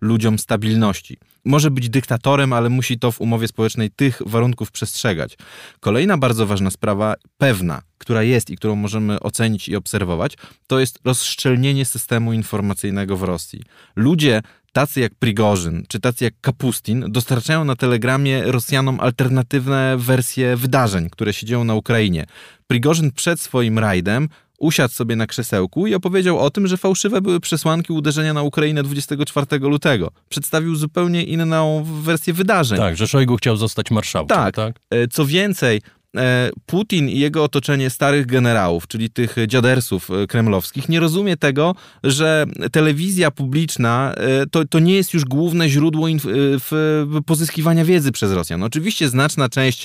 ludziom 0.00 0.38
stabilności. 0.38 1.18
Może 1.44 1.70
być 1.70 1.88
dyktatorem, 1.88 2.52
ale 2.52 2.68
musi 2.68 2.98
to 2.98 3.12
w 3.12 3.20
umowie 3.20 3.48
społecznej 3.48 3.90
tych 3.90 4.22
warunków 4.26 4.70
przestrzegać. 4.70 5.38
Kolejna 5.80 6.18
bardzo 6.18 6.46
ważna 6.46 6.70
sprawa, 6.70 7.14
pewna, 7.38 7.82
która 7.98 8.22
jest 8.22 8.50
i 8.50 8.56
którą 8.56 8.76
możemy 8.76 9.20
ocenić 9.20 9.68
i 9.68 9.76
obserwować, 9.76 10.36
to 10.66 10.80
jest 10.80 10.98
rozszczelnienie 11.04 11.84
systemu 11.84 12.32
informacyjnego 12.60 13.16
w 13.16 13.22
Rosji. 13.22 13.62
Ludzie 13.96 14.42
tacy 14.72 15.00
jak 15.00 15.14
Prigorzyn, 15.14 15.84
czy 15.88 16.00
tacy 16.00 16.24
jak 16.24 16.34
Kapustin 16.40 17.04
dostarczają 17.08 17.64
na 17.64 17.76
Telegramie 17.76 18.42
Rosjanom 18.42 19.00
alternatywne 19.00 19.96
wersje 19.98 20.56
wydarzeń, 20.56 21.10
które 21.10 21.32
się 21.32 21.46
dzieją 21.46 21.64
na 21.64 21.74
Ukrainie. 21.74 22.26
Prigorzyn 22.66 23.12
przed 23.12 23.40
swoim 23.40 23.78
rajdem 23.78 24.28
usiadł 24.58 24.94
sobie 24.94 25.16
na 25.16 25.26
krzesełku 25.26 25.86
i 25.86 25.94
opowiedział 25.94 26.38
o 26.38 26.50
tym, 26.50 26.66
że 26.66 26.76
fałszywe 26.76 27.20
były 27.20 27.40
przesłanki 27.40 27.92
uderzenia 27.92 28.34
na 28.34 28.42
Ukrainę 28.42 28.82
24 28.82 29.46
lutego. 29.58 30.10
Przedstawił 30.28 30.76
zupełnie 30.76 31.24
inną 31.24 31.84
wersję 31.84 32.32
wydarzeń. 32.32 32.78
Tak, 32.78 32.96
że 32.96 33.08
Szojgu 33.08 33.36
chciał 33.36 33.56
zostać 33.56 33.90
marszałkiem. 33.90 34.36
Tak. 34.36 34.54
tak? 34.54 34.76
E, 34.90 35.08
co 35.08 35.26
więcej, 35.26 35.80
Putin 36.66 37.08
i 37.08 37.18
jego 37.18 37.44
otoczenie 37.44 37.90
starych 37.90 38.26
generałów, 38.26 38.86
czyli 38.86 39.10
tych 39.10 39.36
dziadersów 39.46 40.10
e, 40.10 40.26
kremlowskich, 40.26 40.88
nie 40.88 41.00
rozumie 41.00 41.36
tego, 41.36 41.74
że 42.04 42.46
telewizja 42.72 43.30
publiczna 43.30 44.14
e, 44.16 44.46
to, 44.46 44.64
to 44.64 44.78
nie 44.78 44.94
jest 44.94 45.14
już 45.14 45.24
główne 45.24 45.68
źródło 45.68 46.08
pozyskiwania 47.26 47.84
wiedzy 47.84 48.12
przez 48.12 48.32
Rosjan. 48.32 48.62
Oczywiście 48.62 49.08
znaczna 49.08 49.48
część 49.48 49.84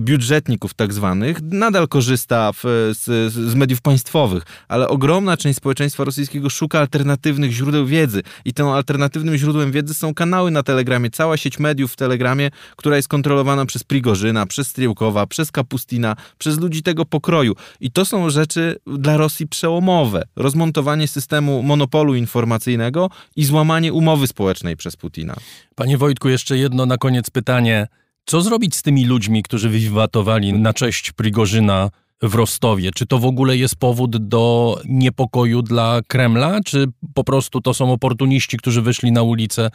budżetników 0.00 0.74
tak 0.74 0.92
zwanych 0.92 1.42
nadal 1.42 1.88
korzysta 1.88 2.52
w, 2.52 2.62
z, 2.92 3.32
z 3.32 3.54
mediów 3.54 3.80
państwowych, 3.80 4.42
ale 4.68 4.88
ogromna 4.88 5.36
część 5.36 5.56
społeczeństwa 5.56 6.04
rosyjskiego 6.04 6.50
szuka 6.50 6.78
alternatywnych 6.78 7.52
źródeł 7.52 7.86
wiedzy 7.86 8.22
i 8.44 8.52
tym 8.52 8.66
alternatywnym 8.66 9.36
źródłem 9.36 9.72
wiedzy 9.72 9.94
są 9.94 10.14
kanały 10.14 10.50
na 10.50 10.62
Telegramie, 10.62 11.10
cała 11.10 11.36
sieć 11.36 11.58
mediów 11.58 11.92
w 11.92 11.96
Telegramie, 11.96 12.50
która 12.76 12.96
jest 12.96 13.08
kontrolowana 13.08 13.66
przez 13.66 13.84
Prigorzyna, 13.84 14.46
przez 14.46 14.69
Stryłkowa, 14.70 15.26
przez 15.26 15.52
Kapustina, 15.52 16.16
przez 16.38 16.60
ludzi 16.60 16.82
tego 16.82 17.04
pokroju. 17.04 17.54
I 17.80 17.90
to 17.90 18.04
są 18.04 18.30
rzeczy 18.30 18.76
dla 18.86 19.16
Rosji 19.16 19.48
przełomowe. 19.48 20.22
Rozmontowanie 20.36 21.08
systemu 21.08 21.62
monopolu 21.62 22.14
informacyjnego 22.14 23.10
i 23.36 23.44
złamanie 23.44 23.92
umowy 23.92 24.26
społecznej 24.26 24.76
przez 24.76 24.96
Putina. 24.96 25.36
Panie 25.74 25.98
Wojtku, 25.98 26.28
jeszcze 26.28 26.58
jedno 26.58 26.86
na 26.86 26.96
koniec 26.96 27.30
pytanie. 27.30 27.86
Co 28.24 28.40
zrobić 28.40 28.76
z 28.76 28.82
tymi 28.82 29.06
ludźmi, 29.06 29.42
którzy 29.42 29.68
wiwatowali 29.68 30.52
na 30.52 30.72
cześć 30.72 31.12
Prigorzyna 31.12 31.90
w 32.22 32.34
Rostowie? 32.34 32.90
Czy 32.94 33.06
to 33.06 33.18
w 33.18 33.24
ogóle 33.24 33.56
jest 33.56 33.76
powód 33.76 34.16
do 34.16 34.76
niepokoju 34.84 35.62
dla 35.62 36.00
Kremla, 36.06 36.60
czy 36.64 36.86
po 37.14 37.24
prostu 37.24 37.60
to 37.60 37.74
są 37.74 37.92
oportuniści, 37.92 38.56
którzy 38.56 38.82
wyszli 38.82 39.12
na 39.12 39.22
ulicę, 39.22 39.70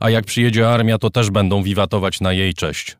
a 0.00 0.10
jak 0.10 0.24
przyjedzie 0.24 0.68
armia, 0.68 0.98
to 0.98 1.10
też 1.10 1.30
będą 1.30 1.62
wiwatować 1.62 2.20
na 2.20 2.32
jej 2.32 2.54
cześć? 2.54 2.99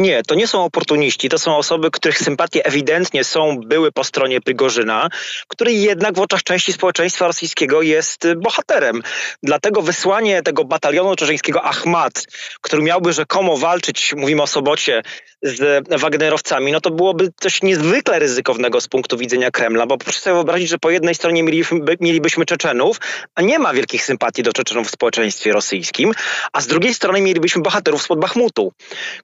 Nie, 0.00 0.22
to 0.22 0.34
nie 0.34 0.46
są 0.46 0.64
oportuniści, 0.64 1.28
to 1.28 1.38
są 1.38 1.56
osoby, 1.56 1.90
których 1.90 2.18
sympatie 2.18 2.66
ewidentnie 2.66 3.24
są, 3.24 3.60
były 3.60 3.92
po 3.92 4.04
stronie 4.04 4.40
Prigorzyna, 4.40 5.08
który 5.48 5.72
jednak 5.72 6.16
w 6.16 6.20
oczach 6.20 6.42
części 6.42 6.72
społeczeństwa 6.72 7.26
rosyjskiego 7.26 7.82
jest 7.82 8.28
bohaterem. 8.36 9.02
Dlatego 9.42 9.82
wysłanie 9.82 10.42
tego 10.42 10.64
batalionu 10.64 11.16
czerzeńskiego 11.16 11.62
Ahmad, 11.62 12.26
który 12.60 12.82
miałby 12.82 13.12
rzekomo 13.12 13.56
walczyć, 13.56 14.14
mówimy 14.16 14.42
o 14.42 14.46
sobocie, 14.46 15.02
z 15.42 15.88
Wagnerowcami, 16.00 16.72
no 16.72 16.80
to 16.80 16.90
byłoby 16.90 17.28
coś 17.40 17.62
niezwykle 17.62 18.18
ryzykownego 18.18 18.80
z 18.80 18.88
punktu 18.88 19.16
widzenia 19.16 19.50
Kremla, 19.50 19.86
bo 19.86 19.98
proszę 19.98 20.20
sobie 20.20 20.34
wyobrazić, 20.34 20.68
że 20.68 20.78
po 20.78 20.90
jednej 20.90 21.14
stronie 21.14 21.44
mielibyśmy, 22.00 22.46
Czeczenów, 22.46 23.00
a 23.34 23.42
nie 23.42 23.58
ma 23.58 23.74
wielkich 23.74 24.04
sympatii 24.04 24.42
do 24.42 24.52
Czeczenów 24.52 24.88
w 24.88 24.90
społeczeństwie 24.90 25.52
rosyjskim, 25.52 26.12
a 26.52 26.60
z 26.60 26.66
drugiej 26.66 26.94
strony 26.94 27.20
mielibyśmy 27.20 27.62
bohaterów 27.62 28.02
spod 28.02 28.20
Bachmutu, 28.20 28.72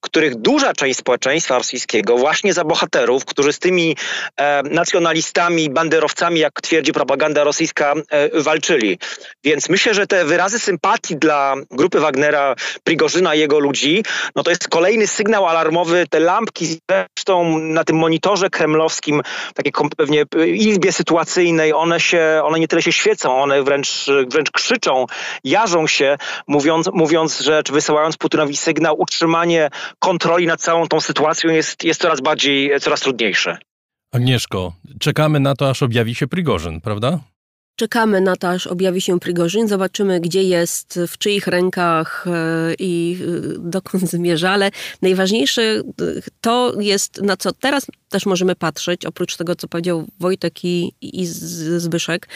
których 0.00 0.34
duża 0.34 0.72
część 0.72 0.98
społeczeństwa 0.98 1.58
rosyjskiego 1.58 2.16
właśnie 2.16 2.52
za 2.52 2.64
bohaterów, 2.64 3.24
którzy 3.24 3.52
z 3.52 3.58
tymi 3.58 3.96
e, 4.36 4.62
nacjonalistami, 4.62 5.70
banderowcami, 5.70 6.40
jak 6.40 6.60
twierdzi 6.60 6.92
propaganda 6.92 7.44
rosyjska, 7.44 7.94
e, 8.10 8.42
walczyli. 8.42 8.98
Więc 9.44 9.68
myślę, 9.68 9.94
że 9.94 10.06
te 10.06 10.24
wyrazy 10.24 10.58
sympatii 10.58 11.16
dla 11.16 11.54
grupy 11.70 12.00
Wagnera, 12.00 12.54
Prigorzyna 12.84 13.34
i 13.34 13.38
jego 13.38 13.58
ludzi, 13.58 14.04
no 14.36 14.42
to 14.42 14.50
jest 14.50 14.68
kolejny 14.68 15.06
sygnał 15.06 15.46
alarmowy 15.46 16.05
te 16.08 16.20
lampki 16.20 16.66
zresztą 16.90 17.58
na 17.58 17.84
tym 17.84 17.96
monitorze 17.96 18.50
kremlowskim, 18.50 19.22
takiej 19.54 19.72
pewnie 19.96 20.24
izbie 20.46 20.92
sytuacyjnej, 20.92 21.72
one 21.72 22.00
się, 22.00 22.40
one 22.44 22.60
nie 22.60 22.68
tyle 22.68 22.82
się 22.82 22.92
świecą, 22.92 23.42
one 23.42 23.62
wręcz, 23.62 24.06
wręcz 24.32 24.50
krzyczą, 24.50 25.06
jarzą 25.44 25.86
się, 25.86 26.16
mówiąc, 26.46 26.90
mówiąc 26.92 27.50
czy 27.64 27.72
wysyłając 27.72 28.16
Putinowi 28.16 28.56
sygnał, 28.56 29.00
utrzymanie 29.00 29.70
kontroli 29.98 30.46
nad 30.46 30.60
całą 30.60 30.86
tą 30.86 31.00
sytuacją 31.00 31.50
jest, 31.50 31.84
jest 31.84 32.00
coraz 32.00 32.20
bardziej, 32.20 32.80
coraz 32.80 33.00
trudniejsze. 33.00 33.58
Agnieszko, 34.12 34.72
czekamy 35.00 35.40
na 35.40 35.54
to, 35.54 35.70
aż 35.70 35.82
objawi 35.82 36.14
się 36.14 36.26
Prigorzyn, 36.26 36.80
prawda? 36.80 37.18
Czekamy 37.76 38.20
na 38.20 38.36
to, 38.36 38.48
aż 38.48 38.66
objawi 38.66 39.00
się 39.00 39.20
Prigorzyn, 39.20 39.68
zobaczymy, 39.68 40.20
gdzie 40.20 40.42
jest, 40.42 41.00
w 41.08 41.18
czyich 41.18 41.46
rękach 41.46 42.26
e, 42.26 42.74
i 42.78 43.18
e, 43.20 43.58
dokąd 43.58 44.10
zmierza, 44.10 44.50
ale 44.50 44.70
najważniejsze 45.02 45.62
e, 45.62 45.82
to 46.40 46.72
jest, 46.80 47.22
na 47.22 47.36
co 47.36 47.52
teraz 47.52 47.86
też 48.08 48.26
możemy 48.26 48.54
patrzeć, 48.54 49.06
oprócz 49.06 49.36
tego, 49.36 49.54
co 49.54 49.68
powiedział 49.68 50.06
Wojtek 50.20 50.64
i, 50.64 50.92
i 51.02 51.26
Zbyszek, 51.76 52.28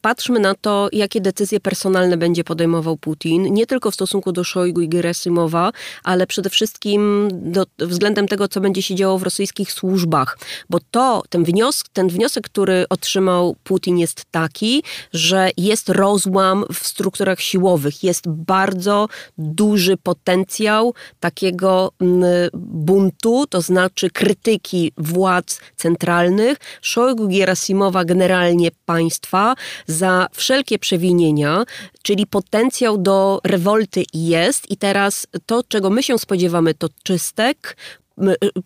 patrzmy 0.00 0.40
na 0.40 0.54
to, 0.54 0.88
jakie 0.92 1.20
decyzje 1.20 1.60
personalne 1.60 2.16
będzie 2.16 2.44
podejmował 2.44 2.96
Putin, 2.96 3.54
nie 3.54 3.66
tylko 3.66 3.90
w 3.90 3.94
stosunku 3.94 4.32
do 4.32 4.44
Szojgu 4.44 4.80
i 4.80 4.88
Gerasymowa, 4.88 5.72
ale 6.04 6.26
przede 6.26 6.50
wszystkim 6.50 7.28
do, 7.32 7.66
względem 7.78 8.28
tego, 8.28 8.48
co 8.48 8.60
będzie 8.60 8.82
się 8.82 8.94
działo 8.94 9.18
w 9.18 9.22
rosyjskich 9.22 9.72
służbach, 9.72 10.38
bo 10.70 10.78
to, 10.90 11.22
ten 11.28 11.44
wniosek, 11.44 11.88
ten 11.92 12.08
wniosek, 12.08 12.44
który 12.44 12.84
otrzymał 12.88 13.56
Putin 13.64 13.98
jest 13.98 14.24
taki, 14.30 14.71
że 15.12 15.50
jest 15.56 15.88
rozłam 15.88 16.64
w 16.72 16.86
strukturach 16.86 17.40
siłowych, 17.40 18.02
jest 18.02 18.28
bardzo 18.28 19.08
duży 19.38 19.96
potencjał 19.96 20.94
takiego 21.20 21.92
mm, 22.00 22.24
buntu, 22.54 23.46
to 23.46 23.60
znaczy 23.60 24.10
krytyki 24.10 24.92
władz 24.98 25.60
centralnych, 25.76 26.58
Szojgu 26.82 27.28
Gerasimowa 27.28 28.04
generalnie 28.04 28.70
państwa 28.86 29.54
za 29.86 30.26
wszelkie 30.32 30.78
przewinienia, 30.78 31.64
czyli 32.02 32.26
potencjał 32.26 32.98
do 32.98 33.40
rewolty 33.44 34.04
jest. 34.14 34.70
I 34.70 34.76
teraz 34.76 35.26
to, 35.46 35.62
czego 35.68 35.90
my 35.90 36.02
się 36.02 36.18
spodziewamy, 36.18 36.74
to 36.74 36.88
czystek, 37.02 37.76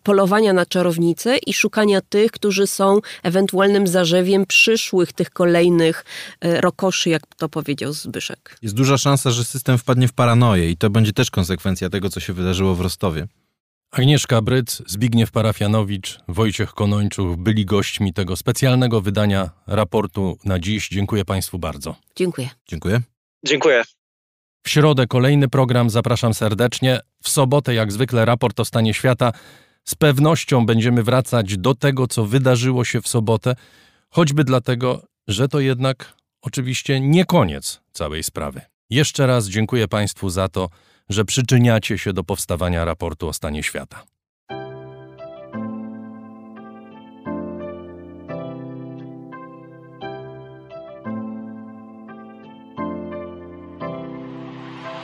polowania 0.02 0.52
na 0.52 0.66
czarownice 0.66 1.36
i 1.46 1.52
szukania 1.52 2.00
tych, 2.00 2.30
którzy 2.30 2.66
są 2.66 3.00
ewentualnym 3.22 3.86
zarzewiem 3.86 4.46
przyszłych 4.46 5.12
tych 5.12 5.30
kolejnych 5.30 6.04
e, 6.40 6.60
rokoszy, 6.60 7.10
jak 7.10 7.22
to 7.36 7.48
powiedział 7.48 7.92
Zbyszek. 7.92 8.58
Jest 8.62 8.74
duża 8.74 8.98
szansa, 8.98 9.30
że 9.30 9.44
system 9.44 9.78
wpadnie 9.78 10.08
w 10.08 10.12
paranoję 10.12 10.70
i 10.70 10.76
to 10.76 10.90
będzie 10.90 11.12
też 11.12 11.30
konsekwencja 11.30 11.90
tego, 11.90 12.10
co 12.10 12.20
się 12.20 12.32
wydarzyło 12.32 12.74
w 12.74 12.80
Rostowie. 12.80 13.26
Agnieszka 13.90 14.42
Bryc, 14.42 14.82
Zbigniew 14.86 15.30
Parafianowicz, 15.30 16.18
Wojciech 16.28 16.72
Konończuk 16.72 17.36
byli 17.36 17.64
gośćmi 17.64 18.12
tego 18.12 18.36
specjalnego 18.36 19.00
wydania 19.00 19.50
raportu 19.66 20.38
na 20.44 20.58
dziś. 20.58 20.88
Dziękuję 20.88 21.24
Państwu 21.24 21.58
bardzo. 21.58 21.96
Dziękuję. 22.16 22.48
Dziękuję. 22.68 23.00
Dziękuję. 23.46 23.82
W 24.66 24.70
środę 24.70 25.06
kolejny 25.06 25.48
program, 25.48 25.90
zapraszam 25.90 26.34
serdecznie. 26.34 27.00
W 27.22 27.28
sobotę, 27.28 27.74
jak 27.74 27.92
zwykle, 27.92 28.24
raport 28.24 28.60
o 28.60 28.64
stanie 28.64 28.94
świata. 28.94 29.32
Z 29.84 29.94
pewnością 29.94 30.66
będziemy 30.66 31.02
wracać 31.02 31.58
do 31.58 31.74
tego, 31.74 32.06
co 32.06 32.24
wydarzyło 32.24 32.84
się 32.84 33.00
w 33.00 33.08
sobotę, 33.08 33.56
choćby 34.10 34.44
dlatego, 34.44 35.02
że 35.28 35.48
to 35.48 35.60
jednak 35.60 36.14
oczywiście 36.42 37.00
nie 37.00 37.24
koniec 37.24 37.80
całej 37.92 38.22
sprawy. 38.22 38.60
Jeszcze 38.90 39.26
raz 39.26 39.48
dziękuję 39.48 39.88
Państwu 39.88 40.30
za 40.30 40.48
to, 40.48 40.68
że 41.08 41.24
przyczyniacie 41.24 41.98
się 41.98 42.12
do 42.12 42.24
powstawania 42.24 42.84
raportu 42.84 43.28
o 43.28 43.32
stanie 43.32 43.62
świata. 43.62 44.04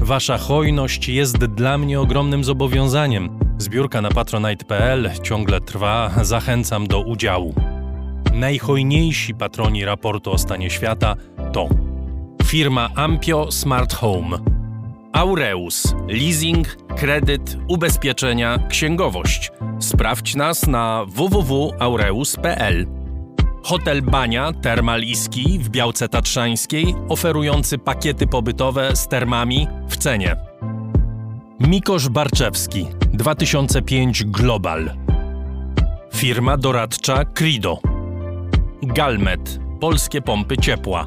Wasza 0.00 0.38
hojność 0.38 1.08
jest 1.08 1.36
dla 1.36 1.78
mnie 1.78 2.00
ogromnym 2.00 2.44
zobowiązaniem. 2.44 3.38
Zbiórka 3.58 4.00
na 4.00 4.10
patronite.pl 4.10 5.10
ciągle 5.22 5.60
trwa, 5.60 6.10
zachęcam 6.22 6.86
do 6.86 7.00
udziału. 7.00 7.54
Najhojniejsi 8.34 9.34
patroni 9.34 9.84
raportu 9.84 10.32
o 10.32 10.38
stanie 10.38 10.70
świata 10.70 11.16
to 11.52 11.68
firma 12.44 12.90
Ampio 12.94 13.52
Smart 13.52 13.94
Home, 13.94 14.38
Aureus, 15.12 15.94
leasing, 16.08 16.76
kredyt, 16.96 17.56
ubezpieczenia, 17.68 18.58
księgowość. 18.68 19.52
Sprawdź 19.78 20.34
nas 20.34 20.66
na 20.66 21.04
www.aureus.pl. 21.08 22.99
Hotel 23.62 24.02
Bania 24.02 24.52
Termal 24.52 25.02
Iski 25.02 25.58
w 25.58 25.68
Białce 25.68 26.08
Tatrzańskiej, 26.08 26.94
oferujący 27.08 27.78
pakiety 27.78 28.26
pobytowe 28.26 28.96
z 28.96 29.08
termami 29.08 29.68
w 29.88 29.96
cenie. 29.96 30.36
Mikosz 31.60 32.08
Barczewski 32.08 32.86
2005 33.12 34.24
Global. 34.24 34.90
Firma 36.14 36.56
doradcza 36.56 37.24
Crido. 37.24 37.78
Galmet 38.82 39.60
Polskie 39.80 40.22
pompy 40.22 40.56
ciepła. 40.56 41.06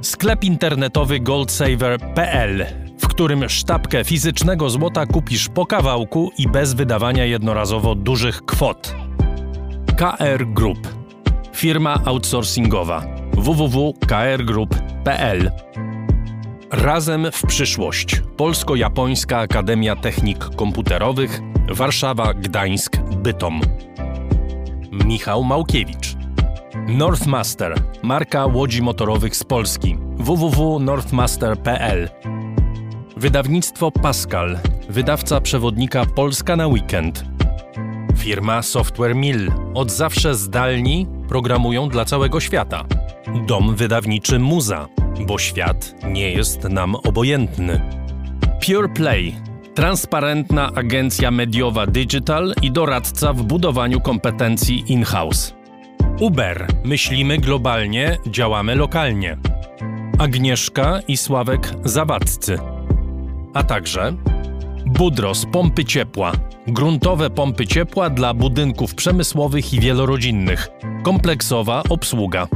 Sklep 0.00 0.44
internetowy 0.44 1.20
goldsaver.pl, 1.20 2.66
w 2.98 3.08
którym 3.08 3.48
sztabkę 3.48 4.04
fizycznego 4.04 4.70
złota 4.70 5.06
kupisz 5.06 5.48
po 5.48 5.66
kawałku 5.66 6.30
i 6.38 6.48
bez 6.48 6.74
wydawania 6.74 7.24
jednorazowo 7.24 7.94
dużych 7.94 8.42
kwot. 8.44 8.94
KR 9.96 10.46
Group 10.46 11.01
Firma 11.54 12.00
outsourcingowa 12.04 13.02
www.krgroup.pl 13.36 15.50
Razem 16.70 17.26
w 17.32 17.46
przyszłość. 17.46 18.22
Polsko-Japońska 18.36 19.38
Akademia 19.38 19.96
Technik 19.96 20.56
Komputerowych 20.56 21.40
Warszawa, 21.68 22.34
Gdańsk, 22.34 22.96
Bytom. 22.96 23.60
Michał 24.92 25.44
Małkiewicz. 25.44 26.16
Northmaster, 26.88 27.74
marka 28.02 28.46
łodzi 28.46 28.82
motorowych 28.82 29.36
z 29.36 29.44
Polski. 29.44 29.96
www.northmaster.pl 30.16 32.08
Wydawnictwo 33.16 33.90
Pascal, 33.90 34.58
wydawca 34.88 35.40
przewodnika 35.40 36.06
Polska 36.06 36.56
na 36.56 36.66
weekend. 36.66 37.31
Firma 38.16 38.62
Software 38.62 39.14
Mill, 39.14 39.52
od 39.74 39.90
zawsze 39.90 40.34
zdalni, 40.34 41.06
programują 41.28 41.88
dla 41.88 42.04
całego 42.04 42.40
świata. 42.40 42.84
Dom 43.46 43.76
wydawniczy 43.76 44.38
Muza, 44.38 44.88
bo 45.26 45.38
świat 45.38 45.94
nie 46.08 46.30
jest 46.30 46.64
nam 46.64 46.94
obojętny. 46.94 47.80
Pure 48.66 48.88
Play 48.88 49.34
transparentna 49.74 50.70
agencja 50.74 51.30
mediowa 51.30 51.86
digital 51.86 52.54
i 52.62 52.70
doradca 52.70 53.32
w 53.32 53.42
budowaniu 53.42 54.00
kompetencji 54.00 54.84
in-house. 54.86 55.54
Uber 56.20 56.66
myślimy 56.84 57.38
globalnie, 57.38 58.18
działamy 58.26 58.74
lokalnie. 58.74 59.38
Agnieszka 60.18 61.00
i 61.08 61.16
Sławek 61.16 61.74
Zawadzcy. 61.84 62.58
A 63.54 63.62
także 63.62 64.12
Budros 64.86 65.46
pompy 65.52 65.84
ciepła. 65.84 66.32
Gruntowe 66.66 67.30
pompy 67.30 67.66
ciepła 67.66 68.10
dla 68.10 68.34
budynków 68.34 68.94
przemysłowych 68.94 69.74
i 69.74 69.80
wielorodzinnych. 69.80 70.68
Kompleksowa 71.02 71.82
obsługa. 71.88 72.48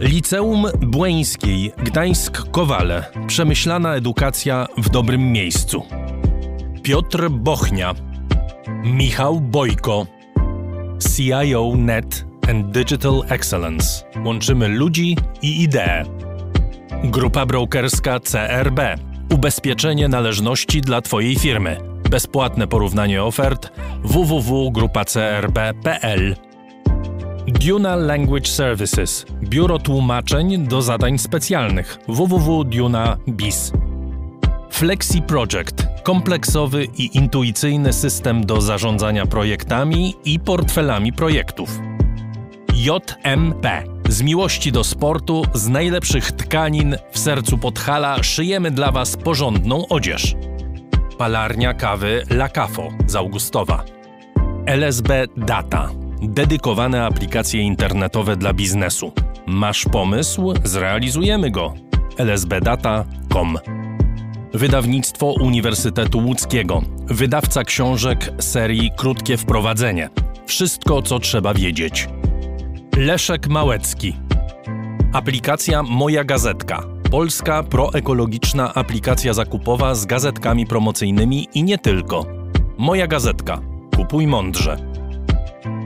Liceum 0.00 0.66
Błeńskiej 0.80 1.72
Gdańsk-Kowale. 1.72 3.02
Przemyślana 3.26 3.94
edukacja 3.94 4.66
w 4.78 4.88
dobrym 4.88 5.32
miejscu. 5.32 5.82
Piotr 6.82 7.28
Bochnia. 7.30 7.94
Michał 8.84 9.40
Bojko. 9.40 10.06
CIO 11.16 11.72
Net 11.76 12.26
and 12.50 12.70
Digital 12.70 13.22
Excellence. 13.28 14.04
Łączymy 14.24 14.68
ludzi 14.68 15.16
i 15.42 15.62
idee. 15.62 16.04
Grupa 17.04 17.46
brokerska 17.46 18.20
CRB. 18.20 18.80
Ubezpieczenie 19.34 20.08
należności 20.08 20.80
dla 20.80 21.00
Twojej 21.00 21.36
firmy. 21.36 21.76
Bezpłatne 22.10 22.66
porównanie 22.66 23.22
ofert 23.22 23.72
www.grupacrb.pl 24.02 26.36
Duna 27.46 27.96
Language 27.96 28.48
Services. 28.48 29.26
Biuro 29.42 29.78
tłumaczeń 29.78 30.66
do 30.66 30.82
zadań 30.82 31.18
specjalnych. 31.18 31.98
www.duna.biz 32.08 33.72
Flexi 34.70 35.22
Project. 35.22 35.86
Kompleksowy 36.02 36.84
i 36.84 37.16
intuicyjny 37.16 37.92
system 37.92 38.46
do 38.46 38.60
zarządzania 38.60 39.26
projektami 39.26 40.14
i 40.24 40.40
portfelami 40.40 41.12
projektów. 41.12 41.80
JMP 42.74 43.95
z 44.08 44.22
miłości 44.22 44.72
do 44.72 44.84
sportu, 44.84 45.42
z 45.54 45.68
najlepszych 45.68 46.32
tkanin 46.32 46.96
w 47.12 47.18
sercu 47.18 47.58
Podhala 47.58 48.22
szyjemy 48.22 48.70
dla 48.70 48.92
Was 48.92 49.16
porządną 49.16 49.88
odzież. 49.88 50.34
Palarnia 51.18 51.74
kawy 51.74 52.22
La 52.30 52.48
Cafo 52.48 52.88
z 53.06 53.16
Augustowa. 53.16 53.84
LSB 54.66 55.26
Data. 55.36 55.90
Dedykowane 56.22 57.04
aplikacje 57.04 57.60
internetowe 57.60 58.36
dla 58.36 58.52
biznesu. 58.52 59.12
Masz 59.46 59.84
pomysł? 59.84 60.54
Zrealizujemy 60.64 61.50
go. 61.50 61.74
lsbdata.com 62.18 63.58
Wydawnictwo 64.54 65.26
Uniwersytetu 65.26 66.18
Łódzkiego. 66.18 66.82
Wydawca 67.06 67.64
książek 67.64 68.32
serii 68.38 68.90
Krótkie 68.96 69.36
Wprowadzenie. 69.36 70.10
Wszystko, 70.46 71.02
co 71.02 71.18
trzeba 71.18 71.54
wiedzieć. 71.54 72.08
Leszek 72.96 73.48
Małecki. 73.48 74.16
Aplikacja 75.12 75.82
Moja 75.82 76.24
Gazetka. 76.24 76.82
Polska 77.10 77.62
proekologiczna 77.62 78.74
aplikacja 78.74 79.34
zakupowa 79.34 79.94
z 79.94 80.06
gazetkami 80.06 80.66
promocyjnymi 80.66 81.48
i 81.54 81.64
nie 81.64 81.78
tylko. 81.78 82.26
Moja 82.78 83.06
gazetka. 83.06 83.60
Kupuj 83.96 84.26
mądrze. 84.26 84.76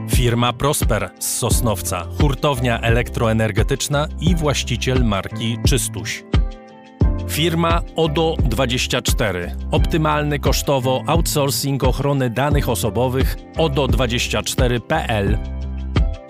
Firma 0.09 0.53
Prosper 0.53 1.09
z 1.19 1.37
Sosnowca, 1.37 2.07
hurtownia 2.21 2.81
elektroenergetyczna 2.81 4.07
i 4.21 4.35
właściciel 4.35 5.05
marki 5.05 5.57
Czystuś. 5.67 6.23
Firma 7.29 7.81
ODO24. 7.95 9.55
Optymalny 9.71 10.39
kosztowo 10.39 11.03
outsourcing 11.07 11.83
ochrony 11.83 12.29
danych 12.29 12.69
osobowych 12.69 13.37
ODO24.pl. 13.57 15.60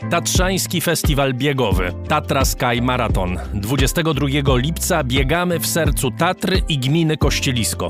Tatrzański 0.10 0.82
Festiwal 0.82 1.34
Biegowy 1.34 1.94
Tatra 2.08 2.46
Sky 2.46 2.82
Marathon. 2.82 3.38
22 3.54 4.58
lipca 4.58 5.04
biegamy 5.04 5.60
w 5.60 5.68
sercu 5.68 6.12
Tatry 6.12 6.62
i 6.70 6.80
gminy 6.80 7.18
Kościelisko. 7.18 7.90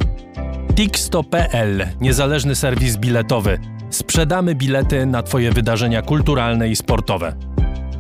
Tixto.pl. 0.76 1.88
Niezależny 2.02 2.56
serwis 2.56 2.98
biletowy. 2.98 3.60
Sprzedamy 3.90 4.56
bilety 4.56 5.06
na 5.06 5.24
Twoje 5.24 5.52
wydarzenia 5.52 6.02
kulturalne 6.02 6.70
i 6.70 6.76
sportowe. 6.76 7.36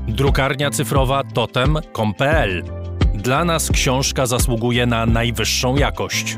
Drukarnia 0.07 0.70
cyfrowa 0.70 1.24
totem.com.pl. 1.24 2.64
Dla 3.16 3.45
nas 3.45 3.72
książka 3.72 4.26
zasługuje 4.26 4.86
na 4.86 5.05
najwyższą 5.05 5.78
jakość. 5.78 6.38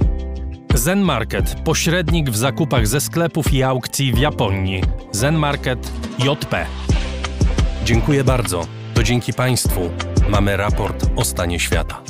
Zen 0.75 1.01
Market, 1.01 1.55
pośrednik 1.63 2.29
w 2.29 2.35
zakupach 2.35 2.87
ze 2.87 3.01
sklepów 3.01 3.53
i 3.53 3.63
aukcji 3.63 4.13
w 4.13 4.17
Japonii. 4.17 4.81
Zen 5.11 5.35
Market 5.35 5.91
JP. 6.19 6.65
Dziękuję 7.85 8.23
bardzo. 8.23 8.67
To 8.93 9.03
dzięki 9.03 9.33
Państwu 9.33 9.89
mamy 10.29 10.57
raport 10.57 11.05
o 11.15 11.25
stanie 11.25 11.59
świata. 11.59 12.01